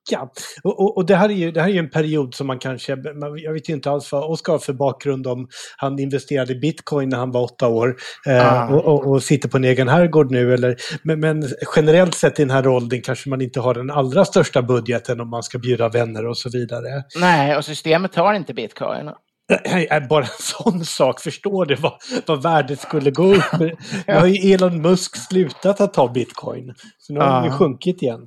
Och, 0.63 0.79
och, 0.79 0.97
och, 0.97 1.05
det, 1.05 1.15
här 1.15 1.29
är 1.29 1.33
ju, 1.33 1.51
det 1.51 1.61
här 1.61 1.69
är 1.69 1.79
en 1.79 1.89
period 1.89 2.35
som 2.35 2.47
man 2.47 2.59
kanske, 2.59 2.97
jag 3.43 3.53
vet 3.53 3.69
inte 3.69 3.91
alls 3.91 4.11
vad 4.11 4.31
Oskar 4.31 4.53
har 4.53 4.59
för 4.59 4.73
bakgrund 4.73 5.27
om 5.27 5.47
han 5.77 5.99
investerade 5.99 6.53
i 6.53 6.55
bitcoin 6.55 7.09
när 7.09 7.17
han 7.17 7.31
var 7.31 7.41
åtta 7.41 7.67
år 7.67 7.95
eh, 8.27 8.63
ah. 8.63 8.75
och, 8.75 9.07
och, 9.07 9.23
sitter 9.23 9.49
på 9.49 9.57
en 9.57 9.63
egen 9.63 9.87
herrgård 9.87 10.31
nu. 10.31 10.53
Eller, 10.53 10.75
men, 11.03 11.19
men, 11.19 11.43
generellt 11.75 12.15
sett 12.15 12.39
i 12.39 12.43
den 12.43 12.51
här 12.51 12.67
åldern 12.67 13.01
kanske 13.01 13.29
man 13.29 13.41
inte 13.41 13.59
har 13.59 13.73
den 13.73 13.91
allra 13.91 14.25
största 14.25 14.61
budgeten 14.61 15.21
om 15.21 15.29
man 15.29 15.43
ska 15.43 15.57
bjuda 15.57 15.89
vänner 15.89 16.25
och 16.25 16.37
så 16.37 16.49
vidare. 16.49 17.03
Nej, 17.19 17.57
och 17.57 17.65
systemet 17.65 18.15
har 18.15 18.33
inte 18.33 18.53
bitcoin. 18.53 19.11
Bara 20.09 20.23
en 20.23 20.29
sån 20.39 20.85
sak, 20.85 21.21
förstår 21.21 21.65
du 21.65 21.75
vad, 21.75 21.93
vad 22.25 22.43
värdet 22.43 22.79
skulle 22.79 23.11
gå 23.11 23.35
upp? 23.35 23.43
Nu 24.07 24.13
har 24.13 24.25
ju 24.25 24.53
Elon 24.53 24.81
Musk 24.81 25.15
slutat 25.15 25.81
att 25.81 25.93
ta 25.93 26.07
bitcoin. 26.07 26.73
Så 26.97 27.13
nu 27.13 27.19
har 27.19 27.43
det 27.43 27.51
sjunkit 27.51 28.01
igen. 28.01 28.25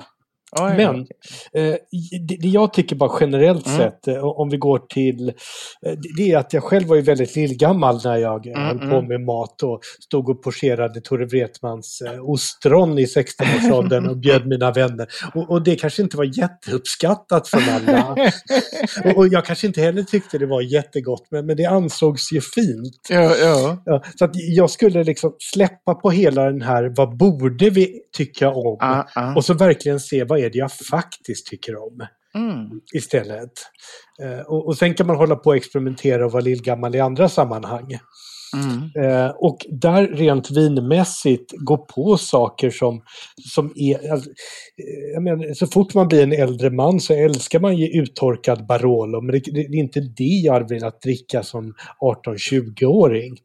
Oj, 0.53 0.77
Men 0.77 1.01
eh, 1.53 1.77
det, 2.21 2.37
det, 2.41 2.49
jag 2.49 2.73
tycker 2.73 2.97
bara 2.97 3.19
generellt 3.21 3.67
mm. 3.67 3.79
sett, 3.79 4.09
eh, 4.09 4.25
om 4.25 4.51
vi 4.51 4.57
går 4.57 4.79
till, 4.79 5.29
eh, 5.87 5.93
det 6.17 6.33
är 6.33 6.39
att 6.39 6.53
jag 6.53 6.63
själv 6.63 6.89
var 6.89 6.97
ju 6.97 7.03
väldigt 7.03 7.37
lillgammal 7.37 8.01
när 8.05 8.17
jag 8.17 8.47
mm, 8.47 8.61
höll 8.61 8.79
på 8.79 8.97
mm. 8.97 9.09
med 9.09 9.21
mat 9.21 9.63
och 9.63 9.81
stod 10.05 10.29
och 10.29 10.43
pocherade 10.43 11.01
Tore 11.01 11.27
Wretmans 11.27 12.03
eh, 12.07 12.31
ostron 12.31 12.99
i 12.99 13.05
16-årsåldern 13.05 14.09
och 14.09 14.17
bjöd 14.17 14.47
mina 14.49 14.73
vänner. 14.73 15.09
Och, 15.35 15.51
och, 15.51 15.63
det 15.63 15.77
kanske 15.77 16.03
inte 16.03 16.17
var 16.17 16.39
jätteuppskattat 16.39 17.49
från 17.49 17.63
alla. 17.71 18.17
och, 19.05 19.17
och, 19.17 19.29
jag 19.29 19.45
kanske 19.45 19.67
inte 19.67 19.81
heller 19.81 20.03
tyckte 20.03 20.39
det 20.39 20.47
var 20.47 20.61
jättegott, 20.61 21.27
men, 21.31 21.47
men 21.47 21.57
det 21.57 21.65
ansågs 21.65 22.33
ju 22.33 22.41
fint. 22.41 23.07
Ja, 23.09 23.37
ja. 23.37 23.83
ja 23.85 24.03
så 24.19 24.25
att 24.25 24.31
jag 24.35 24.71
skulle 24.71 25.05
liksom 25.05 25.37
släppa 25.53 25.95
på 25.95 26.11
hela 26.11 26.45
den 26.45 26.63
här, 26.63 26.93
vad 26.97 27.17
borde 27.17 27.71
vi 27.71 28.01
tycka 28.17 28.49
om? 28.51 28.77
Ah, 28.81 29.05
ah. 29.15 29.35
Och 29.35 29.45
så 29.45 29.55
verkligen 29.55 30.01
se 30.01 30.25
vad 30.25 30.38
vad 30.38 30.44
är 30.44 30.51
det 30.51 30.59
jag 30.59 30.72
faktiskt 30.72 31.46
tycker 31.46 31.77
om? 31.77 32.07
Mm. 32.35 32.81
Istället. 32.94 33.53
Eh, 34.22 34.40
och, 34.40 34.66
och 34.66 34.77
sen 34.77 34.94
kan 34.94 35.07
man 35.07 35.16
hålla 35.16 35.37
på 35.37 35.51
och 35.51 35.57
experimentera 35.57 36.27
och 36.27 36.33
vara 36.33 36.42
lillgammal 36.42 36.94
i 36.94 37.01
andra 37.01 37.29
sammanhang. 37.29 37.98
Mm. 38.57 39.11
Eh, 39.11 39.31
och 39.31 39.59
där 39.68 40.07
rent 40.07 40.51
vinmässigt 40.51 41.53
gå 41.57 41.77
på 41.77 42.16
saker 42.16 42.70
som, 42.70 43.03
som 43.53 43.72
är... 43.77 44.12
Alltså, 44.12 44.31
eh, 44.31 45.12
jag 45.14 45.22
menar, 45.22 45.55
så 45.55 45.66
fort 45.66 45.94
man 45.94 46.09
blir 46.09 46.22
en 46.22 46.33
äldre 46.33 46.70
man 46.70 47.01
så 47.01 47.14
älskar 47.14 47.61
man 47.61 47.77
ju 47.77 48.01
uttorkad 48.01 48.66
Barolo, 48.66 49.20
men 49.20 49.33
det, 49.33 49.53
det, 49.53 49.61
är 49.61 49.74
inte 49.74 50.01
det 50.01 50.24
jag 50.44 50.53
har 50.53 50.68
velat 50.68 51.01
dricka 51.01 51.42
som 51.42 51.74
18-20-åring. 52.27 53.37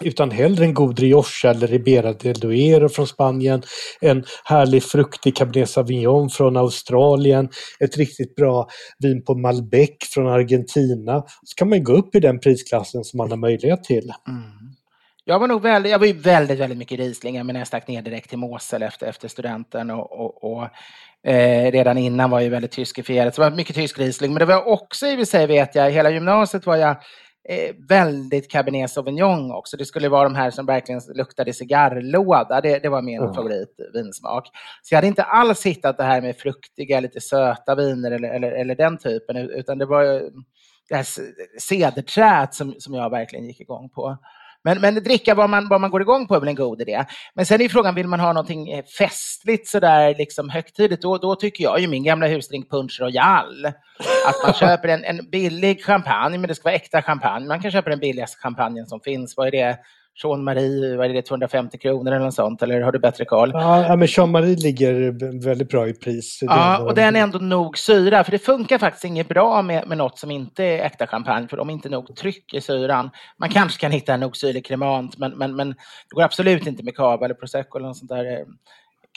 Utan 0.00 0.30
hellre 0.30 0.64
en 0.64 0.74
god 0.74 0.98
Rioja 0.98 1.50
eller 1.50 1.66
Ribera 1.66 2.12
del 2.12 2.34
Duero 2.34 2.88
från 2.88 3.06
Spanien, 3.06 3.62
en 4.00 4.24
härlig 4.44 4.82
fruktig 4.82 5.36
Cabernet 5.36 5.70
Sauvignon 5.70 6.30
från 6.30 6.56
Australien, 6.56 7.48
ett 7.80 7.96
riktigt 7.96 8.34
bra 8.34 8.68
vin 8.98 9.24
på 9.24 9.34
Malbec 9.34 9.96
från 10.14 10.28
Argentina. 10.28 11.24
Så 11.42 11.54
kan 11.56 11.68
man 11.68 11.84
gå 11.84 11.92
upp 11.92 12.14
i 12.14 12.20
den 12.20 12.40
prisklassen 12.40 13.04
som 13.04 13.18
man 13.18 13.30
har 13.30 13.38
möjlighet 13.38 13.84
till. 13.84 14.12
Mm. 14.28 14.42
Jag 15.28 15.38
var 15.38 15.46
nog 15.46 15.62
väldigt, 15.62 15.92
jag 15.92 15.98
var 15.98 16.06
ju 16.06 16.12
väldigt, 16.12 16.58
väldigt 16.58 16.78
mycket 16.78 16.98
Riesling, 16.98 17.46
men 17.46 17.56
jag 17.56 17.66
stack 17.66 17.88
ner 17.88 18.02
direkt 18.02 18.28
till 18.28 18.38
Mosel 18.38 18.82
efter, 18.82 19.06
efter 19.06 19.28
studenten 19.28 19.90
och, 19.90 20.12
och, 20.12 20.44
och 20.44 20.68
eh, 21.30 21.72
redan 21.72 21.98
innan 21.98 22.30
var 22.30 22.40
jag 22.40 22.50
väldigt 22.50 22.70
tyskifierad. 22.70 23.34
Så 23.34 23.42
det 23.42 23.50
var 23.50 23.56
mycket 23.56 23.76
tysk 23.76 23.98
Riesling, 23.98 24.32
men 24.32 24.40
det 24.40 24.44
var 24.44 24.68
också 24.68 25.06
i 25.06 25.14
och 25.14 25.18
för 25.18 25.24
sig 25.24 25.46
vet 25.46 25.74
jag, 25.74 25.90
hela 25.90 26.10
gymnasiet 26.10 26.66
var 26.66 26.76
jag 26.76 26.96
eh, 27.48 27.74
väldigt 27.88 28.50
Cabernet 28.50 28.90
Sauvignon 28.90 29.52
också. 29.52 29.76
Det 29.76 29.84
skulle 29.84 30.08
vara 30.08 30.24
de 30.24 30.34
här 30.34 30.50
som 30.50 30.66
verkligen 30.66 31.00
luktade 31.14 31.52
cigarrlåda. 31.52 32.60
Det, 32.60 32.78
det 32.78 32.88
var 32.88 33.02
min 33.02 33.22
mm. 33.22 33.34
favoritvinsmak. 33.34 34.48
Så 34.82 34.94
jag 34.94 34.96
hade 34.96 35.06
inte 35.06 35.22
alls 35.22 35.66
hittat 35.66 35.96
det 35.96 36.04
här 36.04 36.20
med 36.20 36.36
fruktiga, 36.36 37.00
lite 37.00 37.20
söta 37.20 37.74
viner 37.74 38.10
eller, 38.10 38.28
eller, 38.28 38.52
eller 38.52 38.74
den 38.74 38.98
typen, 38.98 39.36
utan 39.36 39.78
det 39.78 39.86
var 39.86 40.04
det 40.88 40.96
här 40.96 41.06
cederträet 41.58 42.54
som, 42.54 42.74
som 42.78 42.94
jag 42.94 43.10
verkligen 43.10 43.46
gick 43.46 43.60
igång 43.60 43.88
på. 43.88 44.18
Men, 44.66 44.80
men 44.80 44.94
dricka 44.94 45.34
vad 45.34 45.50
man, 45.50 45.68
vad 45.68 45.80
man 45.80 45.90
går 45.90 46.02
igång 46.02 46.26
på 46.26 46.34
är 46.34 46.40
väl 46.40 46.48
en 46.48 46.54
god 46.54 46.80
idé. 46.80 47.04
Men 47.34 47.46
sen 47.46 47.60
är 47.60 47.68
frågan, 47.68 47.94
vill 47.94 48.06
man 48.08 48.20
ha 48.20 48.32
någonting 48.32 48.70
eh, 48.70 48.84
festligt 48.98 49.68
sådär 49.68 50.14
liksom 50.18 50.50
högtidligt, 50.50 51.02
då, 51.02 51.18
då 51.18 51.34
tycker 51.34 51.64
jag 51.64 51.80
ju 51.80 51.88
min 51.88 52.04
gamla 52.04 52.26
husdrink 52.26 52.70
Punch 52.70 53.00
Royal. 53.00 53.66
Att 54.26 54.44
man 54.44 54.54
köper 54.60 54.88
en, 54.88 55.04
en 55.04 55.30
billig 55.30 55.84
champagne, 55.84 56.38
men 56.38 56.48
det 56.48 56.54
ska 56.54 56.64
vara 56.64 56.74
äkta 56.74 57.02
champagne. 57.02 57.46
Man 57.46 57.62
kan 57.62 57.70
köpa 57.70 57.90
den 57.90 57.98
billigaste 57.98 58.38
champagnen 58.38 58.86
som 58.86 59.00
finns. 59.00 59.36
Vad 59.36 59.46
är 59.46 59.50
det? 59.50 59.78
Jean-Marie, 60.22 60.96
vad 60.96 61.10
är 61.10 61.14
det, 61.14 61.22
250 61.22 61.78
kronor 61.78 62.12
eller 62.12 62.24
något 62.24 62.34
sånt? 62.34 62.62
Eller 62.62 62.80
har 62.80 62.92
du 62.92 62.98
bättre 62.98 63.24
koll? 63.24 63.50
Ja, 63.54 63.96
men 63.96 64.08
Jean-Marie 64.10 64.56
ligger 64.56 64.92
väldigt 65.44 65.68
bra 65.68 65.88
i 65.88 65.94
pris. 65.94 66.38
Ja, 66.42 66.78
och 66.78 66.94
den 66.94 67.16
är 67.16 67.20
ändå 67.20 67.38
nog 67.38 67.78
syra. 67.78 68.24
För 68.24 68.32
det 68.32 68.38
funkar 68.38 68.78
faktiskt 68.78 69.04
inget 69.04 69.28
bra 69.28 69.62
med, 69.62 69.88
med 69.88 69.98
något 69.98 70.18
som 70.18 70.30
inte 70.30 70.64
är 70.64 70.84
äkta 70.84 71.06
champagne, 71.06 71.48
för 71.48 71.56
de 71.56 71.68
är 71.68 71.72
inte 71.72 71.88
nog 71.88 72.16
tryck 72.16 72.54
i 72.54 72.60
syran. 72.60 73.10
Man 73.38 73.48
kanske 73.48 73.80
kan 73.80 73.90
hitta 73.90 74.14
en 74.14 74.20
nog 74.20 74.36
syrlig 74.36 74.66
kremant, 74.66 75.18
men, 75.18 75.32
men, 75.38 75.56
men 75.56 75.68
det 75.68 76.14
går 76.14 76.22
absolut 76.22 76.66
inte 76.66 76.84
med 76.84 76.96
cava 76.96 77.24
eller 77.24 77.34
prosecco 77.34 77.78
eller 77.78 77.88
något 77.88 77.96
sånt 77.96 78.10
där 78.10 78.44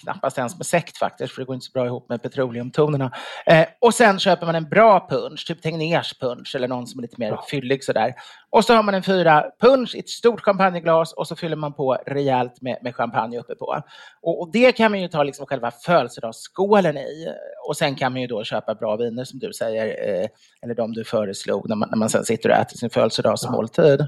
knappast 0.01 0.37
ens 0.37 0.57
med 0.57 0.65
sekt 0.65 0.97
faktiskt, 0.97 1.33
för 1.33 1.41
det 1.41 1.45
går 1.45 1.55
inte 1.55 1.65
så 1.65 1.71
bra 1.71 1.85
ihop 1.85 2.09
med 2.09 2.21
petroleumtonerna. 2.21 3.11
Eh, 3.45 3.65
och 3.79 3.93
sen 3.93 4.19
köper 4.19 4.45
man 4.45 4.55
en 4.55 4.69
bra 4.69 5.07
punch, 5.09 5.47
typ 5.47 5.61
Tegnérs 5.61 6.19
punch 6.19 6.55
eller 6.55 6.67
någon 6.67 6.87
som 6.87 6.99
är 6.99 7.01
lite 7.01 7.15
mer 7.19 7.29
ja. 7.29 7.45
fyllig 7.49 7.83
sådär. 7.83 8.13
Och 8.49 8.65
så 8.65 8.73
har 8.73 8.83
man 8.83 8.95
en 8.95 9.03
fyra 9.03 9.45
punch 9.61 9.95
i 9.95 9.99
ett 9.99 10.09
stort 10.09 10.41
champagneglas 10.41 11.13
och 11.13 11.27
så 11.27 11.35
fyller 11.35 11.55
man 11.55 11.73
på 11.73 11.97
rejält 12.07 12.61
med, 12.61 12.77
med 12.81 12.95
champagne 12.95 13.39
uppe 13.39 13.55
på. 13.55 13.83
Och, 14.21 14.41
och, 14.41 14.51
det 14.51 14.71
kan 14.71 14.91
man 14.91 15.01
ju 15.01 15.07
ta 15.07 15.23
liksom 15.23 15.45
själva 15.45 15.71
födelsedagsskålen 15.71 16.97
i. 16.97 17.27
Och 17.67 17.77
sen 17.77 17.95
kan 17.95 18.11
man 18.11 18.21
ju 18.21 18.27
då 18.27 18.43
köpa 18.43 18.75
bra 18.75 18.95
viner 18.95 19.23
som 19.23 19.39
du 19.39 19.53
säger, 19.53 19.85
eh, 19.87 20.27
eller 20.61 20.75
de 20.75 20.93
du 20.93 21.03
föreslog 21.03 21.69
när 21.69 21.75
man, 21.75 21.89
när 21.89 21.97
man 21.97 22.09
sen 22.09 22.25
sitter 22.25 22.49
och 22.49 22.55
äter 22.55 22.77
sin 22.77 22.89
födelsedagsmåltid. 22.89 24.07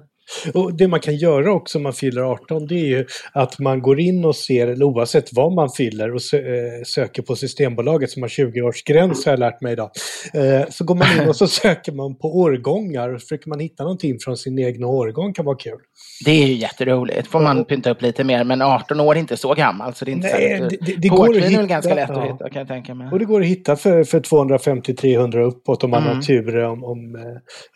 Och 0.53 0.73
det 0.73 0.88
man 0.88 0.99
kan 0.99 1.15
göra 1.15 1.53
också 1.53 1.77
om 1.77 1.84
man 1.84 1.93
fyller 1.93 2.21
18 2.21 2.67
det 2.67 2.75
är 2.75 2.86
ju 2.86 3.05
att 3.34 3.59
man 3.59 3.82
går 3.82 3.99
in 3.99 4.25
och 4.25 4.36
ser, 4.36 4.67
eller 4.67 4.86
oavsett 4.86 5.29
vad 5.32 5.53
man 5.53 5.69
fyller 5.69 6.15
och 6.15 6.34
eh, 6.34 6.84
söker 6.86 7.21
på 7.21 7.36
Systembolaget 7.36 8.11
som 8.11 8.21
har 8.21 8.29
20-årsgräns 8.29 9.25
har 9.25 9.32
jag 9.32 9.39
lärt 9.39 9.61
mig 9.61 9.73
idag. 9.73 9.91
Eh, 10.34 10.69
så 10.69 10.84
går 10.84 10.95
man 10.95 11.07
in 11.21 11.29
och 11.29 11.36
så 11.36 11.47
söker 11.61 11.91
man 11.91 12.15
på 12.15 12.27
årgångar 12.27 13.13
och 13.13 13.21
försöker 13.21 13.49
man 13.49 13.59
hitta 13.59 13.84
någonting 13.84 14.19
från 14.19 14.38
sin 14.38 14.57
egen 14.57 14.84
årgång 14.84 15.34
kan 15.34 15.45
vara 15.45 15.57
kul. 15.57 15.79
Det 16.25 16.32
är 16.32 16.47
ju 16.47 16.53
jätteroligt. 16.53 17.27
får 17.27 17.39
man 17.39 17.65
pynta 17.65 17.91
upp 17.91 18.01
lite 18.01 18.23
mer. 18.23 18.43
Men 18.43 18.61
18 18.61 18.99
år 18.99 19.15
är 19.15 19.19
inte 19.19 19.38
så 19.38 19.53
gammalt 19.53 19.97
så 19.97 20.05
det 20.05 20.11
är 20.11 20.13
inte 20.13 20.27
Nej, 20.27 20.57
så 20.57 20.63
det, 20.63 20.77
det, 20.86 20.95
det 20.97 21.07
går 21.07 21.38
att 21.38 21.43
hitta, 21.43 21.63
ganska 21.63 21.95
lätt 21.95 22.09
ja. 22.09 22.21
att 22.21 22.34
hitta 22.34 22.49
kan 22.49 22.59
jag 22.59 22.67
tänka 22.67 22.95
mig. 22.95 23.09
Och 23.11 23.19
det 23.19 23.25
går 23.25 23.41
att 23.41 23.47
hitta 23.47 23.75
för, 23.75 24.03
för 24.03 24.19
250-300 24.19 25.38
uppåt 25.38 25.84
om 25.84 25.89
man 25.91 26.03
mm. 26.03 26.15
har 26.15 26.21
tur. 26.21 26.63
Om, 26.63 26.84
om, 26.84 27.15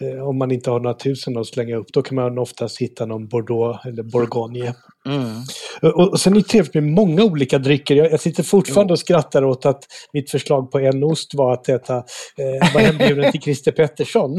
eh, 0.02 0.28
om 0.28 0.38
man 0.38 0.52
inte 0.52 0.72
har 0.72 0.80
några 0.80 0.98
tusen 0.98 1.38
att 1.38 1.48
slänga 1.48 1.76
upp. 1.76 1.88
Då 1.94 2.02
kan 2.02 2.16
man 2.16 2.38
oftast 2.46 2.82
hitta 2.82 3.06
någon 3.06 3.28
Bordeaux 3.28 3.86
eller 3.86 4.04
Bourgogne. 4.04 4.74
Mm. 5.06 5.42
Och, 5.82 6.12
och 6.12 6.20
sen 6.20 6.34
är 6.34 6.38
det 6.38 6.48
trevligt 6.48 6.74
med 6.74 6.84
många 6.84 7.24
olika 7.24 7.60
drycker. 7.60 7.96
Jag, 7.96 8.12
jag 8.12 8.20
sitter 8.20 8.44
fortfarande 8.44 8.94
och 8.94 9.00
skrattar 9.00 9.44
åt 9.44 9.66
att 9.66 9.84
mitt 10.14 10.32
förslag 10.32 10.72
på 10.72 10.80
en 10.80 11.04
ost 11.04 11.34
var 11.34 11.54
att 11.54 11.70
äta, 11.70 11.96
eh, 11.98 12.74
vara 12.74 12.84
hembjuden 12.84 13.32
till 13.32 13.42
Christer 13.42 13.72
Pettersson. 13.72 14.32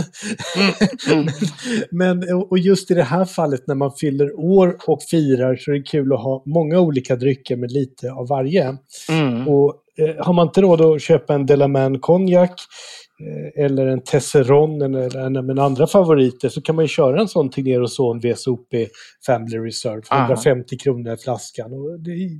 Mm. 0.56 0.72
Mm. 1.12 1.28
Men, 1.90 2.34
och 2.50 2.58
just 2.58 2.90
i 2.90 2.94
det 2.94 3.02
här 3.02 3.24
fallet 3.24 3.66
när 3.66 3.74
man 3.74 3.92
fyller 3.92 4.40
år 4.40 4.76
och 4.86 5.02
firar 5.02 5.56
så 5.56 5.70
är 5.70 5.74
det 5.74 5.82
kul 5.82 6.12
att 6.12 6.22
ha 6.22 6.42
många 6.46 6.80
olika 6.80 7.16
drycker 7.16 7.56
med 7.56 7.72
lite 7.72 8.12
av 8.12 8.28
varje. 8.28 8.76
Mm. 9.08 9.48
Och 9.48 9.74
eh, 9.98 10.24
har 10.24 10.32
man 10.32 10.46
inte 10.46 10.60
råd 10.60 10.80
att 10.80 11.02
köpa 11.02 11.34
en 11.34 11.46
Delaman 11.46 11.98
konjak 11.98 12.60
eller 13.56 13.86
en 13.86 14.02
Tesseron 14.02 14.82
eller 14.82 15.16
en, 15.18 15.36
en, 15.36 15.58
andra 15.58 15.86
favoriter 15.86 16.48
så 16.48 16.62
kan 16.62 16.74
man 16.74 16.84
ju 16.84 16.88
köra 16.88 17.20
en 17.20 17.28
sån 17.28 17.50
Tegnér 17.50 17.82
och 17.82 17.92
Son 17.92 18.20
VSOP 18.20 18.74
Family 19.26 19.58
Reserve 19.58 20.02
för 20.02 20.16
150 20.16 20.78
kronor 20.78 21.16
flaskan. 21.16 21.72
Och 21.72 22.00
det, 22.00 22.30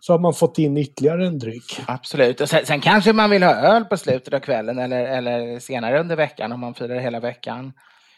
så 0.00 0.12
har 0.12 0.18
man 0.18 0.34
fått 0.34 0.58
in 0.58 0.76
ytterligare 0.76 1.26
en 1.26 1.38
dryck. 1.38 1.80
Absolut, 1.86 2.40
och 2.40 2.48
sen, 2.48 2.66
sen, 2.66 2.80
kanske 2.80 3.12
man 3.12 3.30
vill 3.30 3.42
ha 3.42 3.54
öl 3.54 3.84
på 3.84 3.96
slutet 3.96 4.34
av 4.34 4.40
kvällen 4.40 4.78
eller, 4.78 5.04
eller 5.04 5.58
senare 5.58 6.00
under 6.00 6.16
veckan 6.16 6.52
om 6.52 6.60
man 6.60 6.74
firar 6.74 6.98
hela 6.98 7.20
veckan. 7.20 7.72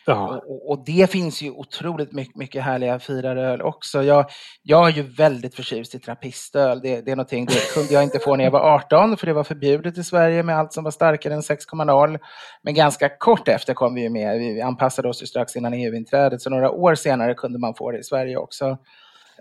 Ja. 0.06 0.42
Och, 0.46 0.70
och, 0.70 0.84
det 0.86 1.10
finns 1.10 1.42
ju 1.42 1.50
otroligt 1.50 2.12
mycket, 2.12 2.36
mycket 2.36 2.62
härliga 2.62 2.98
firaröl 2.98 3.62
också. 3.62 4.02
Jag, 4.02 4.26
jag 4.62 4.88
är 4.88 4.92
ju 4.92 5.02
väldigt 5.02 5.54
förtjust 5.54 5.94
i 5.94 5.98
trappistöl. 5.98 6.80
Det, 6.80 7.00
det 7.00 7.10
är 7.10 7.16
någonting, 7.16 7.46
det 7.46 7.74
kunde 7.74 7.94
jag 7.94 8.02
inte 8.02 8.18
få 8.18 8.36
när 8.36 8.44
jag 8.44 8.50
var 8.50 8.74
18 8.74 9.16
för 9.16 9.26
det 9.26 9.32
var 9.32 9.44
förbjudet 9.44 9.98
i 9.98 10.04
Sverige 10.04 10.42
med 10.42 10.58
allt 10.58 10.72
som 10.72 10.84
var 10.84 10.90
starkare 10.90 11.34
än 11.34 11.40
6,0. 11.40 12.18
Men 12.62 12.74
ganska 12.74 13.08
kort 13.08 13.48
efter 13.48 13.74
kom 13.74 13.94
vi 13.94 14.02
ju 14.02 14.08
med. 14.08 14.38
Vi 14.38 14.60
anpassade 14.60 15.08
oss 15.08 15.22
ju 15.22 15.26
strax 15.26 15.56
innan 15.56 15.74
EU-inträdet 15.74 16.42
så 16.42 16.50
några 16.50 16.70
år 16.70 16.94
senare 16.94 17.34
kunde 17.34 17.58
man 17.58 17.74
få 17.74 17.90
det 17.90 17.98
i 17.98 18.02
Sverige 18.02 18.36
också. 18.36 18.78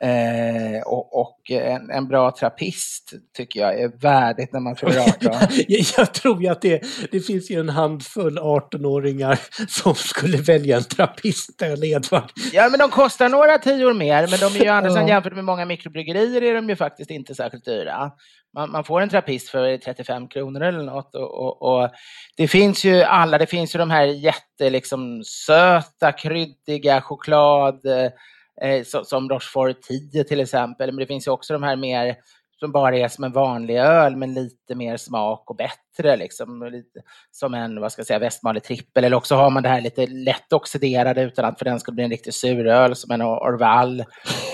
Eh, 0.01 0.81
och, 0.85 1.19
och 1.21 1.51
en, 1.51 1.89
en, 1.89 2.07
bra 2.07 2.31
trappist 2.31 3.13
tycker 3.37 3.59
jag 3.59 3.79
är 3.79 3.87
värdigt 3.87 4.53
när 4.53 4.59
man 4.59 4.75
fyller 4.75 4.99
18. 5.09 5.31
jag, 5.67 5.81
jag 5.97 6.13
tror 6.13 6.41
ju 6.41 6.47
att 6.47 6.61
det, 6.61 6.83
det 7.11 7.19
finns 7.19 7.51
ju 7.51 7.59
en 7.59 7.69
handfull 7.69 8.39
18-åringar 8.39 9.39
som 9.67 9.95
skulle 9.95 10.37
välja 10.37 10.77
en 10.77 10.83
trappist 10.83 11.61
eller 11.61 11.87
Edvard. 11.87 12.31
Ja, 12.53 12.69
men 12.69 12.79
de 12.79 12.89
kostar 12.89 13.29
några 13.29 13.57
tior 13.57 13.93
mer, 13.93 14.27
men 14.27 14.39
de 14.39 14.59
är 14.59 14.63
ju 14.63 14.69
annars 14.69 14.95
ja. 14.95 15.07
jämfört 15.07 15.35
med 15.35 15.43
många 15.43 15.65
mikrobryggerier 15.65 16.41
är 16.41 16.53
de 16.53 16.69
ju 16.69 16.75
faktiskt 16.75 17.11
inte 17.11 17.35
särskilt 17.35 17.65
dyra. 17.65 18.11
Man, 18.55 18.71
man 18.71 18.83
får 18.83 19.01
en 19.01 19.09
trappist 19.09 19.49
för 19.49 19.77
35 19.77 20.27
kronor 20.27 20.61
eller 20.61 20.83
något. 20.83 21.15
Och, 21.15 21.33
och, 21.33 21.61
och, 21.61 21.89
det 22.37 22.47
finns 22.47 22.83
ju 22.83 23.01
alla, 23.01 23.37
det 23.37 23.47
finns 23.47 23.75
ju 23.75 23.79
de 23.79 23.91
här 23.91 24.03
jätte 24.03 24.69
liksom, 24.69 25.23
söta, 25.23 26.11
kryddiga 26.11 27.01
choklad 27.01 27.85
eh, 27.85 28.11
Eh, 28.61 28.83
som 28.83 29.29
Rochefort 29.29 29.81
10 29.81 30.23
till 30.23 30.39
exempel. 30.39 30.91
Men 30.91 30.99
det 30.99 31.07
finns 31.07 31.27
ju 31.27 31.31
också 31.31 31.53
de 31.53 31.63
här 31.63 31.75
mer 31.75 32.15
som 32.59 32.71
bara 32.71 32.97
är 32.97 33.07
som 33.07 33.23
en 33.23 33.31
vanlig 33.31 33.77
öl 33.77 34.15
med 34.15 34.29
lite 34.29 34.75
mer 34.75 34.97
smak 34.97 35.49
och 35.49 35.55
bättre. 35.55 36.15
Liksom. 36.15 36.69
Lite, 36.71 36.99
som 37.31 37.53
en 37.53 37.81
vad 37.81 37.91
ska 37.91 37.99
jag 37.99 38.07
säga, 38.07 38.19
västmalig 38.19 38.63
trippel. 38.63 39.03
Eller 39.03 39.17
också 39.17 39.35
har 39.35 39.49
man 39.49 39.63
det 39.63 39.69
här 39.69 39.81
lite 39.81 40.07
lätt 40.07 40.53
oxiderade 40.53 41.21
utan 41.21 41.45
att 41.45 41.57
för 41.57 41.65
den 41.65 41.79
skulle 41.79 41.95
bli 41.95 42.03
en 42.03 42.11
riktig 42.11 42.33
suröl 42.33 42.95
som 42.95 43.11
en 43.11 43.21
Orval. 43.21 43.99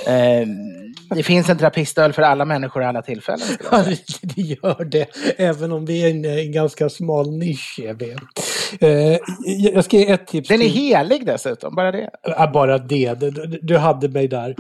Um, 0.08 0.81
det 1.16 1.24
finns 1.24 1.50
en 1.50 1.58
trappistöl 1.58 2.14
för 2.14 2.22
alla 2.22 2.46
människor 2.46 2.84
i 2.84 2.86
alla 2.86 3.02
tillfällen. 3.02 3.48
Ja, 3.72 3.84
det 4.22 4.42
gör 4.42 4.86
det. 4.86 5.08
Även 5.38 5.72
om 5.72 5.86
vi 5.86 6.04
är 6.04 6.10
en, 6.10 6.26
en 6.26 6.52
ganska 6.52 6.90
smal 6.90 7.32
nisch. 7.38 7.80
Jag, 7.84 8.02
eh, 8.02 9.18
jag 9.74 9.86
ska 9.86 9.98
ge 9.98 10.12
ett 10.12 10.28
tips. 10.28 10.50
Den 10.50 10.62
är 10.62 10.66
till. 10.66 10.74
helig 10.74 11.26
dessutom, 11.26 11.76
bara 11.76 11.92
det? 11.92 12.10
Ja, 12.24 12.52
bara 12.54 12.78
det. 12.78 13.20
Du, 13.20 13.60
du 13.62 13.78
hade 13.78 14.10
mig 14.10 14.28
där. 14.28 14.56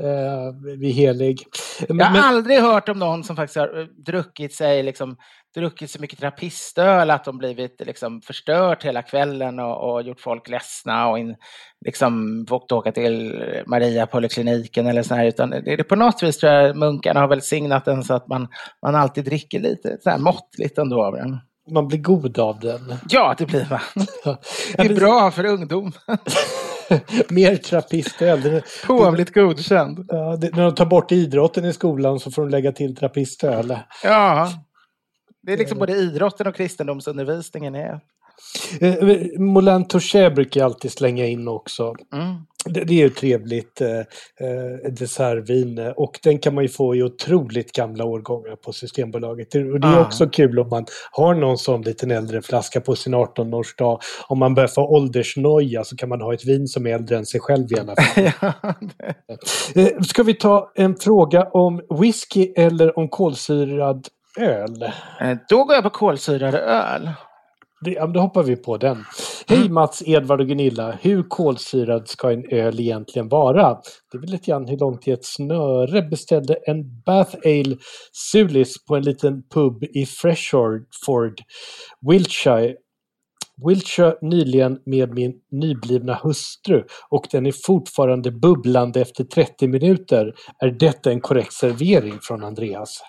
Eh, 0.00 0.76
vid 0.78 0.94
helig. 0.94 1.46
Men, 1.88 1.98
jag 1.98 2.06
har 2.06 2.12
men... 2.12 2.22
aldrig 2.22 2.60
hört 2.60 2.88
om 2.88 2.98
någon 2.98 3.24
som 3.24 3.36
faktiskt 3.36 3.56
har 3.56 4.02
druckit 4.04 4.54
sig 4.54 4.82
liksom 4.82 5.16
druckit 5.54 5.90
så 5.90 6.00
mycket 6.00 6.18
trappistöl 6.18 7.10
att 7.10 7.24
de 7.24 7.38
blivit 7.38 7.80
liksom 7.86 8.20
förstört 8.20 8.84
hela 8.84 9.02
kvällen 9.02 9.58
och, 9.58 9.92
och 9.92 10.02
gjort 10.02 10.20
folk 10.20 10.48
ledsna 10.48 11.08
och 11.08 11.18
in, 11.18 11.36
liksom 11.86 12.44
fått 12.48 12.72
åka 12.72 12.92
till 12.92 13.44
Maria 13.66 14.06
polikliniken 14.06 14.86
eller 14.86 15.02
så 15.02 15.14
här. 15.14 15.26
Utan 15.26 15.50
det, 15.50 15.76
det 15.76 15.84
på 15.84 15.96
något 15.96 16.22
vis 16.22 16.38
tror 16.38 16.52
jag 16.52 16.76
munkarna 16.76 17.20
har 17.20 17.28
välsignat 17.28 17.84
den 17.84 18.04
så 18.04 18.14
att 18.14 18.28
man, 18.28 18.48
man 18.82 18.94
alltid 18.94 19.24
dricker 19.24 19.60
lite 19.60 19.98
så 20.02 20.10
här 20.10 20.18
måttligt 20.18 20.78
ändå 20.78 21.04
av 21.04 21.12
den. 21.12 21.38
Man 21.70 21.88
blir 21.88 21.98
god 21.98 22.38
av 22.38 22.60
den. 22.60 22.94
Ja, 23.08 23.34
det 23.38 23.46
blir 23.46 23.66
man. 23.70 24.06
Det 24.76 24.82
är 24.82 24.94
bra 24.94 25.30
för 25.30 25.44
ungdom. 25.44 25.92
Mer 27.28 27.56
trappistöl. 27.56 28.62
Påvligt 28.86 29.34
godkänd. 29.34 30.04
Ja, 30.08 30.36
det, 30.36 30.56
när 30.56 30.62
de 30.62 30.74
tar 30.74 30.86
bort 30.86 31.12
idrotten 31.12 31.64
i 31.64 31.72
skolan 31.72 32.20
så 32.20 32.30
får 32.30 32.42
de 32.42 32.50
lägga 32.50 32.72
till 32.72 32.96
trappistöl. 32.96 33.78
Ja, 34.04 34.48
det 35.42 35.52
är 35.52 35.56
liksom 35.56 35.78
både 35.78 35.92
idrotten 35.92 36.46
och 36.46 36.54
kristendomsundervisningen 36.54 37.74
är. 37.74 38.00
Eh, 38.80 38.94
Moulin 39.38 39.84
Touché 39.84 40.30
brukar 40.30 40.60
jag 40.60 40.66
alltid 40.66 40.92
slänga 40.92 41.26
in 41.26 41.48
också. 41.48 41.94
Mm. 42.12 42.36
Det, 42.64 42.84
det, 42.84 42.94
är 42.94 42.98
ju 42.98 43.10
trevligt 43.10 43.80
eh, 43.80 43.98
eh, 43.98 44.92
dessertvin 44.92 45.92
och 45.96 46.18
den 46.22 46.38
kan 46.38 46.54
man 46.54 46.64
ju 46.64 46.68
få 46.68 46.94
i 46.96 47.02
otroligt 47.02 47.72
gamla 47.72 48.04
årgångar 48.04 48.56
på 48.56 48.72
Systembolaget. 48.72 49.54
Och 49.54 49.80
det 49.80 49.86
är 49.86 49.98
ah. 49.98 50.06
också 50.06 50.26
kul 50.26 50.58
om 50.58 50.68
man 50.68 50.86
har 51.12 51.34
någon 51.34 51.58
sån 51.58 51.82
liten 51.82 52.10
äldre 52.10 52.42
flaska 52.42 52.80
på 52.80 52.96
sin 52.96 53.14
18-årsdag. 53.14 53.98
Om 54.28 54.38
man 54.38 54.54
börjar 54.54 54.68
få 54.68 54.88
åldersnoja 54.88 55.84
så 55.84 55.96
kan 55.96 56.08
man 56.08 56.20
ha 56.20 56.34
ett 56.34 56.44
vin 56.44 56.66
som 56.66 56.86
är 56.86 56.94
äldre 56.94 57.16
än 57.16 57.26
sig 57.26 57.40
själv 57.40 57.72
i 57.72 57.80
alla 57.80 57.94
fall. 57.96 58.32
ja, 58.40 58.74
eh, 59.74 60.00
Ska 60.00 60.22
vi 60.22 60.34
ta 60.34 60.72
en 60.74 60.96
fråga 60.96 61.44
om 61.44 61.80
whisky 62.00 62.52
eller 62.56 62.98
om 62.98 63.08
kolsyrad 63.08 64.08
öl? 64.38 64.82
Eh, 65.20 65.38
då 65.48 65.64
går 65.64 65.74
jag 65.74 65.84
på 65.84 65.90
kolsyrad 65.90 66.54
öl. 66.54 67.10
Det, 67.84 67.90
ja, 67.90 68.06
då 68.06 68.20
hoppar 68.20 68.42
vi 68.42 68.56
på 68.56 68.76
den. 68.76 69.04
Hej 69.46 69.58
mm. 69.58 69.74
Mats, 69.74 70.02
Edvard 70.06 70.40
och 70.40 70.46
Gunilla. 70.46 70.98
Hur 71.00 71.22
kolsyrad 71.22 72.08
ska 72.08 72.32
en 72.32 72.44
öl 72.50 72.80
egentligen 72.80 73.28
vara? 73.28 73.80
Det 74.12 74.18
är 74.18 74.20
väl 74.20 74.30
lite 74.30 74.50
grann 74.50 74.68
hur 74.68 74.78
långt 74.78 75.08
i 75.08 75.10
ett 75.10 75.24
snöre 75.24 76.02
beställde 76.02 76.54
en 76.54 77.02
Bath 77.06 77.36
Ale 77.44 77.76
Sulis 78.12 78.84
på 78.84 78.96
en 78.96 79.02
liten 79.02 79.42
pub 79.54 79.84
i 79.84 80.06
Freshford, 80.06 81.40
Wiltshire. 82.08 82.74
Wiltshire 83.66 84.14
nyligen 84.22 84.78
med 84.86 85.14
min 85.14 85.34
nyblivna 85.50 86.14
hustru 86.22 86.84
och 87.08 87.26
den 87.30 87.46
är 87.46 87.54
fortfarande 87.66 88.30
bubblande 88.30 89.00
efter 89.00 89.24
30 89.24 89.68
minuter. 89.68 90.34
Är 90.58 90.70
detta 90.70 91.10
en 91.10 91.20
korrekt 91.20 91.52
servering 91.52 92.18
från 92.22 92.44
Andreas? 92.44 93.02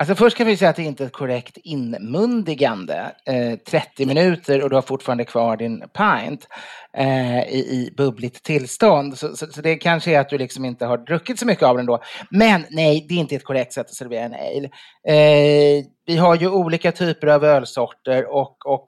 Alltså 0.00 0.14
först 0.14 0.36
kan 0.36 0.46
vi 0.46 0.56
säga 0.56 0.70
att 0.70 0.76
det 0.76 0.82
inte 0.82 1.04
är 1.04 1.06
ett 1.06 1.12
korrekt 1.12 1.56
inmundigande. 1.56 3.12
Eh, 3.26 3.58
30 3.58 4.06
minuter 4.06 4.62
och 4.62 4.70
du 4.70 4.74
har 4.74 4.82
fortfarande 4.82 5.24
kvar 5.24 5.56
din 5.56 5.80
pint 5.80 6.48
eh, 6.96 7.38
i, 7.38 7.58
i 7.58 7.94
bubbligt 7.96 8.42
tillstånd. 8.42 9.18
Så, 9.18 9.36
så, 9.36 9.46
så, 9.46 9.60
det 9.60 9.76
kanske 9.76 10.10
är 10.10 10.20
att 10.20 10.28
du 10.28 10.38
liksom 10.38 10.64
inte 10.64 10.86
har 10.86 10.98
druckit 10.98 11.38
så 11.38 11.46
mycket 11.46 11.64
av 11.64 11.76
den 11.76 11.86
då. 11.86 12.02
Men 12.30 12.64
nej, 12.70 13.06
det 13.08 13.14
är 13.14 13.18
inte 13.18 13.34
ett 13.34 13.44
korrekt 13.44 13.72
sätt 13.72 13.86
att 13.86 13.94
servera 13.94 14.24
en 14.24 14.34
ale. 14.34 14.70
Eh, 15.08 15.84
vi 16.06 16.16
har 16.16 16.36
ju 16.36 16.48
olika 16.48 16.92
typer 16.92 17.26
av 17.26 17.44
ölsorter 17.44 18.34
och, 18.34 18.66
och 18.66 18.84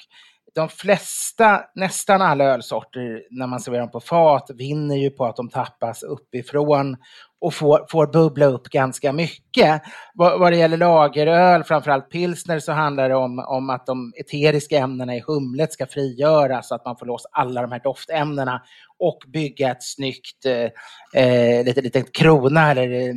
de 0.55 0.69
flesta, 0.69 1.65
nästan 1.75 2.23
alla 2.23 2.45
ölsorter, 2.45 3.23
när 3.31 3.47
man 3.47 3.61
serverar 3.61 3.83
dem 3.83 3.91
på 3.91 4.01
fat, 4.01 4.51
vinner 4.55 4.97
ju 4.97 5.11
på 5.11 5.25
att 5.25 5.37
de 5.37 5.49
tappas 5.49 6.03
uppifrån 6.03 6.97
och 7.41 7.55
får, 7.55 7.87
får 7.91 8.07
bubbla 8.07 8.47
upp 8.47 8.69
ganska 8.69 9.13
mycket. 9.13 9.83
Vad, 10.15 10.41
vad 10.41 10.53
det 10.53 10.57
gäller 10.57 10.77
lageröl, 10.77 11.65
framförallt 11.65 12.11
pilsner, 12.11 12.59
så 12.59 12.73
handlar 12.73 13.09
det 13.09 13.15
om, 13.15 13.39
om 13.39 13.71
att 13.71 13.87
de 13.87 14.13
eteriska 14.17 14.79
ämnena 14.79 15.17
i 15.17 15.23
humlet 15.27 15.73
ska 15.73 15.87
frigöras 15.87 16.69
så 16.69 16.75
att 16.75 16.85
man 16.85 16.97
får 16.97 17.07
loss 17.07 17.27
alla 17.33 17.63
de 17.63 17.73
här 17.73 17.81
doftämnena 17.81 18.63
och 18.99 19.19
bygga 19.29 19.71
ett 19.71 19.83
snyggt 19.83 20.47
eh, 20.47 21.23
eh 21.23 21.65
litet, 21.65 21.85
lite, 21.85 22.03
krona 22.03 22.71
eller 22.71 23.09
eh, 23.09 23.15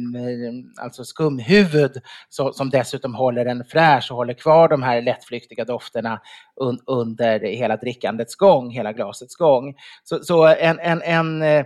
alltså 0.81 1.05
skumhuvud 1.05 2.01
så, 2.29 2.53
som 2.53 2.69
dessutom 2.69 3.15
håller 3.15 3.45
en 3.45 3.65
fräsch 3.65 4.11
och 4.11 4.17
håller 4.17 4.33
kvar 4.33 4.67
de 4.67 4.83
här 4.83 5.01
lättflyktiga 5.01 5.65
dofterna 5.65 6.21
un, 6.61 6.79
under 6.85 7.39
hela 7.39 7.77
drickandets 7.77 8.35
gång, 8.35 8.71
hela 8.71 8.93
glasets 8.93 9.35
gång. 9.35 9.75
Så, 10.03 10.19
så 10.23 10.47
en, 10.47 10.79
en, 10.79 11.01
en 11.01 11.41
eh, 11.41 11.65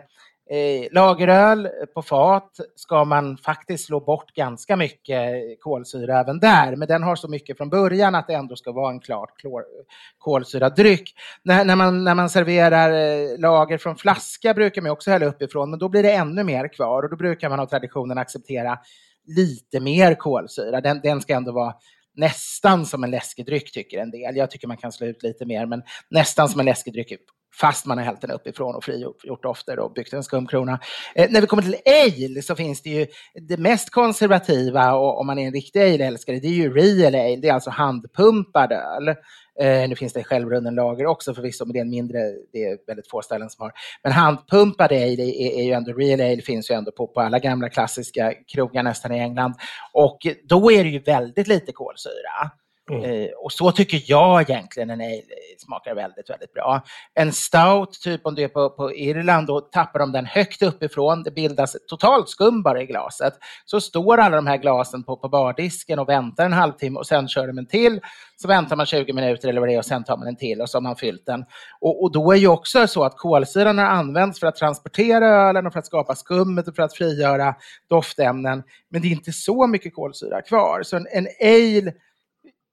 eh, 0.50 0.88
lageröl 0.92 1.70
på 1.94 2.02
fat 2.02 2.60
ska 2.76 3.06
man 3.06 3.38
faktiskt 3.38 3.86
slå 3.86 4.00
bort 4.00 4.34
ganska 4.34 4.76
mycket 4.76 5.22
kolsyra 5.60 6.20
även 6.20 6.40
där, 6.40 6.76
men 6.76 6.88
den 6.88 7.04
har 7.04 7.16
så 7.16 7.28
mycket 7.28 7.58
från 7.58 7.70
början 7.70 8.16
att 8.16 8.28
det 8.28 8.34
ändå 8.34 8.56
ska 8.56 8.72
vara 8.72 8.92
en 8.92 9.00
klart 9.00 9.34
kolsyradryck. 10.18 11.14
När, 11.44 11.66
när, 11.66 11.76
man, 11.76 12.04
när 12.04 12.16
man 12.16 12.30
serverar 12.30 12.92
eh, 12.92 13.40
lager 13.40 13.78
från 13.78 13.96
flaska 13.96 14.54
brukar 14.54 14.82
man 14.82 14.92
också 14.92 15.12
hälla 15.12 15.26
uppifrån, 15.26 15.70
men 15.70 15.80
då 15.80 15.90
blir 15.90 16.04
det 16.04 16.12
ännu 16.12 16.44
mer 16.44 16.68
kvar 16.68 17.04
och 17.04 17.10
då 17.10 17.16
brukar 17.16 17.50
man 17.50 17.60
av 17.60 17.66
traditionen 17.66 18.18
acceptera 18.18 18.80
lite 19.28 19.80
mer 19.80 20.16
kolsyra. 20.16 20.82
Den, 20.82 21.00
den 21.04 21.22
ska 21.22 21.34
ändå 21.34 21.52
vara 21.52 21.74
nästan 22.16 22.86
som 22.86 23.04
en 23.04 23.12
läskedryck 23.12 23.72
tycker 23.72 24.00
en 24.00 24.12
del. 24.12 24.36
Jag 24.36 24.52
tycker 24.52 24.68
man 24.68 24.78
kan 24.78 24.92
slå 24.92 25.08
ut 25.08 25.24
lite 25.24 25.46
mer, 25.46 25.66
men 25.66 25.84
nästan 26.10 26.50
som 26.50 26.60
en 26.60 26.66
läskedryck 26.66 27.12
fast 27.60 27.86
man 27.86 27.98
har 27.98 28.06
hällt 28.06 28.22
den 28.22 28.32
uppifrån 28.32 28.76
och 28.76 28.84
frigjort 28.84 29.44
dofter 29.44 29.80
och 29.80 29.94
byggt 29.94 30.14
en 30.14 30.24
skumkrona. 30.24 30.80
Eh, 31.16 31.28
när 31.30 31.42
vi 31.42 31.48
kommer 31.48 31.64
till 31.64 31.76
ale 31.86 32.42
så 32.42 32.56
finns 32.56 32.82
det 32.82 32.90
ju 32.90 33.08
det 33.48 33.58
mest 33.58 33.90
konservativa, 33.90 34.94
och 34.94 35.20
om 35.20 35.28
man 35.28 35.40
är 35.40 35.48
en 35.48 35.54
riktig 35.54 35.80
ale-älskare, 35.80 36.40
det 36.40 36.48
är 36.48 36.52
ju 36.52 36.74
real 36.74 37.16
ale, 37.16 37.36
det 37.36 37.48
är 37.48 37.54
alltså 37.54 37.70
handpumpad 37.70 38.72
öl. 38.72 39.08
Eh, 39.60 39.90
nu 39.90 39.96
finns 39.96 40.14
det 40.14 40.24
självrunden 40.24 40.76
lager 40.76 41.06
också 41.06 41.34
förvisso, 41.34 41.66
men 41.66 41.74
det 41.74 41.80
är 41.80 41.82
en 41.82 41.90
mindre, 41.90 42.20
det 42.54 42.64
är 42.64 42.78
väldigt 42.88 43.10
få 43.10 43.22
ställen 43.22 43.50
som 43.50 43.64
har. 43.64 43.72
Men 44.04 44.12
handpumpad 44.12 44.92
ale 44.92 45.24
är, 45.24 45.60
är 45.60 45.64
ju 45.64 45.72
ändå, 45.72 45.94
real 45.94 46.22
ale 46.22 46.42
finns 46.42 46.72
ju 46.72 46.76
ändå 46.76 46.92
på, 46.92 47.08
på 47.08 47.22
alla 47.22 47.40
gamla 47.40 47.70
klassiska 47.70 48.34
krogar 48.54 48.84
nästan 48.84 49.12
i 49.12 49.20
England. 49.20 49.54
Och 49.94 50.18
då 50.44 50.72
är 50.72 50.84
det 50.84 50.90
ju 50.90 51.00
väldigt 51.00 51.48
lite 51.48 51.72
kolsyra. 51.72 52.52
Mm. 52.92 53.04
Eh, 53.04 53.30
och 53.38 53.52
så 53.52 53.72
tycker 53.72 54.02
jag 54.06 54.42
egentligen 54.42 54.90
en 54.90 55.02
eh, 55.02 55.08
ale 55.08 55.24
smakar 55.58 55.96
väldigt, 55.96 56.30
väldigt 56.30 56.54
bra. 56.54 56.82
En 57.14 57.34
stout, 57.34 57.92
typ 58.04 58.26
om 58.26 58.36
du 58.36 58.44
är 58.44 58.48
på, 58.48 58.70
på 58.70 58.96
Irland, 58.96 59.48
då 59.48 59.62
tappar 59.62 60.00
de 60.00 60.12
den 60.12 60.26
högt 60.26 60.62
uppifrån. 60.62 61.24
Det 61.24 61.32
bildas 61.32 61.76
totalt 61.88 62.30
skum 62.30 62.64
bara 62.64 62.82
i 62.82 62.86
glaset. 62.86 63.34
Så 63.66 63.82
står 63.82 64.18
alla 64.18 64.36
de 64.36 64.48
här 64.48 64.58
glasen 64.58 65.04
på, 65.04 65.18
på 65.18 65.30
bardisken 65.30 66.00
och 66.00 66.10
väntar 66.10 66.46
en 66.46 66.54
halvtimme 66.54 67.00
och 67.00 67.08
sen 67.08 67.28
kör 67.28 67.48
de 67.48 67.58
en 67.58 67.68
till. 67.68 68.00
Så 68.36 68.48
väntar 68.48 68.76
man 68.76 68.86
20 68.86 69.14
minuter 69.14 69.50
eller 69.50 69.60
vad 69.60 69.70
det 69.70 69.74
är 69.74 69.80
och 69.80 69.86
sen 69.86 70.04
tar 70.04 70.18
man 70.18 70.28
en 70.28 70.36
till 70.36 70.62
och 70.62 70.70
så 70.70 70.78
har 70.78 70.82
man 70.82 70.96
fyllt 70.96 71.26
den. 71.26 71.46
Och, 71.82 72.04
och 72.04 72.12
då 72.12 72.32
är 72.32 72.38
ju 72.38 72.48
också 72.48 72.88
så 72.88 73.04
att 73.04 73.18
kolsyran 73.18 73.78
har 73.78 73.86
använts 73.86 74.40
för 74.40 74.48
att 74.48 74.56
transportera 74.56 75.28
ölen 75.28 75.68
och 75.68 75.74
för 75.74 75.80
att 75.80 75.86
skapa 75.86 76.16
skummet 76.16 76.68
och 76.68 76.76
för 76.76 76.84
att 76.84 76.94
frigöra 76.94 77.56
doftämnen. 77.90 78.64
Men 78.90 79.02
det 79.02 79.08
är 79.08 79.12
inte 79.12 79.34
så 79.34 79.68
mycket 79.68 79.96
kolsyra 79.96 80.42
kvar. 80.42 80.84
Så 80.84 80.96
en, 80.98 81.08
en 81.12 81.28
ale 81.42 81.94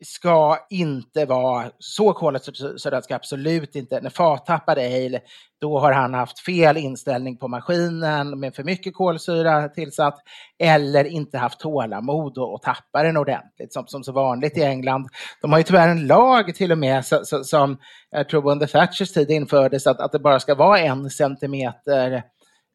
ska 0.05 0.59
inte 0.71 1.25
vara 1.25 1.71
så 1.79 2.13
kolhydratstörd 2.13 3.05
ska 3.05 3.15
absolut 3.15 3.77
inte. 3.77 4.01
När 4.01 4.11
Fat 4.11 4.47
tappade 4.47 4.87
ale, 4.87 5.21
då 5.61 5.79
har 5.79 5.93
han 5.93 6.15
haft 6.15 6.39
fel 6.39 6.77
inställning 6.77 7.37
på 7.37 7.49
maskinen 7.49 8.41
med 8.41 8.55
för 8.55 8.65
mycket 8.65 8.95
kolsyra 8.95 9.69
tillsatt 9.69 10.19
eller 10.59 11.05
inte 11.05 11.39
haft 11.39 11.61
tålamod 11.61 12.39
och, 12.39 12.55
och 12.55 12.63
tappa 12.63 13.03
den 13.03 13.17
ordentligt 13.17 13.73
som, 13.73 13.87
som 13.87 14.05
så 14.05 14.13
vanligt 14.13 14.59
i 14.59 14.63
England. 14.63 15.09
De 15.43 15.53
har 15.53 15.59
ju 15.59 15.65
tyvärr 15.65 15.89
en 15.89 16.07
lag 16.07 16.55
till 16.55 16.73
och 16.73 16.79
med 16.79 17.05
som 17.45 17.79
jag 18.11 18.29
tror 18.29 18.51
under 18.51 18.67
Thatchers 18.67 19.13
tid 19.13 19.31
infördes 19.31 19.87
att, 19.87 20.01
att 20.01 20.13
det 20.13 20.19
bara 20.19 20.41
ska 20.41 20.55
vara 20.55 20.79
en 20.79 21.11
centimeter 21.11 22.23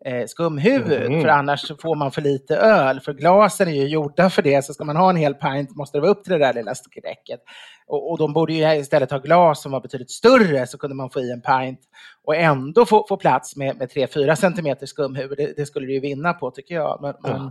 eh, 0.06 0.26
skumhuvud, 0.28 1.06
mm. 1.06 1.22
för 1.22 1.28
annars 1.28 1.72
får 1.82 1.96
man 1.96 2.12
för 2.12 2.22
lite 2.22 2.56
öl. 2.56 3.00
För 3.00 3.14
glasen 3.14 3.68
är 3.68 3.72
ju 3.72 3.88
gjorda 3.88 4.30
för 4.30 4.42
det, 4.42 4.66
så 4.66 4.74
ska 4.74 4.86
man 4.86 4.96
ha 4.96 5.10
en 5.10 5.16
hel 5.16 5.34
pint 5.34 5.76
måste 5.76 5.98
det 5.98 6.02
vara 6.02 6.12
upp 6.12 6.24
till 6.24 6.34
det 6.34 6.40
där 6.40 6.54
lilla 6.54 6.76
skräcket. 6.76 7.40
Och, 7.88 8.12
och 8.12 8.18
de 8.18 8.34
borde 8.34 8.54
ju 8.54 8.76
istället 8.76 9.12
ha 9.12 9.18
glas 9.18 9.62
som 9.62 9.72
var 9.72 9.82
betydligt 9.82 10.12
större, 10.12 10.68
så 10.68 10.78
kunde 10.78 10.96
man 10.96 11.10
få 11.10 11.20
i 11.20 11.32
en 11.32 11.42
pint 11.42 11.80
och 12.24 12.36
ändå 12.36 12.86
få, 12.86 13.06
få 13.10 13.18
plats 13.18 13.56
med, 13.56 13.78
med 13.78 13.92
3-4 13.92 14.36
centimeter 14.36 14.86
skumhuvud. 14.86 15.38
Det, 15.38 15.54
det, 15.58 15.66
skulle 15.66 15.88
du 15.88 15.94
ju 15.94 16.00
vinna 16.00 16.34
på 16.34 16.52
tycker 16.52 16.76
jag. 16.76 17.00
Men, 17.02 17.34
mm. 17.34 17.42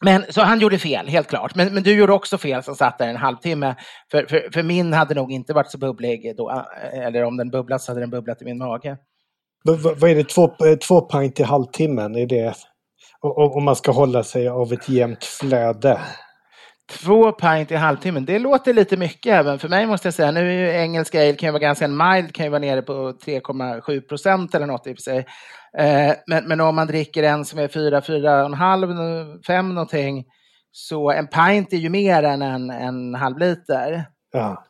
men, 0.00 0.20
men, 0.20 0.32
så 0.32 0.40
han 0.40 0.60
gjorde 0.60 0.78
fel, 0.78 1.08
helt 1.08 1.28
klart. 1.28 1.54
Men, 1.54 1.74
men 1.74 1.82
du 1.82 1.94
gjorde 1.94 2.12
också 2.12 2.38
fel 2.38 2.62
som 2.62 2.74
satt 2.74 2.98
där 2.98 3.08
en 3.08 3.16
halvtimme. 3.16 3.74
För, 4.10 4.26
för, 4.26 4.48
för 4.52 4.62
min 4.62 4.92
hade 4.92 5.14
nog 5.14 5.32
inte 5.32 5.52
varit 5.52 5.70
så 5.70 5.78
bubblig 5.78 6.36
då, 6.36 6.64
eller 6.92 7.24
om 7.24 7.36
den 7.36 7.50
bubblat 7.50 7.82
så 7.82 7.90
hade 7.90 8.00
den 8.00 8.10
bubblat 8.10 8.42
i 8.42 8.44
min 8.44 8.58
mage. 8.58 8.96
Vad 9.64 10.10
är 10.10 10.14
det, 10.14 10.28
två, 10.28 10.44
eh, 10.44 10.76
två 10.88 11.00
pint 11.00 11.40
i 11.40 11.42
halvtimmen? 11.42 12.16
Är 12.16 12.26
det, 12.26 12.54
om 13.20 13.64
man 13.64 13.76
ska 13.76 13.92
hålla 13.92 14.24
sig 14.24 14.48
av 14.48 14.72
ett 14.72 14.88
jämnt 14.88 15.24
flöde? 15.24 16.00
Två 16.90 17.32
pint 17.32 17.70
i 17.70 17.74
halvtimmen, 17.74 18.24
det 18.24 18.38
låter 18.38 18.74
lite 18.74 18.96
mycket 18.96 19.32
även 19.32 19.58
för 19.58 19.68
mig 19.68 19.86
måste 19.86 20.06
jag 20.06 20.14
säga. 20.14 20.30
Nu 20.30 20.40
är 20.40 20.52
ju 20.52 20.82
engelska 20.82 21.20
ale 21.20 21.34
kan 21.34 21.46
ju 21.46 21.52
vara 21.52 21.60
ganska 21.60 21.88
mild, 21.88 22.34
kan 22.34 22.46
ju 22.46 22.50
vara 22.50 22.60
nere 22.60 22.82
på 22.82 22.92
3,7 22.92 24.00
procent 24.00 24.54
eller 24.54 24.66
något 24.66 24.86
i 24.86 24.92
och 24.92 24.96
för 24.96 25.02
sig. 25.02 25.26
Eh, 25.78 26.14
men, 26.26 26.48
men 26.48 26.60
om 26.60 26.76
man 26.76 26.86
dricker 26.86 27.22
en 27.22 27.44
som 27.44 27.58
är 27.58 27.68
4, 27.68 28.00
4,5, 28.00 29.42
5 29.46 29.74
någonting, 29.74 30.24
så 30.72 31.10
en 31.10 31.26
pint 31.26 31.72
är 31.72 31.76
ju 31.76 31.88
mer 31.88 32.22
än 32.22 32.42
en, 32.42 32.70
en 32.70 33.14
halv 33.14 33.38
liter. 33.38 34.04
Ja. 34.32 34.64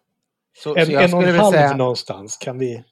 Så, 0.59 0.77
en, 0.77 0.87
så 0.87 0.93
en 0.93 1.15
och 1.15 1.23
en 1.23 1.35
halv 1.35 1.53
säga, 1.53 1.77
någonstans 1.77 2.37
kan 2.37 2.59
vi 2.59 2.85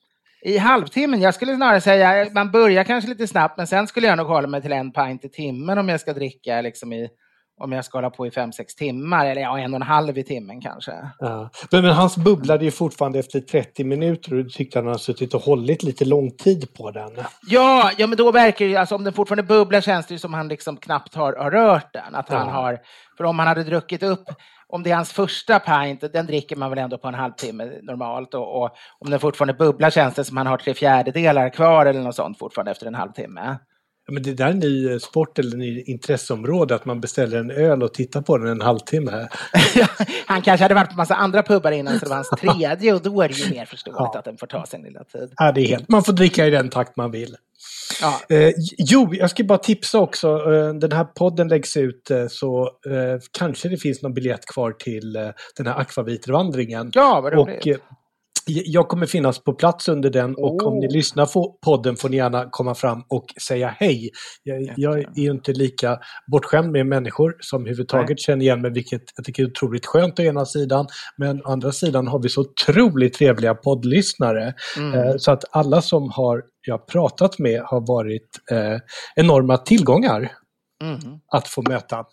i 0.44 0.58
halvtimmen. 0.58 1.20
Jag 1.20 1.34
skulle 1.34 1.56
snarare 1.56 1.80
säga, 1.80 2.30
man 2.34 2.50
börjar 2.50 2.84
kanske 2.84 3.10
lite 3.10 3.26
snabbt, 3.26 3.56
men 3.56 3.66
sen 3.66 3.86
skulle 3.86 4.06
jag 4.06 4.16
nog 4.16 4.26
hålla 4.26 4.48
mig 4.48 4.62
till 4.62 4.72
en 4.72 4.92
pint 4.92 5.24
i 5.24 5.28
timmen 5.28 5.78
om 5.78 5.88
jag 5.88 6.00
ska 6.00 6.12
dricka 6.12 6.60
liksom 6.60 6.92
i, 6.92 7.08
om 7.60 7.72
jag 7.72 7.84
ska 7.84 7.98
hålla 7.98 8.10
på 8.10 8.26
i 8.26 8.30
fem 8.30 8.52
sex 8.52 8.74
timmar, 8.74 9.26
eller 9.26 9.42
ja, 9.42 9.58
en 9.58 9.74
och 9.74 9.80
en 9.80 9.86
halv 9.86 10.18
i 10.18 10.24
timmen 10.24 10.60
kanske. 10.60 10.92
Ja. 11.18 11.50
Men, 11.70 11.82
men 11.82 11.94
hans 11.94 12.16
bubblade 12.16 12.64
ju 12.64 12.70
fortfarande 12.70 13.18
efter 13.18 13.40
30 13.40 13.84
minuter 13.84 14.34
och 14.34 14.44
du 14.44 14.50
tyckte 14.50 14.78
han 14.78 14.86
hade 14.86 14.98
suttit 14.98 15.34
och 15.34 15.42
hållit 15.42 15.82
lite 15.82 16.04
lång 16.04 16.30
tid 16.30 16.74
på 16.74 16.90
den. 16.90 17.10
Ja, 17.48 17.90
ja 17.96 18.06
men 18.06 18.18
då 18.18 18.32
verkar 18.32 18.64
ju, 18.64 18.76
alltså 18.76 18.94
om 18.94 19.04
den 19.04 19.12
fortfarande 19.12 19.42
bubblar 19.42 19.80
känns 19.80 20.06
det 20.06 20.14
ju 20.14 20.18
som 20.18 20.34
han 20.34 20.48
liksom 20.48 20.76
knappt 20.76 21.14
har, 21.14 21.32
har 21.32 21.50
rört 21.50 21.92
den. 21.92 22.14
Att 22.14 22.28
han 22.28 22.48
har, 22.48 22.78
för 23.16 23.24
om 23.24 23.38
han 23.38 23.48
hade 23.48 23.64
druckit 23.64 24.02
upp 24.02 24.28
om 24.68 24.82
det 24.82 24.90
är 24.90 24.94
hans 24.94 25.12
första 25.12 25.58
pint, 25.58 26.12
den 26.12 26.26
dricker 26.26 26.56
man 26.56 26.70
väl 26.70 26.78
ändå 26.78 26.98
på 26.98 27.08
en 27.08 27.14
halvtimme 27.14 27.64
normalt. 27.82 28.34
Och, 28.34 28.62
och 28.62 28.70
om 28.98 29.10
den 29.10 29.20
fortfarande 29.20 29.54
bubblar 29.54 29.90
känns 29.90 30.14
det 30.14 30.24
som 30.24 30.36
han 30.36 30.46
har 30.46 30.56
tre 30.56 30.74
fjärdedelar 30.74 31.50
kvar 31.50 31.86
eller 31.86 32.00
något 32.00 32.14
sånt 32.14 32.38
fortfarande 32.38 32.70
efter 32.70 32.86
en 32.86 32.94
halvtimme. 32.94 33.58
Ja, 34.06 34.12
men 34.12 34.22
det 34.22 34.34
där 34.34 34.46
är 34.46 34.50
en 34.50 34.58
ny 34.58 34.98
sport 34.98 35.38
eller 35.38 35.56
ny 35.56 35.82
intresseområde, 35.82 36.74
att 36.74 36.84
man 36.84 37.00
beställer 37.00 37.38
en 37.38 37.50
öl 37.50 37.82
och 37.82 37.94
tittar 37.94 38.22
på 38.22 38.38
den 38.38 38.48
en 38.48 38.60
halvtimme. 38.60 39.28
han 40.26 40.42
kanske 40.42 40.64
hade 40.64 40.74
varit 40.74 40.90
på 40.90 40.96
massa 40.96 41.14
andra 41.14 41.42
pubbar 41.42 41.72
innan, 41.72 41.98
så 41.98 42.04
det 42.04 42.08
var 42.08 42.16
hans 42.16 42.30
tredje 42.40 42.94
och 42.94 43.02
då 43.02 43.22
är 43.22 43.28
det 43.28 43.34
ju 43.34 43.54
mer 43.54 43.64
förståeligt 43.64 44.10
ja. 44.12 44.18
att 44.18 44.24
den 44.24 44.36
får 44.36 44.46
ta 44.46 44.66
sin 44.66 44.82
lilla 44.82 45.04
tid. 45.04 45.32
Ja, 45.36 45.52
det 45.52 45.60
är 45.60 45.68
helt, 45.68 45.88
man 45.88 46.04
får 46.04 46.12
dricka 46.12 46.46
i 46.46 46.50
den 46.50 46.68
takt 46.68 46.96
man 46.96 47.10
vill. 47.10 47.36
Ja. 48.00 48.36
Eh, 48.36 48.52
jo, 48.78 49.14
jag 49.14 49.30
ska 49.30 49.44
bara 49.44 49.58
tipsa 49.58 49.98
också. 49.98 50.28
Eh, 50.28 50.74
den 50.74 50.92
här 50.92 51.04
podden 51.04 51.48
läggs 51.48 51.76
ut 51.76 52.10
eh, 52.10 52.26
så 52.28 52.64
eh, 52.64 53.20
kanske 53.38 53.68
det 53.68 53.76
finns 53.76 54.02
någon 54.02 54.14
biljett 54.14 54.46
kvar 54.46 54.72
till 54.72 55.16
eh, 55.16 55.28
den 55.56 55.66
här 55.66 55.78
akvavitrvandringen. 55.80 56.90
Ja, 56.94 57.20
vad 57.20 57.32
roligt. 57.32 57.60
Och, 57.60 57.66
eh, 57.66 57.76
jag 58.46 58.88
kommer 58.88 59.06
finnas 59.06 59.44
på 59.44 59.52
plats 59.52 59.88
under 59.88 60.10
den 60.10 60.34
och 60.34 60.62
oh. 60.62 60.68
om 60.68 60.78
ni 60.78 60.88
lyssnar 60.88 61.26
på 61.26 61.58
podden 61.64 61.96
får 61.96 62.08
ni 62.08 62.16
gärna 62.16 62.48
komma 62.50 62.74
fram 62.74 63.02
och 63.08 63.24
säga 63.48 63.68
hej. 63.78 64.10
Jag, 64.42 64.72
jag 64.76 64.98
är 64.98 65.20
ju 65.20 65.30
inte 65.30 65.52
lika 65.52 65.98
bortskämd 66.32 66.72
med 66.72 66.86
människor 66.86 67.36
som 67.40 67.60
överhuvudtaget 67.60 68.20
känner 68.20 68.42
igen 68.42 68.60
mig, 68.60 68.70
vilket 68.70 69.02
jag 69.16 69.24
tycker 69.24 69.42
är 69.42 69.46
otroligt 69.46 69.86
skönt 69.86 70.18
å 70.18 70.22
ena 70.22 70.46
sidan. 70.46 70.86
Men 71.16 71.40
å 71.46 71.50
andra 71.50 71.72
sidan 71.72 72.06
har 72.06 72.22
vi 72.22 72.28
så 72.28 72.40
otroligt 72.40 73.14
trevliga 73.14 73.54
poddlyssnare. 73.54 74.54
Mm. 74.76 74.94
Eh, 74.94 75.14
så 75.16 75.32
att 75.32 75.44
alla 75.50 75.82
som 75.82 76.10
har 76.10 76.42
jag 76.66 76.86
pratat 76.86 77.38
med 77.38 77.60
har 77.60 77.86
varit 77.86 78.28
eh, 78.50 78.78
enorma 79.16 79.56
tillgångar 79.56 80.32
mm. 80.84 81.20
att 81.32 81.48
få 81.48 81.62
möta. 81.68 82.04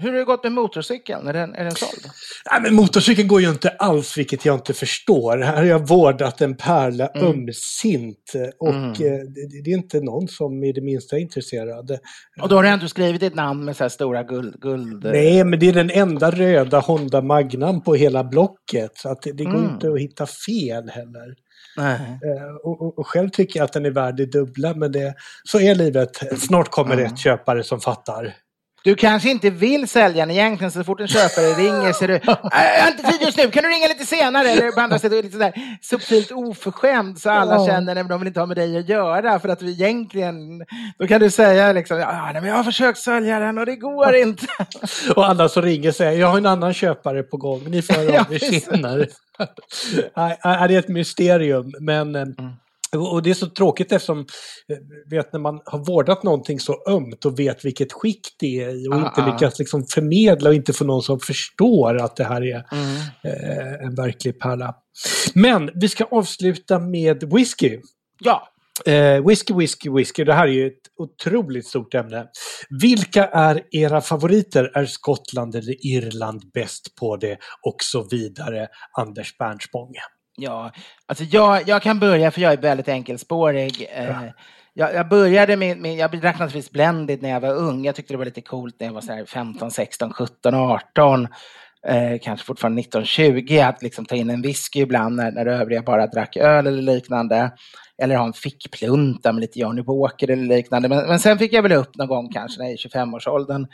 Hur 0.00 0.10
har 0.10 0.18
det 0.18 0.24
gått 0.24 0.42
med 0.42 0.52
motorcykeln? 0.52 1.28
Är 1.28 1.32
den, 1.32 1.54
är 1.54 1.64
den 1.64 1.74
såld? 1.74 2.10
Nej, 2.50 2.60
men 2.62 2.74
motorcykeln 2.74 3.28
går 3.28 3.40
ju 3.40 3.50
inte 3.50 3.68
alls, 3.68 4.18
vilket 4.18 4.44
jag 4.44 4.56
inte 4.56 4.74
förstår. 4.74 5.38
Här 5.38 5.56
har 5.56 5.64
jag 5.64 5.88
vårdat 5.88 6.40
en 6.40 6.56
pärla 6.56 7.06
mm. 7.06 7.26
ömsint 7.26 8.32
och 8.58 8.68
mm. 8.68 8.90
Eh, 8.90 8.94
det, 8.94 9.62
det, 9.64 9.70
är 9.70 9.74
inte 9.74 10.00
någon 10.00 10.28
som 10.28 10.64
är 10.64 10.72
det 10.72 10.80
minsta 10.80 11.18
intresserad. 11.18 11.98
Och 12.42 12.48
då 12.48 12.56
har 12.56 12.62
du 12.62 12.68
ändå 12.68 12.88
skrivit 12.88 13.22
ett 13.22 13.34
namn 13.34 13.64
med 13.64 13.76
så 13.76 13.84
här 13.84 13.88
stora 13.88 14.22
guld, 14.22 14.60
guld... 14.60 15.04
Nej, 15.04 15.44
men 15.44 15.58
det 15.58 15.68
är 15.68 15.72
den 15.72 15.90
enda 15.90 16.30
röda 16.30 16.80
Honda 16.80 17.22
Magnan 17.22 17.80
på 17.80 17.94
hela 17.94 18.24
blocket. 18.24 18.90
Så 18.94 19.08
att 19.08 19.22
det, 19.22 19.32
det 19.32 19.44
går 19.44 19.54
mm. 19.54 19.70
inte 19.70 19.92
att 19.92 20.00
hitta 20.00 20.26
fel 20.26 20.88
heller. 20.88 21.34
Eh, 21.78 22.54
och, 22.64 22.82
och, 22.82 22.98
och, 22.98 23.06
själv 23.06 23.28
tycker 23.28 23.60
jag 23.60 23.64
att 23.64 23.72
den 23.72 23.86
är 23.86 23.90
värd 23.90 24.16
det 24.16 24.26
dubbla, 24.26 24.74
men 24.74 24.92
det, 24.92 25.14
så 25.44 25.60
är 25.60 25.74
livet. 25.74 26.10
Snart 26.38 26.70
kommer 26.70 26.92
mm. 26.92 27.04
rätt 27.04 27.18
köpare 27.18 27.62
som 27.62 27.80
fattar. 27.80 28.34
Du 28.84 28.94
kanske 28.94 29.30
inte 29.30 29.50
vill 29.50 29.88
sälja 29.88 30.26
den 30.26 30.30
egentligen, 30.30 30.70
så 30.70 30.84
fort 30.84 31.00
en 31.00 31.08
köpare 31.08 31.46
ringer 31.62 31.92
så 31.92 32.04
är 32.04 32.08
du 32.08 32.14
äh, 32.14 32.20
“Jag 32.52 32.82
har 32.82 32.90
inte 32.90 33.02
tid 33.02 33.22
just 33.22 33.38
nu, 33.38 33.50
kan 33.50 33.62
du 33.62 33.68
ringa 33.68 33.88
lite 33.88 34.06
senare?” 34.06 34.48
Eller 34.48 34.72
på 34.72 34.80
andra 34.80 34.98
sättet 34.98 35.24
lite 35.24 35.32
sådär 35.32 35.78
subtilt 35.82 36.32
oförskämd 36.32 37.18
så 37.20 37.30
alla 37.30 37.54
ja. 37.54 37.66
känner 37.66 37.96
att 37.96 38.08
de 38.08 38.20
vill 38.20 38.28
inte 38.28 38.40
ha 38.40 38.46
med 38.46 38.56
dig 38.56 38.78
att 38.78 38.88
göra. 38.88 39.40
För 39.40 39.48
att 39.48 39.62
vi 39.62 39.72
egentligen, 39.72 40.64
då 40.98 41.06
kan 41.06 41.20
du 41.20 41.30
säga 41.30 41.72
liksom 41.72 41.98
“Ja, 41.98 42.30
men 42.32 42.44
jag 42.44 42.54
har 42.54 42.64
försökt 42.64 42.98
sälja 42.98 43.38
den 43.38 43.58
och 43.58 43.66
det 43.66 43.76
går 43.76 44.14
inte”. 44.14 44.46
och 45.16 45.26
alla 45.26 45.48
som 45.48 45.62
ringer 45.62 45.92
säger 45.92 46.20
“Jag 46.20 46.28
har 46.28 46.38
en 46.38 46.46
annan 46.46 46.74
köpare 46.74 47.22
på 47.22 47.36
gång, 47.36 47.60
ni 47.66 47.82
får 47.82 47.94
höra 47.94 48.20
av 48.20 48.32
er 48.32 48.38
senare”. 48.38 49.06
det 50.68 50.74
är 50.74 50.78
ett 50.78 50.88
mysterium, 50.88 51.72
men 51.80 52.16
mm. 52.16 52.52
Och 52.96 53.22
det 53.22 53.30
är 53.30 53.34
så 53.34 53.46
tråkigt 53.46 53.92
eftersom 53.92 54.18
eh, 54.18 54.76
vet, 55.10 55.32
när 55.32 55.40
man 55.40 55.60
har 55.64 55.78
vårdat 55.78 56.22
någonting 56.22 56.60
så 56.60 56.82
ömt 56.88 57.24
och 57.24 57.38
vet 57.38 57.64
vilket 57.64 57.92
skick 57.92 58.20
det 58.38 58.62
är 58.62 58.84
i 58.84 58.88
och 58.88 58.94
ah, 58.94 59.06
inte 59.08 59.22
ah. 59.22 59.32
lyckas 59.32 59.58
liksom 59.58 59.86
förmedla 59.94 60.48
och 60.48 60.54
inte 60.54 60.72
få 60.72 60.84
någon 60.84 61.02
som 61.02 61.20
förstår 61.20 61.96
att 61.96 62.16
det 62.16 62.24
här 62.24 62.42
är 62.42 62.64
mm. 62.72 62.96
eh, 63.24 63.86
en 63.86 63.94
verklig 63.94 64.40
pärla. 64.40 64.74
Men 65.34 65.70
vi 65.74 65.88
ska 65.88 66.04
avsluta 66.04 66.78
med 66.78 67.32
whisky. 67.32 67.78
Ja. 68.20 68.48
Eh, 68.86 69.26
whisky, 69.26 69.54
whisky, 69.54 69.90
whisky. 69.90 70.24
Det 70.24 70.34
här 70.34 70.46
är 70.46 70.52
ju 70.52 70.66
ett 70.66 70.82
otroligt 70.96 71.66
stort 71.66 71.94
ämne. 71.94 72.26
Vilka 72.80 73.24
är 73.26 73.62
era 73.70 74.00
favoriter? 74.00 74.70
Är 74.74 74.86
Skottland 74.86 75.54
eller 75.54 75.86
Irland 75.86 76.42
bäst 76.54 76.94
på 76.94 77.16
det? 77.16 77.38
Och 77.62 77.76
så 77.82 78.08
vidare. 78.10 78.68
Anders 78.98 79.38
Bernspång. 79.38 79.94
Ja, 80.40 80.72
alltså 81.06 81.24
jag, 81.24 81.68
jag 81.68 81.82
kan 81.82 81.98
börja 81.98 82.30
för 82.30 82.40
jag 82.40 82.52
är 82.52 82.56
väldigt 82.56 82.88
enkelspårig. 82.88 83.88
Ja. 83.96 84.02
Eh, 84.02 84.30
jag, 84.74 84.94
jag, 84.94 85.08
började 85.08 85.56
med, 85.56 85.78
med, 85.78 85.96
jag 85.96 86.20
drack 86.20 86.38
naturligtvis 86.38 86.72
Blended 86.72 87.22
när 87.22 87.30
jag 87.30 87.40
var 87.40 87.54
ung. 87.54 87.84
Jag 87.84 87.94
tyckte 87.94 88.14
det 88.14 88.18
var 88.18 88.24
lite 88.24 88.40
coolt 88.40 88.76
när 88.80 88.86
jag 88.86 88.94
var 88.94 89.00
så 89.00 89.24
15, 89.26 89.70
16, 89.70 90.12
17, 90.12 90.54
18. 90.54 91.28
Eh, 91.86 92.18
kanske 92.22 92.46
fortfarande 92.46 92.76
19, 92.76 93.04
20 93.04 93.60
att 93.60 93.82
liksom 93.82 94.04
ta 94.04 94.14
in 94.14 94.30
en 94.30 94.42
whisky 94.42 94.80
ibland 94.80 95.16
när, 95.16 95.32
när 95.32 95.46
övriga 95.46 95.82
bara 95.82 96.06
drack 96.06 96.36
öl 96.36 96.66
eller 96.66 96.82
liknande. 96.82 97.50
Eller 98.02 98.16
ha 98.16 98.26
en 98.26 98.32
fickplunta 98.32 99.32
med 99.32 99.40
lite 99.40 99.58
Johnny 99.58 99.82
Walker 99.82 100.30
eller 100.30 100.56
liknande. 100.56 100.88
Men, 100.88 101.08
men 101.08 101.20
sen 101.20 101.38
fick 101.38 101.52
jag 101.52 101.62
väl 101.62 101.72
upp 101.72 101.96
någon 101.96 102.08
gång 102.08 102.32
kanske 102.32 102.62
när 102.62 102.68
jag 102.68 102.72
är 102.72 102.88
25-årsåldern 102.88 103.66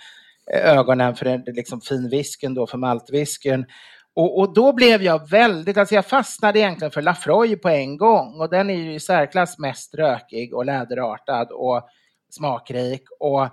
eh, 0.53 0.79
ögonen 0.79 1.15
för 1.15 1.25
den 1.25 1.43
liksom 1.47 1.81
finwhiskyn 1.81 2.55
då, 2.55 2.67
för 2.67 2.79
maltwhiskyn. 2.79 3.67
Och, 4.17 4.39
och, 4.39 4.55
då 4.55 4.73
blev 4.73 5.03
jag 5.03 5.31
väldigt, 5.31 5.77
alltså 5.77 5.95
jag 5.95 6.07
fastnade 6.07 6.59
egentligen 6.59 6.91
för 6.91 7.03
Lafroy 7.03 7.57
på 7.57 7.69
en 7.69 7.97
gång 7.97 8.41
och 8.41 8.51
den 8.51 8.71
är 8.71 8.75
ju 8.75 8.95
i 8.95 9.01
särklass 9.01 9.59
mest 9.59 9.95
rökig 9.95 10.55
och 10.55 10.65
läderartad 10.65 11.49
och 11.53 11.89
smakrik. 12.31 13.03
Och 13.21 13.43
eh, 13.43 13.51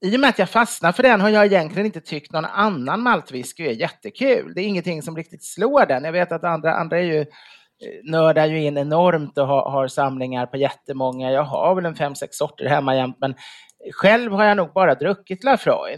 i 0.00 0.16
och 0.16 0.20
med 0.20 0.30
att 0.30 0.38
jag 0.38 0.50
fastnade 0.50 0.92
för 0.92 1.02
den 1.02 1.20
har 1.20 1.28
jag 1.28 1.46
egentligen 1.46 1.86
inte 1.86 2.00
tyckt 2.00 2.32
någon 2.32 2.44
annan 2.44 3.00
maltwhisky 3.00 3.66
är 3.66 3.72
jättekul. 3.72 4.52
Det 4.54 4.60
är 4.60 4.66
ingenting 4.66 5.02
som 5.02 5.16
riktigt 5.16 5.44
slår 5.44 5.86
den. 5.86 6.04
Jag 6.04 6.12
vet 6.12 6.32
att 6.32 6.44
andra, 6.44 6.74
andra 6.74 6.98
är 6.98 7.04
ju 7.04 7.20
eh, 7.20 7.26
nördar 8.04 8.46
ju 8.46 8.62
in 8.62 8.78
enormt 8.78 9.38
och 9.38 9.46
har, 9.46 9.70
har 9.70 9.88
samlingar 9.88 10.46
på 10.46 10.56
jättemånga. 10.56 11.30
Jag 11.30 11.44
har 11.44 11.74
väl 11.74 11.86
en 11.86 11.96
fem, 11.96 12.14
sex 12.14 12.36
sorter 12.36 12.66
hemma 12.66 12.96
jämt, 12.96 13.16
men 13.20 13.34
själv 13.92 14.32
har 14.32 14.44
jag 14.44 14.56
nog 14.56 14.72
bara 14.72 14.94
druckit 14.94 15.44
Lafroy. 15.44 15.96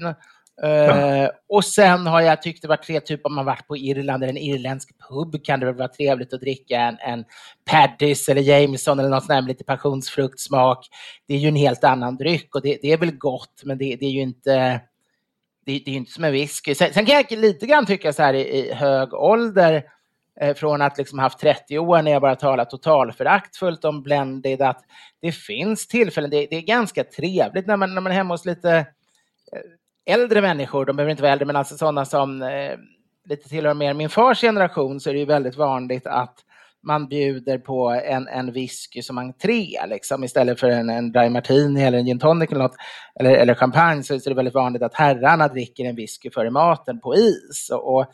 Eh, 0.62 1.28
och 1.48 1.64
sen 1.64 2.06
har 2.06 2.20
jag 2.20 2.42
tyckt 2.42 2.62
det 2.62 2.68
var 2.68 2.76
tre 2.76 3.00
typ 3.00 3.26
om 3.26 3.34
man 3.34 3.44
varit 3.44 3.66
på 3.66 3.76
Irland 3.76 4.22
eller 4.22 4.32
en 4.32 4.38
irländsk 4.38 4.88
pub 5.08 5.44
kan 5.44 5.60
det 5.60 5.66
väl 5.66 5.74
vara 5.74 5.88
trevligt 5.88 6.34
att 6.34 6.40
dricka 6.40 6.80
en, 6.80 6.98
en 7.00 7.24
Paddys 7.70 8.28
eller 8.28 8.42
Jameson 8.42 8.98
eller 8.98 9.08
något 9.08 9.22
sånt 9.22 9.28
där 9.28 9.40
med 9.40 9.48
lite 9.48 9.64
passionsfruktsmak. 9.64 10.88
Det 11.26 11.34
är 11.34 11.38
ju 11.38 11.48
en 11.48 11.56
helt 11.56 11.84
annan 11.84 12.16
dryck 12.16 12.54
och 12.54 12.62
det, 12.62 12.78
det 12.82 12.92
är 12.92 12.96
väl 12.96 13.16
gott, 13.16 13.62
men 13.64 13.78
det, 13.78 13.96
det 13.96 14.06
är 14.06 14.10
ju 14.10 14.20
inte 14.20 14.80
det, 15.68 15.82
det 15.84 15.90
är 15.90 15.94
inte 15.94 16.12
som 16.12 16.24
en 16.24 16.32
whisky. 16.32 16.74
Sen, 16.74 16.92
sen, 16.92 17.06
kan 17.06 17.14
jag 17.14 17.38
lite 17.38 17.66
grann 17.66 17.86
tycka 17.86 18.12
så 18.12 18.22
här 18.22 18.34
i, 18.34 18.40
i 18.40 18.72
hög 18.72 19.14
ålder, 19.14 19.82
eh, 20.40 20.54
från 20.54 20.82
att 20.82 20.98
liksom 20.98 21.18
haft 21.18 21.38
30 21.38 21.78
år 21.78 22.02
när 22.02 22.10
jag 22.10 22.22
bara 22.22 22.36
talat 22.36 22.70
totalföraktfullt 22.70 23.84
om 23.84 24.02
blended, 24.02 24.62
att 24.62 24.84
det 25.20 25.32
finns 25.32 25.88
tillfällen, 25.88 26.30
det, 26.30 26.46
det, 26.50 26.56
är 26.56 26.62
ganska 26.62 27.04
trevligt 27.04 27.66
när 27.66 27.76
man, 27.76 27.94
när 27.94 28.00
man 28.00 28.12
är 28.12 28.16
hemma 28.16 28.34
hos 28.34 28.44
lite 28.44 28.76
eh, 29.52 29.60
äldre 30.08 30.40
människor, 30.40 30.84
de 30.84 30.96
behöver 30.96 31.10
inte 31.10 31.22
vara 31.22 31.32
äldre, 31.32 31.46
men 31.46 31.56
alltså 31.56 31.76
sådana 31.76 32.04
som 32.04 32.42
eh, 32.42 32.76
lite 33.28 33.48
tillhör 33.48 33.74
mer 33.74 33.94
min 33.94 34.08
fars 34.08 34.40
generation, 34.40 35.00
så 35.00 35.10
är 35.10 35.14
det 35.14 35.20
ju 35.20 35.26
väldigt 35.26 35.56
vanligt 35.56 36.06
att 36.06 36.34
man 36.82 37.08
bjuder 37.08 37.58
på 37.58 37.88
en, 37.88 38.28
en 38.28 38.52
whisky 38.52 39.02
som 39.02 39.18
entré 39.18 39.66
liksom, 39.86 40.24
istället 40.24 40.60
för 40.60 40.68
en, 40.68 40.90
en 40.90 41.12
dry 41.12 41.28
martini 41.28 41.82
eller 41.82 41.98
en 41.98 42.06
gin 42.06 42.18
tonic 42.18 42.50
eller, 42.50 42.62
något, 42.62 42.76
eller, 43.20 43.30
eller 43.30 43.54
champagne 43.54 44.02
så, 44.02 44.20
så 44.20 44.28
är 44.28 44.30
det 44.30 44.36
väldigt 44.36 44.54
vanligt 44.54 44.82
att 44.82 44.94
herrarna 44.94 45.48
dricker 45.48 45.84
en 45.84 45.96
whisky 45.96 46.30
före 46.30 46.50
maten 46.50 47.00
på 47.00 47.14
is. 47.14 47.70
Och, 47.72 47.94
och 47.94 48.06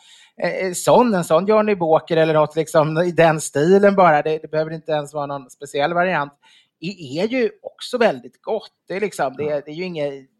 eh, 0.42 0.72
sån, 0.72 1.14
en 1.14 1.24
sån 1.24 1.47
Johnny 1.47 1.74
Walker 1.74 2.16
eller 2.16 2.34
något 2.34 2.57
liksom, 2.57 2.99
i 2.99 3.11
den 3.12 3.40
stilen 3.40 3.95
bara, 3.95 4.22
det, 4.22 4.38
det 4.38 4.51
behöver 4.51 4.72
inte 4.72 4.92
ens 4.92 5.14
vara 5.14 5.26
någon 5.26 5.51
speciell 5.51 5.95
variant, 5.95 6.32
är 6.80 7.26
ju 7.26 7.51
också 7.62 7.99
väldigt 7.99 8.42
gott. 8.42 8.72
Det 8.88 8.95
är, 8.95 9.01
liksom, 9.01 9.34
det, 9.36 9.64
det 9.64 9.70
är 9.70 9.74
ju 9.74 9.84
inget 9.84 10.34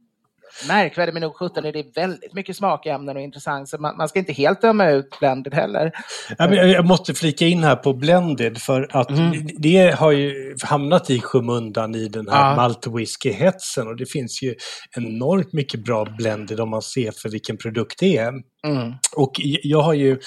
märkvärdigt, 0.69 1.15
men 1.15 1.21
nog 1.21 1.37
sjutton 1.37 1.65
är 1.65 1.73
det 1.73 1.97
väldigt 1.97 2.35
mycket 2.35 2.57
smakämnen 2.57 3.17
och 3.17 3.23
intressant, 3.23 3.69
så 3.69 3.79
man, 3.79 3.97
man, 3.97 4.09
ska 4.09 4.19
inte 4.19 4.33
helt 4.33 4.61
döma 4.61 4.91
ut 4.91 5.19
blended 5.21 5.55
heller. 5.55 5.93
Ja, 6.39 6.49
men 6.49 6.71
jag 6.71 6.87
måste 6.87 7.15
flika 7.15 7.47
in 7.47 7.65
här 7.65 7.77
på 7.77 7.93
blended, 7.93 8.59
för 8.59 8.89
att 8.91 9.11
mm. 9.11 9.47
det 9.59 9.95
har 9.95 10.13
ju 10.13 10.57
hamnat 10.63 11.11
i 11.11 11.21
skymundan 11.21 11.95
i 11.95 12.09
den 12.09 12.29
här 12.29 12.51
ja. 12.51 12.57
malt 12.57 12.87
whisky-hetsen 12.87 13.87
och 13.87 13.97
det 13.97 14.07
finns 14.07 14.43
ju 14.43 14.55
enormt 14.97 15.53
mycket 15.53 15.85
bra 15.85 16.05
blended 16.19 16.61
om 16.61 16.71
man 16.71 16.83
ser 16.83 17.13
för 17.13 17.29
vilken 17.29 17.57
produkt 17.57 17.99
det 17.99 18.17
är. 18.17 18.33
Mm. 18.67 18.93
Och 19.17 19.33
jag 19.63 19.81
har 19.81 19.95
ju 19.95 20.19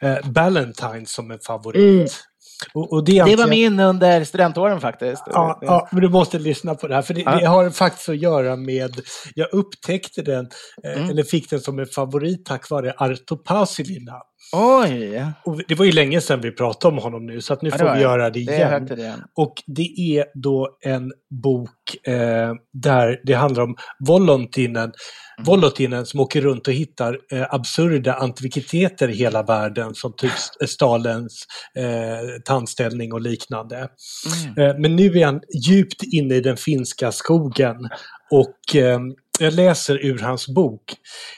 eh, 0.00 0.30
Ballantine 0.30 1.06
som 1.06 1.30
en 1.30 1.38
favorit. 1.46 2.24
Och, 2.74 2.92
och 2.92 3.04
det, 3.04 3.24
det, 3.24 3.36
var 3.36 3.46
min 3.46 3.80
under 3.80 4.24
studentåren 4.24 4.80
faktiskt. 4.80 5.22
Ja, 5.26 5.58
ja, 5.60 5.88
men 5.92 6.00
du 6.00 6.08
måste 6.08 6.38
lyssna 6.38 6.74
på 6.74 6.88
det 6.88 6.94
här, 6.94 7.02
för 7.02 7.14
det, 7.14 7.20
ja. 7.20 7.38
det 7.38 7.46
har 7.46 7.70
faktiskt 7.70 8.08
att 8.08 8.18
göra 8.18 8.56
med, 8.56 9.00
jag 9.34 9.48
upptäckte 9.52 10.22
den, 10.22 10.48
eh, 10.84 10.96
mm. 10.96 11.10
eller 11.10 11.22
fick 11.22 11.50
den 11.50 11.60
som 11.60 11.78
en 11.78 11.86
favorit 11.86 12.44
tack 12.44 12.70
vare 12.70 12.94
Arto 12.96 13.36
Pasilina. 13.36 14.12
Oj! 14.52 15.24
Och 15.44 15.60
det 15.68 15.74
var 15.74 15.84
ju 15.84 15.92
länge 15.92 16.20
sedan 16.20 16.40
vi 16.40 16.50
pratade 16.50 16.94
om 16.94 17.02
honom 17.02 17.26
nu, 17.26 17.40
så 17.40 17.52
att 17.52 17.62
nu 17.62 17.70
ja, 17.72 17.78
får 17.78 17.94
vi 17.94 18.00
göra 18.00 18.30
det 18.30 18.38
igen. 18.38 18.86
Det 18.86 18.94
igen. 18.94 19.22
Och 19.36 19.54
det 19.66 20.16
är 20.16 20.24
då 20.34 20.76
en 20.80 21.12
bok 21.42 22.06
eh, 22.06 22.54
där 22.72 23.20
det 23.24 23.32
handlar 23.32 23.62
om 23.62 23.76
Volontinen, 24.08 24.82
mm. 24.84 24.92
Volotinen 25.44 26.06
som 26.06 26.20
åker 26.20 26.40
runt 26.40 26.68
och 26.68 26.74
hittar 26.74 27.18
eh, 27.32 27.46
absurda 27.50 28.14
antikviteter 28.14 29.08
i 29.08 29.14
hela 29.14 29.42
världen, 29.42 29.94
som 29.94 30.12
typ 30.16 30.32
Stalins 30.66 31.46
eh, 31.78 32.40
tandställning 32.44 33.12
och 33.12 33.20
liknande. 33.20 33.76
Mm. 33.76 34.70
Eh, 34.70 34.78
men 34.78 34.96
nu 34.96 35.18
är 35.18 35.24
han 35.24 35.40
djupt 35.68 36.02
inne 36.12 36.34
i 36.34 36.40
den 36.40 36.56
finska 36.56 37.12
skogen 37.12 37.76
och 38.30 38.76
eh, 38.76 39.00
jag 39.40 39.54
läser 39.54 40.06
ur 40.06 40.18
hans 40.18 40.48
bok. 40.48 40.94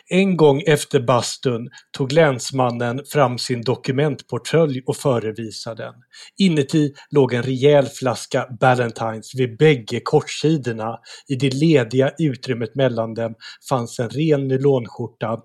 En 0.08 0.36
gång 0.36 0.62
efter 0.66 1.00
bastun 1.00 1.68
tog 1.96 2.12
länsmannen 2.12 3.00
fram 3.12 3.38
sin 3.38 3.62
dokumentportfölj 3.62 4.82
och 4.86 4.96
förevisade 4.96 5.82
den. 5.82 5.94
Inuti 6.38 6.92
låg 7.10 7.32
en 7.32 7.42
rejäl 7.42 7.86
flaska 7.86 8.46
Ballantines 8.60 9.34
vid 9.34 9.56
bägge 9.56 10.00
kortsidorna. 10.04 10.98
I 11.28 11.34
det 11.34 11.54
lediga 11.54 12.10
utrymmet 12.18 12.74
mellan 12.74 13.14
dem 13.14 13.34
fanns 13.68 13.98
en 13.98 14.10
ren 14.10 14.48
nylonskjorta 14.48 15.38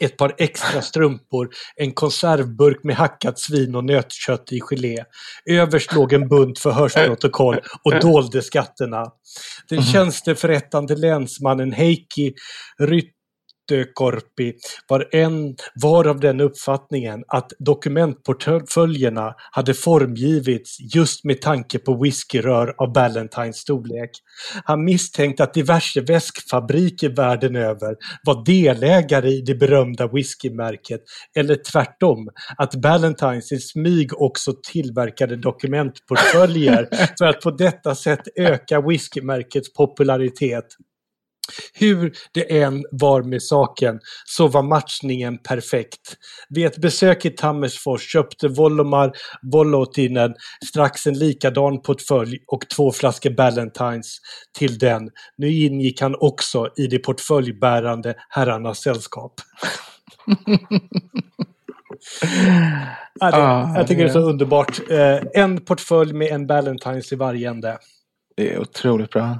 ett 0.00 0.16
par 0.16 0.34
extra 0.38 0.82
strumpor, 0.82 1.48
en 1.76 1.92
konservburk 1.92 2.84
med 2.84 2.96
hackat 2.96 3.38
svin 3.38 3.74
och 3.74 3.84
nötkött 3.84 4.52
i 4.52 4.60
gelé. 4.60 5.04
Överst 5.46 5.94
låg 5.94 6.12
en 6.12 6.28
bunt 6.28 6.58
förhörsprotokoll 6.58 7.60
och 7.84 8.00
dolde 8.00 8.42
skatterna. 8.42 9.04
Den 9.68 9.78
mhm. 9.78 9.86
tjänsteförrättande 9.86 10.96
länsmannen 10.96 11.72
Heikki 11.72 12.34
Rytt 12.78 13.19
Korpi 13.94 14.54
var, 14.88 15.08
en, 15.12 15.56
var 15.74 16.06
av 16.08 16.20
den 16.20 16.40
uppfattningen 16.40 17.24
att 17.28 17.52
dokumentportföljerna 17.58 19.34
hade 19.52 19.74
formgivits 19.74 20.76
just 20.94 21.24
med 21.24 21.40
tanke 21.40 21.78
på 21.78 22.02
whiskyrör 22.02 22.74
av 22.78 22.92
Ballantines 22.92 23.56
storlek. 23.56 24.10
Han 24.64 24.84
misstänkte 24.84 25.44
att 25.44 25.54
diverse 25.54 26.00
väskfabriker 26.00 27.08
världen 27.08 27.56
över 27.56 27.96
var 28.26 28.44
delägare 28.44 29.28
i 29.28 29.40
det 29.40 29.54
berömda 29.54 30.06
whiskymärket 30.06 31.00
eller 31.36 31.56
tvärtom, 31.72 32.28
att 32.56 32.74
Ballantines 32.74 33.52
i 33.52 33.58
smyg 33.58 34.20
också 34.20 34.52
tillverkade 34.72 35.36
dokumentportföljer 35.36 36.88
för 37.18 37.26
att 37.26 37.40
på 37.40 37.50
detta 37.50 37.94
sätt 37.94 38.22
öka 38.36 38.80
whiskymärkets 38.80 39.72
popularitet. 39.72 40.66
Hur 41.74 42.12
det 42.32 42.60
än 42.60 42.84
var 42.90 43.22
med 43.22 43.42
saken 43.42 44.00
så 44.24 44.48
var 44.48 44.62
matchningen 44.62 45.38
perfekt. 45.38 46.16
Vid 46.48 46.66
ett 46.66 46.78
besök 46.78 47.24
i 47.24 47.30
Tammersfors 47.30 48.12
köpte 48.12 48.48
Volomar 48.48 49.12
Volotinen 49.42 50.34
strax 50.70 51.06
en 51.06 51.18
likadan 51.18 51.82
portfölj 51.82 52.38
och 52.46 52.68
två 52.68 52.92
flaskor 52.92 53.30
Ballantines 53.30 54.18
till 54.58 54.78
den. 54.78 55.10
Nu 55.36 55.52
ingick 55.52 56.00
han 56.00 56.16
också 56.20 56.68
i 56.76 56.86
det 56.86 56.98
portföljbärande 56.98 58.14
herrarnas 58.28 58.78
sällskap. 58.78 59.32
ja, 63.20 63.30
det, 63.30 63.36
ah, 63.36 63.76
jag 63.76 63.86
tycker 63.86 64.02
det 64.02 64.08
är 64.08 64.12
så 64.12 64.18
underbart. 64.18 64.90
Eh, 64.90 65.42
en 65.42 65.64
portfölj 65.64 66.12
med 66.12 66.32
en 66.32 66.46
Ballantines 66.46 67.12
i 67.12 67.16
varje 67.16 67.50
ände. 67.50 67.78
Det 68.36 68.54
är 68.54 68.60
otroligt 68.60 69.10
bra. 69.10 69.38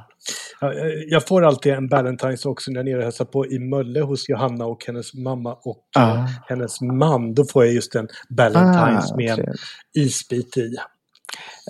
Jag 1.06 1.26
får 1.26 1.44
alltid 1.44 1.72
en 1.72 1.88
Ballantines 1.88 2.46
också 2.46 2.70
när 2.70 2.80
jag 2.80 2.88
är 2.88 2.90
nere 2.90 2.98
och 2.98 3.04
hälsar 3.04 3.24
på 3.24 3.46
i 3.46 3.58
Mölle 3.58 4.00
hos 4.00 4.28
Johanna 4.28 4.66
och 4.66 4.84
hennes 4.86 5.14
mamma 5.14 5.52
och 5.52 5.84
ah. 5.96 6.26
hennes 6.48 6.80
man. 6.80 7.34
Då 7.34 7.44
får 7.44 7.64
jag 7.64 7.74
just 7.74 7.94
en 7.94 8.08
Ballantines 8.28 9.12
ah, 9.12 9.16
med 9.16 9.38
en 9.38 9.54
isbit 9.94 10.56
i. 10.56 10.76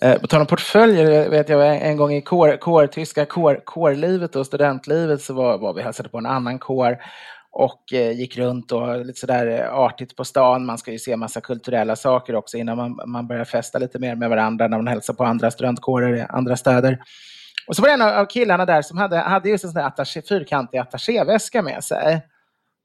Eh, 0.03 0.21
på 0.21 0.27
tal 0.27 0.41
om 0.41 0.47
portföljer, 0.47 1.31
vet 1.31 1.49
jag 1.49 1.77
en 1.77 1.97
gång 1.97 2.13
i 2.13 2.23
kår, 2.23 2.57
kår, 2.57 2.87
tyska 2.87 3.25
kår, 3.25 3.63
kårlivet 3.65 4.37
och 4.37 4.47
studentlivet 4.47 5.23
så 5.23 5.35
var, 5.35 5.59
var 5.59 5.75
vi 5.75 5.83
hälsade 5.83 6.09
på 6.09 6.19
en 6.19 6.27
annan 6.27 6.59
kår 6.59 6.99
och 7.53 7.93
eh, 7.93 8.13
gick 8.13 8.39
runt 8.39 8.73
och 8.73 9.07
lite 9.07 9.21
sådär 9.21 9.47
eh, 9.47 9.75
artigt 9.75 10.17
på 10.17 10.25
stan. 10.25 10.67
Man 10.67 10.79
ska 10.79 10.93
ju 10.93 10.99
se 10.99 11.17
massa 11.17 11.41
kulturella 11.41 11.97
saker 11.97 12.35
också 12.35 12.57
innan 12.57 12.77
man, 12.77 13.01
man 13.07 13.27
börjar 13.27 13.45
festa 13.45 13.79
lite 13.79 13.99
mer 13.99 14.17
med 14.17 14.31
varandra 14.31 14.69
när 14.69 14.77
man 14.77 14.87
hälsar 14.87 15.15
på 15.15 15.25
andra 15.25 15.51
studentkårer 15.51 16.17
i 16.17 16.27
andra 16.29 16.57
städer. 16.57 16.99
Och 17.67 17.77
så 17.77 17.83
var 17.83 17.89
det 17.89 17.95
en 17.95 18.03
av 18.03 18.27
killarna 18.27 18.67
där 18.67 18.83
som 18.83 18.99
hade, 18.99 19.17
hade 19.17 19.49
just 19.49 19.65
en 19.65 19.71
sån 19.71 19.81
där 19.81 19.87
attaché, 19.87 20.23
fyrkantig 20.23 20.79
attachéväska 20.79 21.63
med 21.63 21.85
sig. 21.85 22.23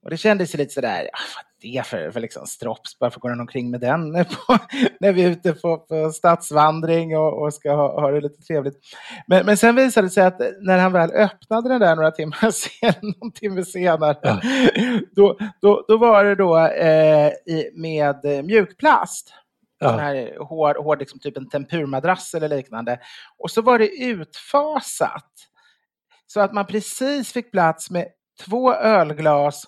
Och 0.05 0.11
det 0.11 0.17
kändes 0.17 0.53
ju 0.53 0.57
lite 0.57 0.73
sådär, 0.73 1.09
ah, 1.13 1.19
vad 1.35 1.71
är 1.71 1.77
det 1.77 1.87
för, 1.87 2.11
för 2.11 2.19
liksom 2.19 2.45
strops? 2.45 2.97
Varför 2.99 3.19
går 3.19 3.29
han 3.29 3.39
omkring 3.39 3.71
med 3.71 3.81
den 3.81 4.13
på, 4.25 4.57
när 4.99 5.13
vi 5.13 5.23
är 5.23 5.29
ute 5.29 5.53
på, 5.53 5.77
på 5.77 6.11
stadsvandring 6.11 7.17
och, 7.17 7.43
och 7.43 7.53
ska 7.53 7.75
ha, 7.75 8.01
ha, 8.01 8.11
det 8.11 8.21
lite 8.21 8.41
trevligt? 8.41 8.79
Men, 9.27 9.45
men 9.45 9.57
sen 9.57 9.75
visade 9.75 10.07
det 10.07 10.11
sig 10.11 10.25
att 10.25 10.39
när 10.61 10.77
han 10.77 10.91
väl 10.91 11.11
öppnade 11.11 11.69
den 11.69 11.79
där 11.79 11.95
några 11.95 12.11
timmar 12.11 12.51
senare, 12.51 12.95
någon 13.01 13.31
timme 13.31 13.65
senare, 13.65 14.17
ja. 14.21 14.41
då, 15.15 15.37
då, 15.61 15.85
då 15.87 15.97
var 15.97 16.23
det 16.23 16.35
då 16.35 16.57
eh, 16.67 17.31
med 17.75 18.45
mjukplast. 18.45 19.33
Ja. 19.79 19.89
Sån 19.89 19.99
här 19.99 20.37
hård, 20.39 20.77
hård 20.77 20.99
liksom 20.99 21.19
typ 21.19 21.37
en 21.37 21.49
tempurmadrass 21.49 22.33
eller 22.33 22.49
liknande. 22.49 22.99
Och 23.37 23.51
så 23.51 23.61
var 23.61 23.79
det 23.79 23.87
utfasat. 23.87 25.31
Så 26.27 26.39
att 26.39 26.53
man 26.53 26.65
precis 26.65 27.33
fick 27.33 27.51
plats 27.51 27.89
med 27.89 28.07
två 28.45 28.73
ölglas 28.73 29.63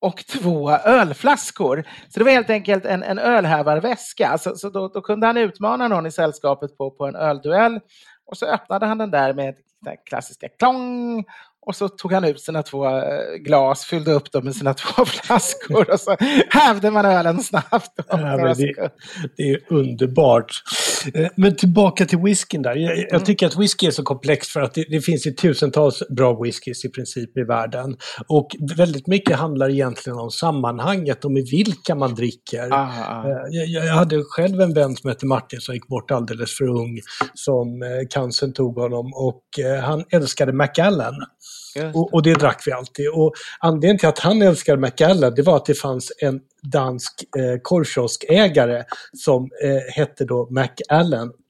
och 0.00 0.26
två 0.26 0.70
ölflaskor. 0.70 1.84
Så 2.08 2.18
det 2.18 2.24
var 2.24 2.32
helt 2.32 2.50
enkelt 2.50 2.84
en, 2.84 3.02
en 3.02 3.18
ölhävarväska. 3.18 4.38
Så, 4.38 4.56
så 4.56 4.70
då, 4.70 4.88
då, 4.88 5.00
kunde 5.00 5.26
han 5.26 5.36
utmana 5.36 5.88
någon 5.88 6.06
i 6.06 6.10
sällskapet 6.10 6.78
på, 6.78 6.90
på 6.90 7.06
en 7.06 7.16
ölduell. 7.16 7.80
Och 8.26 8.36
så 8.36 8.46
öppnade 8.46 8.86
han 8.86 8.98
den 8.98 9.10
där 9.10 9.32
med 9.32 9.54
den 9.80 9.96
klassiska 10.04 10.48
klong 10.48 11.24
och 11.66 11.76
så 11.76 11.88
tog 11.88 12.12
han 12.12 12.24
ut 12.24 12.40
sina 12.40 12.62
två 12.62 12.86
eh, 12.86 13.34
glas, 13.40 13.84
fyllde 13.84 14.12
upp 14.12 14.32
dem 14.32 14.44
med 14.44 14.56
sina 14.56 14.74
två 14.74 15.04
flaskor 15.04 15.90
och 15.90 16.00
så 16.00 16.16
hävde 16.50 16.90
man 16.90 17.04
ölen 17.04 17.42
snabbt. 17.42 17.90
Ja, 18.08 18.54
det, 18.54 18.90
det, 19.36 19.42
är 19.42 19.58
underbart. 19.68 20.52
Eh, 21.14 21.28
men 21.36 21.56
tillbaka 21.56 22.06
till 22.06 22.18
whiskyn 22.18 22.62
där. 22.62 22.76
Jag, 22.76 22.98
jag 22.98 23.12
mm. 23.12 23.24
tycker 23.24 23.46
att 23.46 23.56
whisky 23.56 23.86
är 23.86 23.90
så 23.90 24.02
komplext 24.02 24.50
för 24.50 24.60
att 24.60 24.74
det, 24.74 24.84
det, 24.88 25.00
finns 25.00 25.26
ju 25.26 25.30
tusentals 25.30 26.02
bra 26.16 26.42
whiskys 26.42 26.84
i 26.84 26.88
princip 26.88 27.36
i 27.36 27.42
världen. 27.42 27.96
Och 28.28 28.48
väldigt 28.76 29.06
mycket 29.06 29.36
handlar 29.36 29.70
egentligen 29.70 30.18
om 30.18 30.30
sammanhanget 30.30 31.24
och 31.24 31.32
med 31.32 31.44
vilka 31.50 31.94
man 31.94 32.14
dricker. 32.14 32.68
Ah, 32.72 32.88
ah. 33.08 33.24
Eh, 33.24 33.46
jag, 33.50 33.84
jag, 33.84 33.94
hade 33.94 34.22
själv 34.24 34.60
en 34.60 34.74
vän 34.74 34.96
som 34.96 35.10
hette 35.10 35.26
Martin 35.26 35.60
som 35.60 35.74
gick 35.74 35.88
bort 35.88 36.10
alldeles 36.10 36.56
för 36.56 36.68
ung 36.68 37.00
som 37.34 37.82
cancern 38.10 38.52
tog 38.52 38.78
honom 38.78 39.12
och 39.14 39.42
han 39.82 40.04
älskade 40.10 40.52
Macallan. 40.52 41.14
Och, 41.94 42.14
och, 42.14 42.22
det 42.22 42.34
drack 42.34 42.62
vi 42.66 42.72
alltid. 42.72 43.08
Och 43.10 43.32
anledningen 43.60 43.98
till 43.98 44.08
att 44.08 44.18
han 44.18 44.42
älskade 44.42 44.80
Macallan 44.80 45.34
det 45.34 45.42
var 45.42 45.56
att 45.56 45.66
det 45.66 45.74
fanns 45.74 46.12
en 46.18 46.40
dansk 46.62 47.24
eh, 47.38 47.60
korvkioskägare 47.62 48.84
som 49.24 49.50
eh, 49.64 49.94
hette 49.94 50.24
då 50.24 50.48
Macallan. 50.50 51.32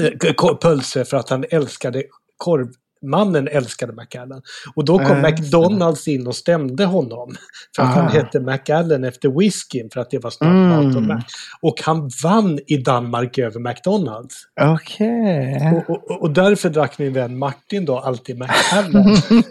Eh, 0.00 0.54
pölse 0.60 1.04
för 1.04 1.16
att 1.16 1.28
han 1.28 1.44
älskade 1.50 2.02
korv 2.36 2.68
mannen 3.02 3.48
älskade 3.48 3.92
McAllen. 3.92 4.42
Och 4.74 4.84
då 4.84 4.98
kom 4.98 5.16
äh, 5.16 5.22
McDonalds 5.22 6.08
in 6.08 6.26
och 6.26 6.36
stämde 6.36 6.84
honom. 6.84 7.34
För 7.76 7.82
att 7.82 7.96
ah. 7.96 8.00
han 8.00 8.12
hette 8.12 8.40
McAllen 8.40 9.04
efter 9.04 9.28
whiskyn 9.28 9.90
för 9.92 10.00
att 10.00 10.10
det 10.10 10.18
var 10.18 10.30
snabbmat 10.30 10.96
mm. 10.96 11.20
och 11.60 11.82
han 11.82 12.10
vann 12.22 12.58
i 12.66 12.76
Danmark 12.76 13.38
över 13.38 13.60
McDonalds. 13.60 14.34
Okej. 14.60 15.56
Okay. 15.56 15.78
Och, 15.88 16.10
och, 16.10 16.22
och, 16.22 16.30
därför 16.30 16.68
drack 16.68 16.98
min 16.98 17.12
vän 17.12 17.38
Martin 17.38 17.84
då 17.84 17.98
alltid 17.98 18.38
McAllen. 18.38 19.16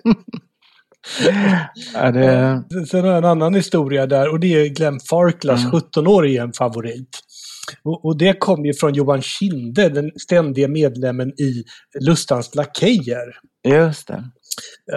ja, 1.94 2.12
det... 2.12 2.64
Sen 2.88 3.02
har 3.02 3.08
jag 3.08 3.18
en 3.18 3.26
annan 3.26 3.56
historia 3.56 4.08
där 4.08 4.32
och 4.32 4.40
det 4.40 4.48
är 4.48 4.68
Glenn 4.68 5.00
Farklas 5.10 5.64
mm. 5.64 5.72
17-årige 5.72 6.42
en 6.42 6.54
favorit. 6.54 7.20
Och, 7.84 8.06
och, 8.06 8.18
det 8.18 8.40
kom 8.40 8.66
ju 8.66 8.74
från 8.74 8.94
Johan 8.94 9.22
Kinde, 9.22 9.90
den 9.90 10.12
ständiga 10.20 10.68
medlemmen 10.68 11.30
i 11.30 11.64
Lustans 12.00 12.56
Lakejer. 12.56 13.40
Just 13.68 14.08
det. 14.08 14.24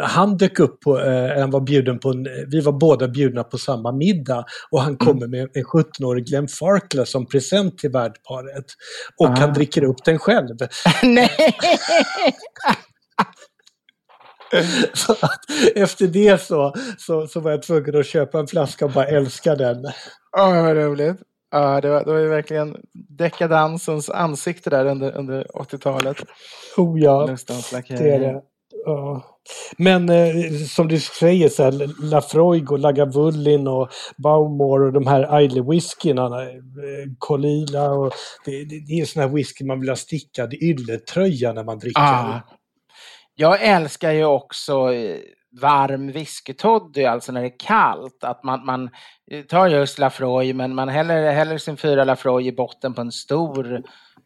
Han 0.02 0.36
dök 0.36 0.60
upp 0.60 0.80
på, 0.80 1.00
eh, 1.00 1.40
han 1.40 1.50
var 1.50 1.60
bjuden 1.60 1.98
på 1.98 2.10
en, 2.10 2.26
vi 2.50 2.60
var 2.60 2.72
båda 2.72 3.08
bjudna 3.08 3.44
på 3.44 3.58
samma 3.58 3.92
middag 3.92 4.44
och 4.70 4.82
han 4.82 4.96
kommer 4.96 5.26
mm. 5.26 5.30
med 5.30 5.40
en 5.54 5.64
17-årig 5.64 6.26
Glenn 6.26 6.48
Farkla 6.48 7.06
som 7.06 7.26
present 7.26 7.78
till 7.78 7.90
värdparet. 7.90 8.64
Och 9.16 9.28
ah. 9.28 9.36
han 9.38 9.52
dricker 9.52 9.84
upp 9.84 10.04
den 10.04 10.18
själv. 10.18 10.56
Nej! 11.02 11.54
så 14.94 15.12
att 15.12 15.40
efter 15.74 16.06
det 16.06 16.42
så, 16.42 16.74
så, 16.98 17.26
så 17.26 17.40
var 17.40 17.50
jag 17.50 17.62
tvungen 17.62 17.96
att 17.96 18.06
köpa 18.06 18.38
en 18.38 18.46
flaska 18.46 18.84
och 18.84 18.90
bara 18.90 19.06
älska 19.06 19.54
den. 19.54 19.84
Ja, 20.32 20.48
oh, 20.48 20.62
vad 20.62 20.76
roligt. 20.76 21.16
Ja, 21.50 21.80
det 21.80 21.88
var, 21.88 22.04
det 22.04 22.12
var 22.12 22.18
ju 22.18 22.28
verkligen 22.28 22.76
dekadansens 22.92 24.10
ansikte 24.10 24.70
där 24.70 24.86
under, 24.86 25.16
under 25.16 25.44
80-talet. 25.44 26.16
Oh 26.76 27.00
ja, 27.00 27.36
det 27.88 28.10
är 28.10 28.20
det. 28.20 28.42
Ja. 28.84 29.22
Men 29.78 30.08
eh, 30.08 30.52
som 30.68 30.88
du 30.88 31.00
säger, 31.00 31.48
så 31.48 31.62
här, 31.62 32.02
Lafroig 32.10 32.72
och 32.72 32.78
Lagavulin 32.78 33.68
och 33.68 33.88
Baumor 34.16 34.82
och 34.82 34.92
de 34.92 35.06
här 35.06 35.40
Islay 35.42 35.62
whiskyna, 35.62 36.42
eh, 36.42 36.58
Colila 37.18 37.90
och 37.90 38.12
det, 38.44 38.64
det, 38.64 38.80
det 38.86 38.92
är 38.92 39.04
sån 39.04 39.22
här 39.22 39.28
whisky 39.28 39.64
man 39.64 39.80
vill 39.80 39.88
ha 39.88 39.96
stickad 39.96 40.54
ylletröja 40.54 41.52
när 41.52 41.64
man 41.64 41.78
dricker. 41.78 42.00
Ah. 42.00 42.40
Jag 43.34 43.62
älskar 43.62 44.12
ju 44.12 44.24
också 44.24 44.92
eh, 44.92 45.16
varm 45.60 46.12
whiskytoddy, 46.12 47.04
alltså 47.04 47.32
när 47.32 47.40
det 47.40 47.46
är 47.46 47.58
kallt. 47.58 48.24
Att 48.24 48.44
man, 48.44 48.66
man 48.66 48.90
eh, 49.30 49.44
tar 49.44 49.68
just 49.68 49.98
Lafroy, 49.98 50.52
men 50.52 50.74
man 50.74 50.88
häller, 50.88 51.32
häller 51.32 51.58
sin 51.58 51.76
fyra 51.76 52.04
Lafroy 52.04 52.46
i 52.46 52.52
botten 52.52 52.94
på 52.94 53.00
en 53.00 53.12
stor 53.12 53.82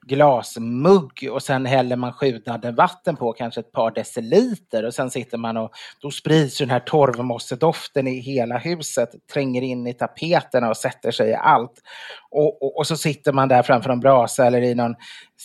glasmugg 0.07 1.29
och 1.31 1.43
sen 1.43 1.67
häller 1.67 1.97
man 1.97 2.13
sjudande 2.13 2.71
vatten 2.71 3.17
på 3.17 3.33
kanske 3.33 3.61
ett 3.61 3.73
par 3.73 3.91
deciliter 3.91 4.85
och 4.85 4.95
sen 4.95 5.11
sitter 5.11 5.39
man 5.39 5.57
och 5.57 5.71
då 6.01 6.11
sprids 6.11 6.59
den 6.59 6.71
här 6.71 6.81
torvmossedoften 6.81 8.07
i 8.07 8.21
hela 8.21 8.59
huset, 8.59 9.09
tränger 9.33 9.63
in 9.63 9.87
i 9.87 9.95
tapeterna 9.95 10.69
och 10.69 10.77
sätter 10.77 11.11
sig 11.11 11.31
i 11.31 11.35
allt. 11.35 11.83
Och, 12.31 12.63
och, 12.63 12.79
och, 12.79 12.87
så 12.87 12.97
sitter 12.97 13.33
man 13.33 13.49
där 13.49 13.63
framför 13.63 13.91
en 13.91 14.01
brasa 14.01 14.47
eller 14.47 14.63
i 14.63 14.75
någon 14.75 14.95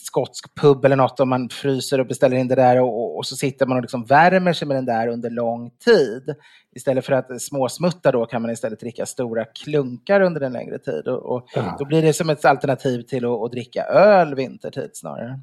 skotsk 0.05 0.55
pub 0.55 0.85
eller 0.85 0.95
något 0.95 1.19
och 1.19 1.27
man 1.27 1.49
fryser 1.49 1.99
och 1.99 2.07
beställer 2.07 2.37
in 2.37 2.47
det 2.47 2.55
där 2.55 2.81
och, 2.81 3.17
och 3.17 3.25
så 3.25 3.35
sitter 3.35 3.65
man 3.65 3.77
och 3.77 3.81
liksom 3.81 4.05
värmer 4.05 4.53
sig 4.53 4.67
med 4.67 4.77
den 4.77 4.85
där 4.85 5.07
under 5.07 5.29
lång 5.29 5.69
tid. 5.85 6.35
Istället 6.75 7.05
för 7.05 7.13
att 7.13 7.41
småsmutta 7.41 8.11
då 8.11 8.25
kan 8.25 8.41
man 8.41 8.51
istället 8.51 8.79
dricka 8.79 9.05
stora 9.05 9.45
klunkar 9.45 10.21
under 10.21 10.41
en 10.41 10.53
längre 10.53 10.79
tid. 10.79 11.07
Och, 11.07 11.35
och 11.35 11.47
ja. 11.55 11.75
Då 11.79 11.85
blir 11.85 12.01
det 12.01 12.13
som 12.13 12.29
ett 12.29 12.45
alternativ 12.45 13.01
till 13.01 13.25
att, 13.25 13.41
att 13.41 13.51
dricka 13.51 13.83
öl 13.83 14.35
vintertid 14.35 14.89
snarare. 14.93 15.39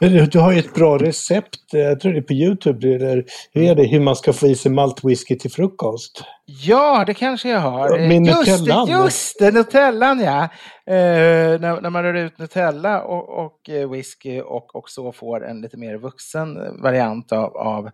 Men 0.00 0.28
du 0.30 0.38
har 0.38 0.52
ju 0.52 0.58
ett 0.58 0.74
bra 0.74 0.98
recept, 0.98 1.58
jag 1.72 2.00
tror 2.00 2.12
det 2.12 2.18
är 2.18 2.22
på 2.22 2.32
Youtube, 2.32 2.94
eller 2.94 3.24
hur 3.52 3.62
är 3.62 3.74
det, 3.74 3.86
hur 3.86 4.00
man 4.00 4.16
ska 4.16 4.32
få 4.32 4.46
i 4.46 4.54
sig 4.54 4.70
maltwhisky 4.70 5.38
till 5.38 5.50
frukost? 5.50 6.24
Ja, 6.46 7.04
det 7.06 7.14
kanske 7.14 7.50
jag 7.50 7.60
har. 7.60 7.98
Med 7.98 8.26
just 8.26 8.48
Nutellan? 8.48 8.88
Just 8.88 9.38
det, 9.38 9.50
Nutellan 9.50 10.20
ja. 10.20 10.42
Eh, 10.86 11.60
när, 11.60 11.80
när, 11.80 11.90
man 11.90 12.02
rör 12.02 12.14
ut 12.14 12.38
Nutella 12.38 13.02
och, 13.02 13.44
och 13.44 13.70
eh, 13.70 13.90
whisky 13.90 14.40
och, 14.40 14.76
och 14.76 14.90
så 14.90 15.12
får 15.12 15.46
en 15.46 15.60
lite 15.60 15.76
mer 15.76 15.96
vuxen 15.96 16.58
variant 16.82 17.32
av, 17.32 17.56
av 17.56 17.90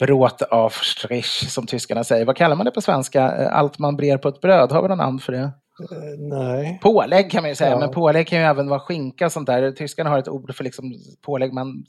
Brot 0.00 0.42
auf 0.50 0.84
Strich, 0.84 1.48
som 1.48 1.66
tyskarna 1.66 2.04
säger. 2.04 2.24
Vad 2.24 2.36
kallar 2.36 2.56
man 2.56 2.64
det 2.64 2.70
på 2.70 2.80
svenska? 2.80 3.36
Eh, 3.36 3.56
allt 3.56 3.78
man 3.78 3.96
brer 3.96 4.18
på 4.18 4.28
ett 4.28 4.40
bröd, 4.40 4.72
har 4.72 4.82
vi 4.82 4.88
någon 4.88 4.98
namn 4.98 5.18
för 5.18 5.32
det? 5.32 5.50
Uh, 5.80 6.18
nej. 6.18 6.78
Pålägg 6.82 7.30
kan 7.30 7.42
man 7.42 7.50
ju 7.50 7.54
säga, 7.54 7.70
ja. 7.70 7.78
men 7.78 7.90
pålägg 7.90 8.26
kan 8.26 8.38
ju 8.38 8.44
även 8.44 8.68
vara 8.68 8.80
skinka 8.80 9.26
och 9.26 9.32
sånt 9.32 9.46
där. 9.46 9.72
Tyskarna 9.72 10.10
har 10.10 10.18
ett 10.18 10.28
ord 10.28 10.54
för 10.54 10.64
liksom 10.64 10.94
pålägg 11.20 11.52
man 11.52 11.84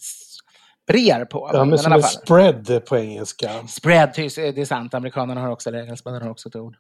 brer 0.88 1.26
på. 1.26 1.50
Ja, 1.54 1.60
men, 1.60 1.70
men 1.70 1.78
som 1.78 1.94
en 1.94 2.04
spread 2.04 2.86
på 2.86 2.98
engelska. 2.98 3.50
Spread, 3.68 4.14
det 4.16 4.58
är 4.58 4.66
sant. 4.66 4.94
Amerikanerna 4.94 5.42
har 5.42 5.50
också 5.50 5.72
det, 5.72 5.82
engelsmännen 5.82 6.22
har 6.22 6.30
också 6.30 6.50
ett 6.50 6.56
ord. 6.56 6.76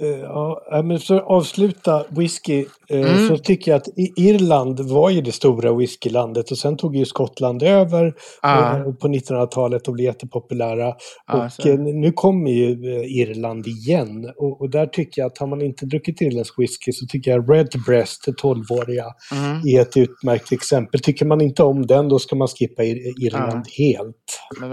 Eh, 0.00 0.20
ja, 0.20 0.82
men 0.84 0.98
för 0.98 1.16
att 1.16 1.26
avsluta 1.26 2.04
whisky 2.08 2.64
eh, 2.88 3.00
mm. 3.00 3.28
så 3.28 3.38
tycker 3.38 3.70
jag 3.70 3.78
att 3.78 3.88
Irland 4.16 4.80
var 4.80 5.10
ju 5.10 5.20
det 5.20 5.32
stora 5.32 5.74
whiskylandet 5.74 6.50
och 6.50 6.58
sen 6.58 6.76
tog 6.76 6.96
ju 6.96 7.04
Skottland 7.04 7.62
över 7.62 8.14
ah. 8.42 8.74
på 8.74 9.08
1900-talet 9.08 9.88
och 9.88 9.94
blev 9.94 10.04
jättepopulära. 10.04 10.94
Ah, 11.26 11.44
och 11.44 11.52
så. 11.52 11.76
nu 11.76 12.12
kommer 12.12 12.50
ju 12.50 12.70
Irland 13.04 13.66
igen 13.66 14.32
och, 14.36 14.60
och, 14.60 14.70
där 14.70 14.86
tycker 14.86 15.22
jag 15.22 15.26
att 15.26 15.38
har 15.38 15.46
man 15.46 15.62
inte 15.62 15.86
druckit 15.86 16.20
irländsk 16.20 16.58
whisky 16.58 16.92
så 16.92 17.06
tycker 17.06 17.30
jag 17.30 17.50
Redbreast, 17.50 18.28
12-åriga, 18.42 19.06
mm. 19.32 19.60
är 19.66 19.80
ett 19.80 19.96
utmärkt 19.96 20.52
exempel. 20.52 21.00
Tycker 21.00 21.26
man 21.26 21.40
inte 21.40 21.62
om 21.62 21.86
den 21.86 22.08
då 22.08 22.18
ska 22.18 22.36
man 22.36 22.48
skippa 22.48 22.82
Irland 22.84 23.52
ah. 23.52 23.70
helt. 23.78 24.16
Men, 24.60 24.70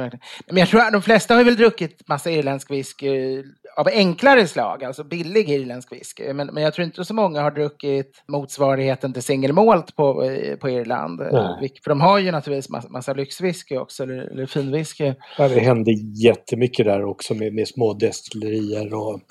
men 0.48 0.58
jag 0.58 0.70
tror 0.70 0.82
att 0.82 0.92
de 0.92 1.02
flesta 1.02 1.36
har 1.36 1.44
väl 1.44 1.56
druckit 1.56 2.08
massa 2.08 2.32
irländsk 2.32 2.72
whisky 2.72 3.44
av 3.78 3.88
enklare 3.88 4.48
slag, 4.48 4.84
alltså 4.84 5.04
billig 5.18 5.50
irländsk 5.50 5.92
whisky. 5.92 6.34
Men, 6.34 6.48
men 6.48 6.64
jag 6.64 6.74
tror 6.74 6.86
inte 6.86 7.06
så 7.06 7.14
många 7.14 7.42
har 7.42 7.52
druckit 7.52 8.24
motsvarigheten 8.28 9.14
till 9.14 9.24
single 9.24 9.54
malt 9.54 9.96
på, 9.96 10.24
eh, 10.24 10.56
på 10.56 10.70
Irland. 10.70 11.20
Nej. 11.20 11.72
För 11.84 11.90
de 11.90 12.02
har 12.02 12.20
ju 12.20 12.32
naturligtvis 12.32 12.70
massa, 12.70 12.90
massa 12.90 13.14
lyxwhisky 13.14 13.78
också, 13.78 14.04
eller, 14.04 14.18
eller 14.18 14.46
finwhisky. 14.46 15.14
Ja, 15.38 15.48
det 15.48 15.60
händer 15.60 15.94
jättemycket 16.26 16.86
där 16.86 17.06
också 17.06 17.34
med, 17.34 17.54
med 17.54 17.68
små 17.68 17.94
destillerier 17.94 18.94
och 18.94 19.22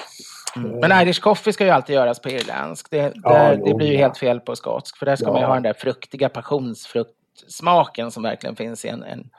Mm. 0.57 0.79
Men 0.79 1.03
Irish 1.03 1.21
coffee 1.21 1.53
ska 1.53 1.65
ju 1.65 1.71
alltid 1.71 1.95
göras 1.95 2.21
på 2.21 2.29
irländsk. 2.29 2.91
Det, 2.91 3.13
ja, 3.23 3.33
där, 3.33 3.57
det 3.65 3.75
blir 3.75 3.93
ju 3.93 3.97
helt 3.97 4.19
fel 4.19 4.41
på 4.41 4.57
skotsk. 4.57 4.97
För 4.97 5.07
där 5.07 5.17
ska 5.17 5.27
ja. 5.27 5.33
man 5.33 5.41
ju 5.41 5.47
ha 5.47 5.55
den 5.55 5.63
där 5.63 5.73
fruktiga 5.73 6.29
passionsfruktsmaken 6.29 8.11
som 8.11 8.23
verkligen 8.23 8.57
finns 8.57 8.85
i 8.85 8.89
en, 8.89 9.03
en 9.03 9.31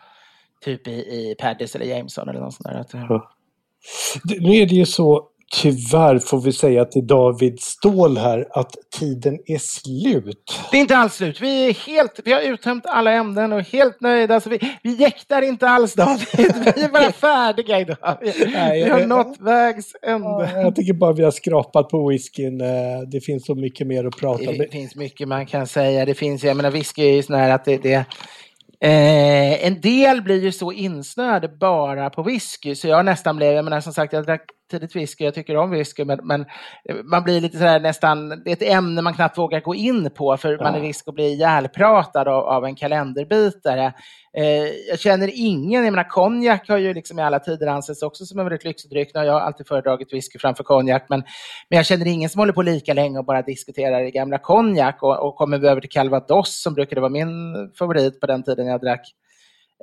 typ 0.61 0.87
i, 0.87 0.91
i 0.91 1.35
Paddys 1.39 1.75
eller 1.75 1.85
Jameson 1.85 2.29
eller 2.29 2.39
något 2.39 2.53
sånt 2.53 2.69
där. 2.69 2.85
Ja. 3.09 3.31
Nu 4.39 4.55
är 4.55 4.65
det 4.65 4.75
ju 4.75 4.85
så, 4.85 5.29
tyvärr 5.55 6.19
får 6.19 6.41
vi 6.41 6.53
säga 6.53 6.85
till 6.85 7.07
David 7.07 7.59
Ståhl 7.59 8.17
här, 8.17 8.47
att 8.51 8.71
tiden 8.99 9.39
är 9.45 9.57
slut. 9.57 10.59
Det 10.71 10.77
är 10.77 10.81
inte 10.81 10.97
alls 10.97 11.13
slut. 11.15 11.41
Vi, 11.41 11.69
är 11.69 11.73
helt, 11.73 12.19
vi 12.25 12.33
har 12.33 12.41
uttömt 12.41 12.85
alla 12.85 13.11
ämnen 13.11 13.53
och 13.53 13.59
är 13.59 13.63
helt 13.63 14.01
nöjda. 14.01 14.33
Alltså 14.33 14.49
vi, 14.49 14.59
vi 14.83 14.95
jäktar 14.95 15.41
inte 15.41 15.69
alls 15.69 15.93
David. 15.93 16.27
Vi 16.75 16.83
är 16.83 16.91
bara 16.91 17.11
färdiga 17.11 17.79
idag. 17.79 18.17
Vi, 18.21 18.51
Nej, 18.53 18.83
vi 18.83 18.89
har 18.89 18.99
jag, 18.99 19.09
nått 19.09 19.39
vägs 19.39 19.85
ände. 20.01 20.51
jag 20.55 20.75
tycker 20.75 20.93
bara 20.93 21.13
vi 21.13 21.23
har 21.23 21.31
skrapat 21.31 21.89
på 21.89 22.07
whiskyn. 22.07 22.61
Eh, 22.61 22.67
det 23.11 23.21
finns 23.21 23.45
så 23.45 23.55
mycket 23.55 23.87
mer 23.87 24.05
att 24.05 24.17
prata 24.17 24.49
om. 24.49 24.57
Det 24.57 24.71
finns 24.71 24.95
mycket 24.95 25.27
man 25.27 25.45
kan 25.45 25.67
säga. 25.67 26.05
Det 26.05 26.13
finns, 26.13 26.43
jag 26.43 26.57
menar 26.57 26.71
whisky 26.71 27.01
är 27.01 27.13
ju 27.13 27.23
sån 27.23 27.35
här 27.35 27.49
att 27.49 27.65
det, 27.65 27.77
det 27.77 28.05
Eh, 28.79 29.65
en 29.65 29.81
del 29.81 30.21
blir 30.21 30.43
ju 30.43 30.51
så 30.51 30.71
insnöade 30.71 31.47
bara 31.47 32.09
på 32.09 32.23
whisky 32.23 32.75
så 32.75 32.87
jag 32.87 33.05
nästan 33.05 33.35
blev, 33.35 33.53
jag 33.53 33.65
menar 33.65 33.81
som 33.81 33.93
sagt 33.93 34.13
jag 34.13 34.25
drack 34.25 34.45
tidigt 34.71 34.95
whisky, 34.95 35.23
jag 35.23 35.33
tycker 35.33 35.57
om 35.57 35.71
whisky 35.71 36.05
men, 36.05 36.19
men 36.23 36.45
man 37.03 37.23
blir 37.23 37.41
lite 37.41 37.57
sådär 37.57 37.79
nästan, 37.79 38.29
det 38.29 38.51
är 38.51 38.53
ett 38.53 38.73
ämne 38.73 39.01
man 39.01 39.13
knappt 39.13 39.37
vågar 39.37 39.61
gå 39.61 39.75
in 39.75 40.09
på 40.09 40.37
för 40.37 40.51
ja. 40.51 40.63
man 40.63 40.75
är 40.75 40.81
risk 40.81 41.07
att 41.07 41.15
bli 41.15 41.23
ihjälpratad 41.23 42.27
av, 42.27 42.43
av 42.43 42.65
en 42.65 42.75
kalenderbitare. 42.75 43.93
Eh, 44.37 44.67
jag 44.89 44.99
känner 44.99 45.31
ingen, 45.33 45.83
jag 45.83 45.91
menar 45.91 46.09
konjak 46.09 46.69
har 46.69 46.77
ju 46.77 46.93
liksom 46.93 47.19
i 47.19 47.21
alla 47.21 47.39
tider 47.39 47.67
ansetts 47.67 48.01
också 48.03 48.25
som 48.25 48.39
en 48.39 48.45
väldigt 48.45 48.63
lyxig 48.63 48.91
dryck. 48.91 49.11
Jag 49.13 49.33
har 49.33 49.39
alltid 49.39 49.67
föredragit 49.67 50.13
whisky 50.13 50.39
framför 50.39 50.63
konjak, 50.63 51.05
men, 51.09 51.23
men 51.69 51.77
jag 51.77 51.85
känner 51.85 52.07
ingen 52.07 52.29
som 52.29 52.39
håller 52.39 52.53
på 52.53 52.61
lika 52.61 52.93
länge 52.93 53.19
och 53.19 53.25
bara 53.25 53.41
diskuterar 53.41 54.01
i 54.01 54.11
gamla 54.11 54.37
konjak. 54.37 55.03
Och, 55.03 55.27
och 55.27 55.35
kommer 55.35 55.57
vi 55.57 55.67
över 55.67 55.81
till 55.81 55.89
calvados 55.89 56.61
som 56.61 56.73
brukade 56.73 57.01
vara 57.01 57.11
min 57.11 57.55
favorit 57.79 58.19
på 58.19 58.27
den 58.27 58.43
tiden 58.43 58.67
jag 58.67 58.81
drack 58.81 59.13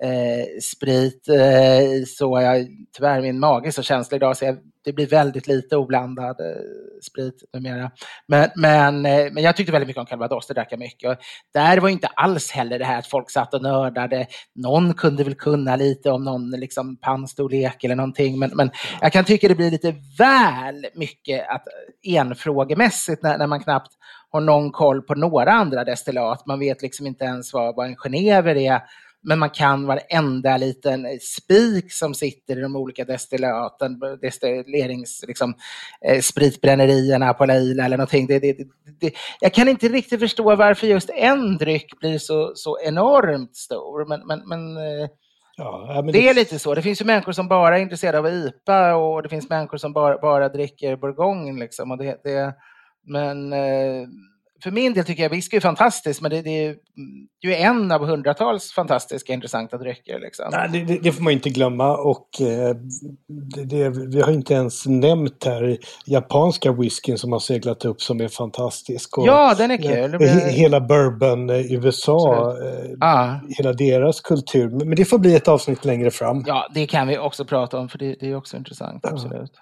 eh, 0.03 0.61
sprit 0.63 1.29
eh, 1.29 2.05
så 2.07 2.41
jag 2.41 2.67
tyvärr 2.97 3.21
min 3.21 3.39
mage 3.39 3.69
är 3.69 3.71
så 3.71 3.83
känslig 3.83 4.17
idag 4.17 4.37
så 4.37 4.45
jag, 4.45 4.59
det 4.85 4.93
blir 4.93 5.07
väldigt 5.07 5.47
lite 5.47 5.77
oblandad 5.77 6.41
eh, 6.41 6.63
sprit 7.03 7.45
numera. 7.53 7.91
Men, 8.29 8.51
men, 8.57 9.07
eh, 9.07 9.33
men 9.33 9.43
jag 9.43 9.57
tyckte 9.57 9.73
väldigt 9.73 9.87
mycket 9.87 10.01
om 10.01 10.07
calvados, 10.07 10.47
det 10.47 10.55
drack 10.55 10.69
jag 10.73 10.79
mycket. 10.79 11.11
Och 11.11 11.17
där 11.55 11.81
var 11.81 11.89
inte 11.89 12.07
alls 12.07 12.51
heller 12.51 12.79
det 12.79 12.85
här 12.85 12.99
att 12.99 13.07
folk 13.07 13.31
satt 13.31 13.55
och 13.55 13.63
nördade. 13.63 14.27
Någon 14.55 14.95
kunde 14.95 15.25
väl 15.25 15.35
kunna 15.35 15.77
lite 15.77 16.11
om 16.11 16.25
någon 16.25 16.51
liksom 16.51 16.97
pannstorlek 16.97 17.85
eller 17.85 17.97
någonting, 17.97 18.39
men, 18.39 18.51
men 18.55 18.71
jag 19.01 19.13
kan 19.13 19.25
tycka 19.25 19.49
det 19.49 19.55
blir 19.55 19.71
lite 19.71 19.95
väl 20.19 20.87
mycket 20.95 21.49
att 21.49 21.65
enfrågemässigt 22.07 23.23
när, 23.23 23.39
när 23.39 23.47
man 23.47 23.61
knappt 23.61 23.93
har 24.31 24.41
någon 24.41 24.71
koll 24.71 25.03
på 25.03 25.15
några 25.15 25.53
andra 25.53 25.85
destillat. 25.85 26.47
Man 26.47 26.59
vet 26.59 26.83
liksom 26.83 27.07
inte 27.07 27.25
ens 27.25 27.53
vad, 27.53 27.77
vad 27.77 27.87
en 27.87 27.97
genever 27.97 28.57
är 28.57 28.81
men 29.25 29.39
man 29.39 29.51
kan 29.51 29.87
varenda 29.87 30.57
liten 30.57 31.07
spik 31.21 31.93
som 31.93 32.15
sitter 32.15 32.59
i 32.59 32.61
de 32.61 32.77
olika 32.77 33.05
destillaten, 33.05 34.01
destillerings, 34.23 35.25
liksom, 35.29 35.55
eh, 36.07 36.21
spritbrännerierna 36.21 37.35
på 37.35 37.47
Leila 37.47 37.85
eller 37.85 37.97
någonting. 37.97 38.27
Det, 38.27 38.39
det, 38.39 38.57
det, 39.01 39.15
jag 39.41 39.55
kan 39.55 39.69
inte 39.69 39.89
riktigt 39.89 40.21
förstå 40.21 40.57
varför 40.57 40.87
just 40.87 41.11
en 41.11 41.57
dryck 41.59 42.01
blir 42.01 42.19
så, 42.19 42.53
så 42.55 42.79
enormt 42.85 43.57
stor, 43.57 44.09
men, 44.09 44.27
men, 44.27 44.49
men 44.49 44.77
eh, 44.77 45.09
Ja, 45.57 46.03
det, 46.13 46.29
är 46.29 46.35
lite 46.35 46.59
så. 46.59 46.75
Det 46.75 46.83
finns 46.83 47.01
ju 47.01 47.05
människor 47.05 47.33
som 47.33 47.49
bara 47.49 47.79
är 47.79 47.83
intresserade 47.83 48.19
av 48.19 48.29
IPA 48.29 48.95
och 48.97 49.23
det 49.23 49.29
finns 49.29 49.49
människor 49.49 49.79
som 49.79 49.93
bara, 49.93 50.19
bara 50.19 50.49
dricker 50.49 50.97
bourgogne. 50.97 51.61
Liksom. 51.61 51.91
Och 51.91 51.99
det, 51.99 52.21
det, 52.25 52.55
men 53.07 53.53
eh, 53.53 54.07
för 54.63 54.71
min 54.71 54.95
del 54.95 55.05
tycker 55.05 55.23
jag 55.23 55.31
whisky 55.31 55.57
är 55.57 55.61
fantastiskt, 55.61 56.21
men 56.21 56.31
det, 56.31 56.43
det, 56.43 56.67
är 56.67 56.77
ju 57.45 57.55
en 57.55 57.93
av 57.93 58.07
hundratals 58.07 58.73
fantastiska 58.73 59.33
intressanta 59.33 59.79
drycker. 59.79 60.21
Liksom. 60.21 60.47
Nej, 60.51 60.85
det, 60.87 60.99
det, 61.03 61.13
får 61.13 61.23
man 61.23 61.33
inte 61.33 61.51
glömma 61.51 61.97
och 61.97 62.41
eh, 62.41 62.77
vi 64.11 64.21
har 64.21 64.33
inte 64.33 64.55
ens 64.55 64.87
nämnt 64.87 65.45
här 65.45 65.79
japanska 66.07 66.73
whiskyn 66.73 67.19
som 67.19 67.33
har 67.33 67.39
seglat 67.39 67.85
upp 67.85 68.03
som 68.03 68.21
är 68.21 68.29
fantastisk. 68.29 69.19
Och, 69.19 69.27
ja, 69.27 69.55
den 69.59 69.71
är 69.71 69.77
kul. 69.77 70.15
Eh, 70.15 70.29
hela 70.31 70.81
bourbon 70.81 71.51
i 71.51 71.75
eh, 71.75 71.85
USA, 71.85 72.55
ah. 73.01 73.35
hela 73.49 73.73
deras 73.73 74.21
kultur. 74.21 74.69
Men 74.71 74.97
det 74.97 75.05
får 75.05 75.19
bli 75.19 75.35
ett 75.35 75.49
avsnitt 75.49 75.85
längre 75.85 76.11
fram. 76.11 76.45
Ja, 76.47 76.71
det 76.75 76.87
kan 76.87 77.09
vi 77.09 77.19
också 77.19 77.45
prata 77.45 77.79
om 77.79 77.89
för 77.89 77.99
det, 77.99 78.17
det 78.21 78.31
är 78.31 78.37
också 78.37 78.57
intressant. 78.57 79.07
Absolut. 79.07 79.53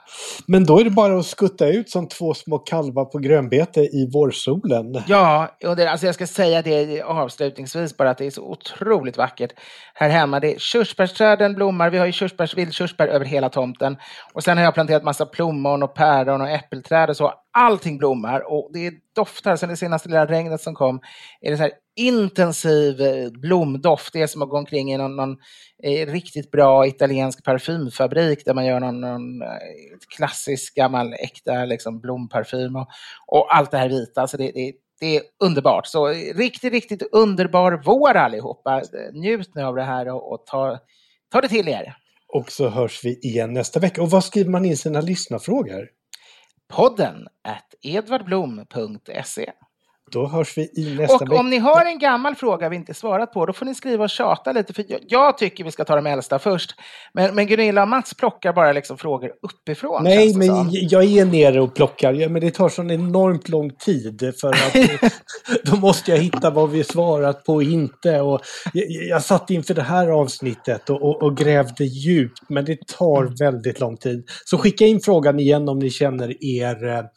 Men 0.46 0.64
då 0.64 0.80
är 0.80 0.84
det 0.84 0.90
bara 0.90 1.18
att 1.18 1.26
skutta 1.26 1.68
ut 1.68 1.90
som 1.90 2.08
två 2.08 2.34
små 2.34 2.58
kalvar 2.58 3.04
på 3.04 3.18
grönbete 3.18 3.80
i 3.80 4.10
vårsolen. 4.12 4.91
Ja, 5.06 5.56
och 5.64 5.76
det, 5.76 5.90
alltså 5.90 6.06
jag 6.06 6.14
ska 6.14 6.26
säga 6.26 6.62
det 6.62 7.02
avslutningsvis 7.02 7.96
bara 7.96 8.10
att 8.10 8.18
det 8.18 8.26
är 8.26 8.30
så 8.30 8.42
otroligt 8.42 9.16
vackert 9.16 9.52
här 9.94 10.08
hemma. 10.08 10.40
Det 10.40 10.54
är 10.54 10.58
körsbärsträden 10.58 11.54
blommar, 11.54 11.90
vi 11.90 11.98
har 11.98 12.06
ju 12.06 12.12
körsbärs, 12.12 12.54
vildkörsbär 12.56 13.08
över 13.08 13.24
hela 13.24 13.48
tomten. 13.48 13.96
Och 14.32 14.44
sen 14.44 14.56
har 14.56 14.64
jag 14.64 14.74
planterat 14.74 15.04
massa 15.04 15.26
plommon 15.26 15.82
och 15.82 15.94
päron 15.94 16.40
och 16.40 16.48
äppelträd 16.48 17.10
och 17.10 17.16
så. 17.16 17.32
Allting 17.52 17.98
blommar 17.98 18.52
och 18.52 18.70
det 18.72 18.92
doftar, 19.14 19.56
sen 19.56 19.68
det 19.68 19.76
senaste 19.76 20.08
lilla 20.08 20.26
regnet 20.26 20.60
som 20.60 20.74
kom, 20.74 21.00
är 21.40 21.50
det 21.50 21.56
så 21.56 21.62
här 21.62 21.72
intensiv 21.96 23.00
eh, 23.00 23.30
blomdoft. 23.30 24.12
Det 24.12 24.22
är 24.22 24.26
som 24.26 24.42
att 24.42 24.48
gå 24.48 24.58
omkring 24.58 24.92
i 24.92 24.96
någon, 24.96 25.16
någon 25.16 25.36
eh, 25.82 26.06
riktigt 26.06 26.50
bra 26.50 26.86
italiensk 26.86 27.44
parfymfabrik 27.44 28.44
där 28.44 28.54
man 28.54 28.66
gör 28.66 28.80
någon, 28.80 29.00
någon 29.00 29.42
eh, 29.42 29.48
klassisk 30.16 30.74
gammal 30.74 31.12
äkta 31.12 31.64
liksom, 31.64 32.00
blomparfym 32.00 32.76
och, 32.76 32.88
och 33.26 33.56
allt 33.56 33.70
det 33.70 33.78
här 33.78 33.88
vita. 33.88 34.20
Alltså 34.20 34.36
det, 34.36 34.52
det, 34.54 34.72
det 35.00 35.16
är 35.16 35.22
underbart. 35.44 35.86
Så 35.86 36.08
eh, 36.08 36.34
riktigt, 36.34 36.72
riktigt 36.72 37.02
underbar 37.12 37.82
vår 37.84 38.16
allihopa. 38.16 38.82
Njut 39.12 39.54
nu 39.54 39.62
av 39.62 39.74
det 39.74 39.84
här 39.84 40.08
och, 40.08 40.32
och 40.32 40.46
ta, 40.46 40.78
ta 41.32 41.40
det 41.40 41.48
till 41.48 41.68
er. 41.68 41.96
Och 42.28 42.52
så 42.52 42.68
hörs 42.68 43.04
vi 43.04 43.18
igen 43.18 43.52
nästa 43.52 43.80
vecka. 43.80 44.02
Och 44.02 44.10
vad 44.10 44.24
skriver 44.24 44.50
man 44.50 44.64
in 44.64 44.76
sina 44.76 45.00
lyssnarfrågor? 45.00 45.88
Podden 46.72 47.26
at 47.44 47.74
edvardblom.se 47.84 49.46
då 50.12 50.26
hörs 50.26 50.58
vi 50.58 50.62
i 50.62 50.94
nästa 50.98 51.18
vecka. 51.18 51.32
Och 51.32 51.40
om 51.40 51.50
ni 51.50 51.58
har 51.58 51.84
en 51.84 51.98
gammal 51.98 52.34
fråga 52.34 52.68
vi 52.68 52.76
inte 52.76 52.94
svarat 52.94 53.32
på, 53.32 53.46
då 53.46 53.52
får 53.52 53.66
ni 53.66 53.74
skriva 53.74 54.04
och 54.04 54.10
tjata 54.10 54.52
lite. 54.52 54.72
För 54.72 54.84
jag, 54.88 55.00
jag 55.08 55.38
tycker 55.38 55.64
vi 55.64 55.70
ska 55.70 55.84
ta 55.84 55.96
de 55.96 56.06
äldsta 56.06 56.38
först. 56.38 56.74
Men, 57.12 57.34
men 57.34 57.46
Gunilla 57.46 57.82
och 57.82 57.88
Mats 57.88 58.14
plockar 58.14 58.52
bara 58.52 58.72
liksom 58.72 58.98
frågor 58.98 59.32
uppifrån. 59.42 60.04
Nej, 60.04 60.36
men 60.36 60.48
som. 60.48 60.70
jag 60.72 61.04
är 61.04 61.24
nere 61.24 61.60
och 61.60 61.74
plockar. 61.74 62.12
Ja, 62.12 62.28
men 62.28 62.40
det 62.42 62.50
tar 62.50 62.68
sån 62.68 62.90
enormt 62.90 63.48
lång 63.48 63.70
tid. 63.70 64.32
För 64.40 64.48
att 64.48 65.12
då 65.64 65.76
måste 65.76 66.10
jag 66.10 66.18
hitta 66.18 66.50
vad 66.50 66.70
vi 66.70 66.84
svarat 66.84 67.44
på 67.44 67.54
och 67.54 67.62
inte. 67.62 68.20
Och 68.20 68.40
jag, 68.72 68.86
jag 68.90 69.22
satt 69.22 69.50
inför 69.50 69.74
det 69.74 69.82
här 69.82 70.08
avsnittet 70.08 70.90
och, 70.90 71.02
och, 71.02 71.22
och 71.22 71.36
grävde 71.36 71.84
djupt. 71.84 72.42
Men 72.48 72.64
det 72.64 72.86
tar 72.86 73.44
väldigt 73.44 73.80
lång 73.80 73.96
tid. 73.96 74.24
Så 74.44 74.58
skicka 74.58 74.86
in 74.86 75.00
frågan 75.00 75.40
igen 75.40 75.68
om 75.68 75.78
ni 75.78 75.90
känner 75.90 76.44
er 76.44 76.88
eh, 76.88 76.98
att 76.98 77.12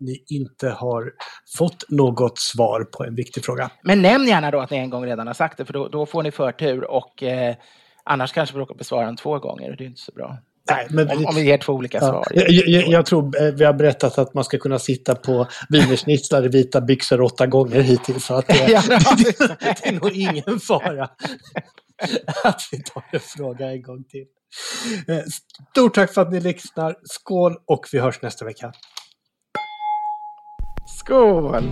ni 0.00 0.24
inte 0.26 0.68
har 0.68 1.12
fått 1.58 1.84
något 1.88 2.38
svar 2.38 2.84
på 2.84 3.04
en 3.04 3.14
viktig 3.14 3.44
fråga. 3.44 3.70
Men 3.82 4.02
nämn 4.02 4.26
gärna 4.26 4.50
då 4.50 4.60
att 4.60 4.70
ni 4.70 4.76
en 4.76 4.90
gång 4.90 5.06
redan 5.06 5.26
har 5.26 5.34
sagt 5.34 5.58
det, 5.58 5.64
för 5.64 5.72
då, 5.72 5.88
då 5.88 6.06
får 6.06 6.22
ni 6.22 6.30
förtur 6.30 6.90
och 6.90 7.22
eh, 7.22 7.56
annars 8.04 8.32
kanske 8.32 8.54
vi 8.54 8.60
råkar 8.60 8.74
besvara 8.74 9.06
den 9.06 9.16
två 9.16 9.38
gånger. 9.38 9.76
Det 9.78 9.84
är 9.84 9.86
inte 9.86 10.00
så 10.00 10.12
bra. 10.12 10.38
Nej, 10.70 10.86
men, 10.90 11.10
om, 11.10 11.26
om 11.26 11.34
vi 11.34 11.44
ger 11.44 11.58
två 11.58 11.72
olika 11.72 11.98
ja, 11.98 12.08
svar. 12.08 12.26
Jag, 12.30 12.50
jag, 12.50 12.88
jag, 12.88 13.06
tror 13.06 13.42
eh, 13.42 13.54
vi 13.54 13.64
har 13.64 13.72
berättat 13.72 14.18
att 14.18 14.34
man 14.34 14.44
ska 14.44 14.58
kunna 14.58 14.78
sitta 14.78 15.14
på 15.14 15.46
wienerschnitzel 15.68 16.44
i 16.44 16.48
vita 16.48 16.80
byxor 16.80 17.20
åtta 17.20 17.46
gånger 17.46 17.80
hittills. 17.80 18.26
Så 18.26 18.34
att 18.34 18.46
det, 18.48 18.68
ja, 18.68 18.82
det, 18.88 19.56
det 19.60 19.88
är 19.88 19.92
nog 19.92 20.12
ingen 20.12 20.60
fara 20.60 21.04
att 22.44 22.62
vi 22.72 22.82
tar 22.82 23.04
en 23.12 23.20
fråga 23.20 23.70
en 23.70 23.82
gång 23.82 24.04
till. 24.04 24.24
Eh, 25.08 25.22
stort 25.70 25.94
tack 25.94 26.14
för 26.14 26.22
att 26.22 26.32
ni 26.32 26.40
lyssnar. 26.40 26.94
Skål 27.04 27.56
och 27.66 27.86
vi 27.92 27.98
hörs 27.98 28.22
nästa 28.22 28.44
vecka. 28.44 28.72
Skål! 31.06 31.64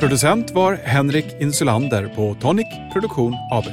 Producent 0.00 0.50
var 0.50 0.74
Henrik 0.74 1.24
Insulander 1.40 2.08
på 2.16 2.36
Tonic 2.40 2.66
Produktion 2.92 3.34
AB. 3.52 3.64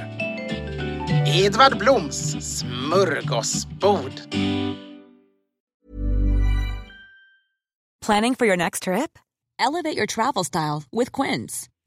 Edvard 1.27 1.77
Bloms 1.77 2.35
smörgåsbord. 2.59 4.21
Planning 8.05 8.35
for 8.35 8.45
your 8.45 8.57
next 8.57 8.83
trip? 8.83 9.19
Elevate 9.59 9.97
your 9.97 10.05
travel 10.05 10.43
style 10.45 10.83
with 10.91 11.21
Quince. 11.21 11.67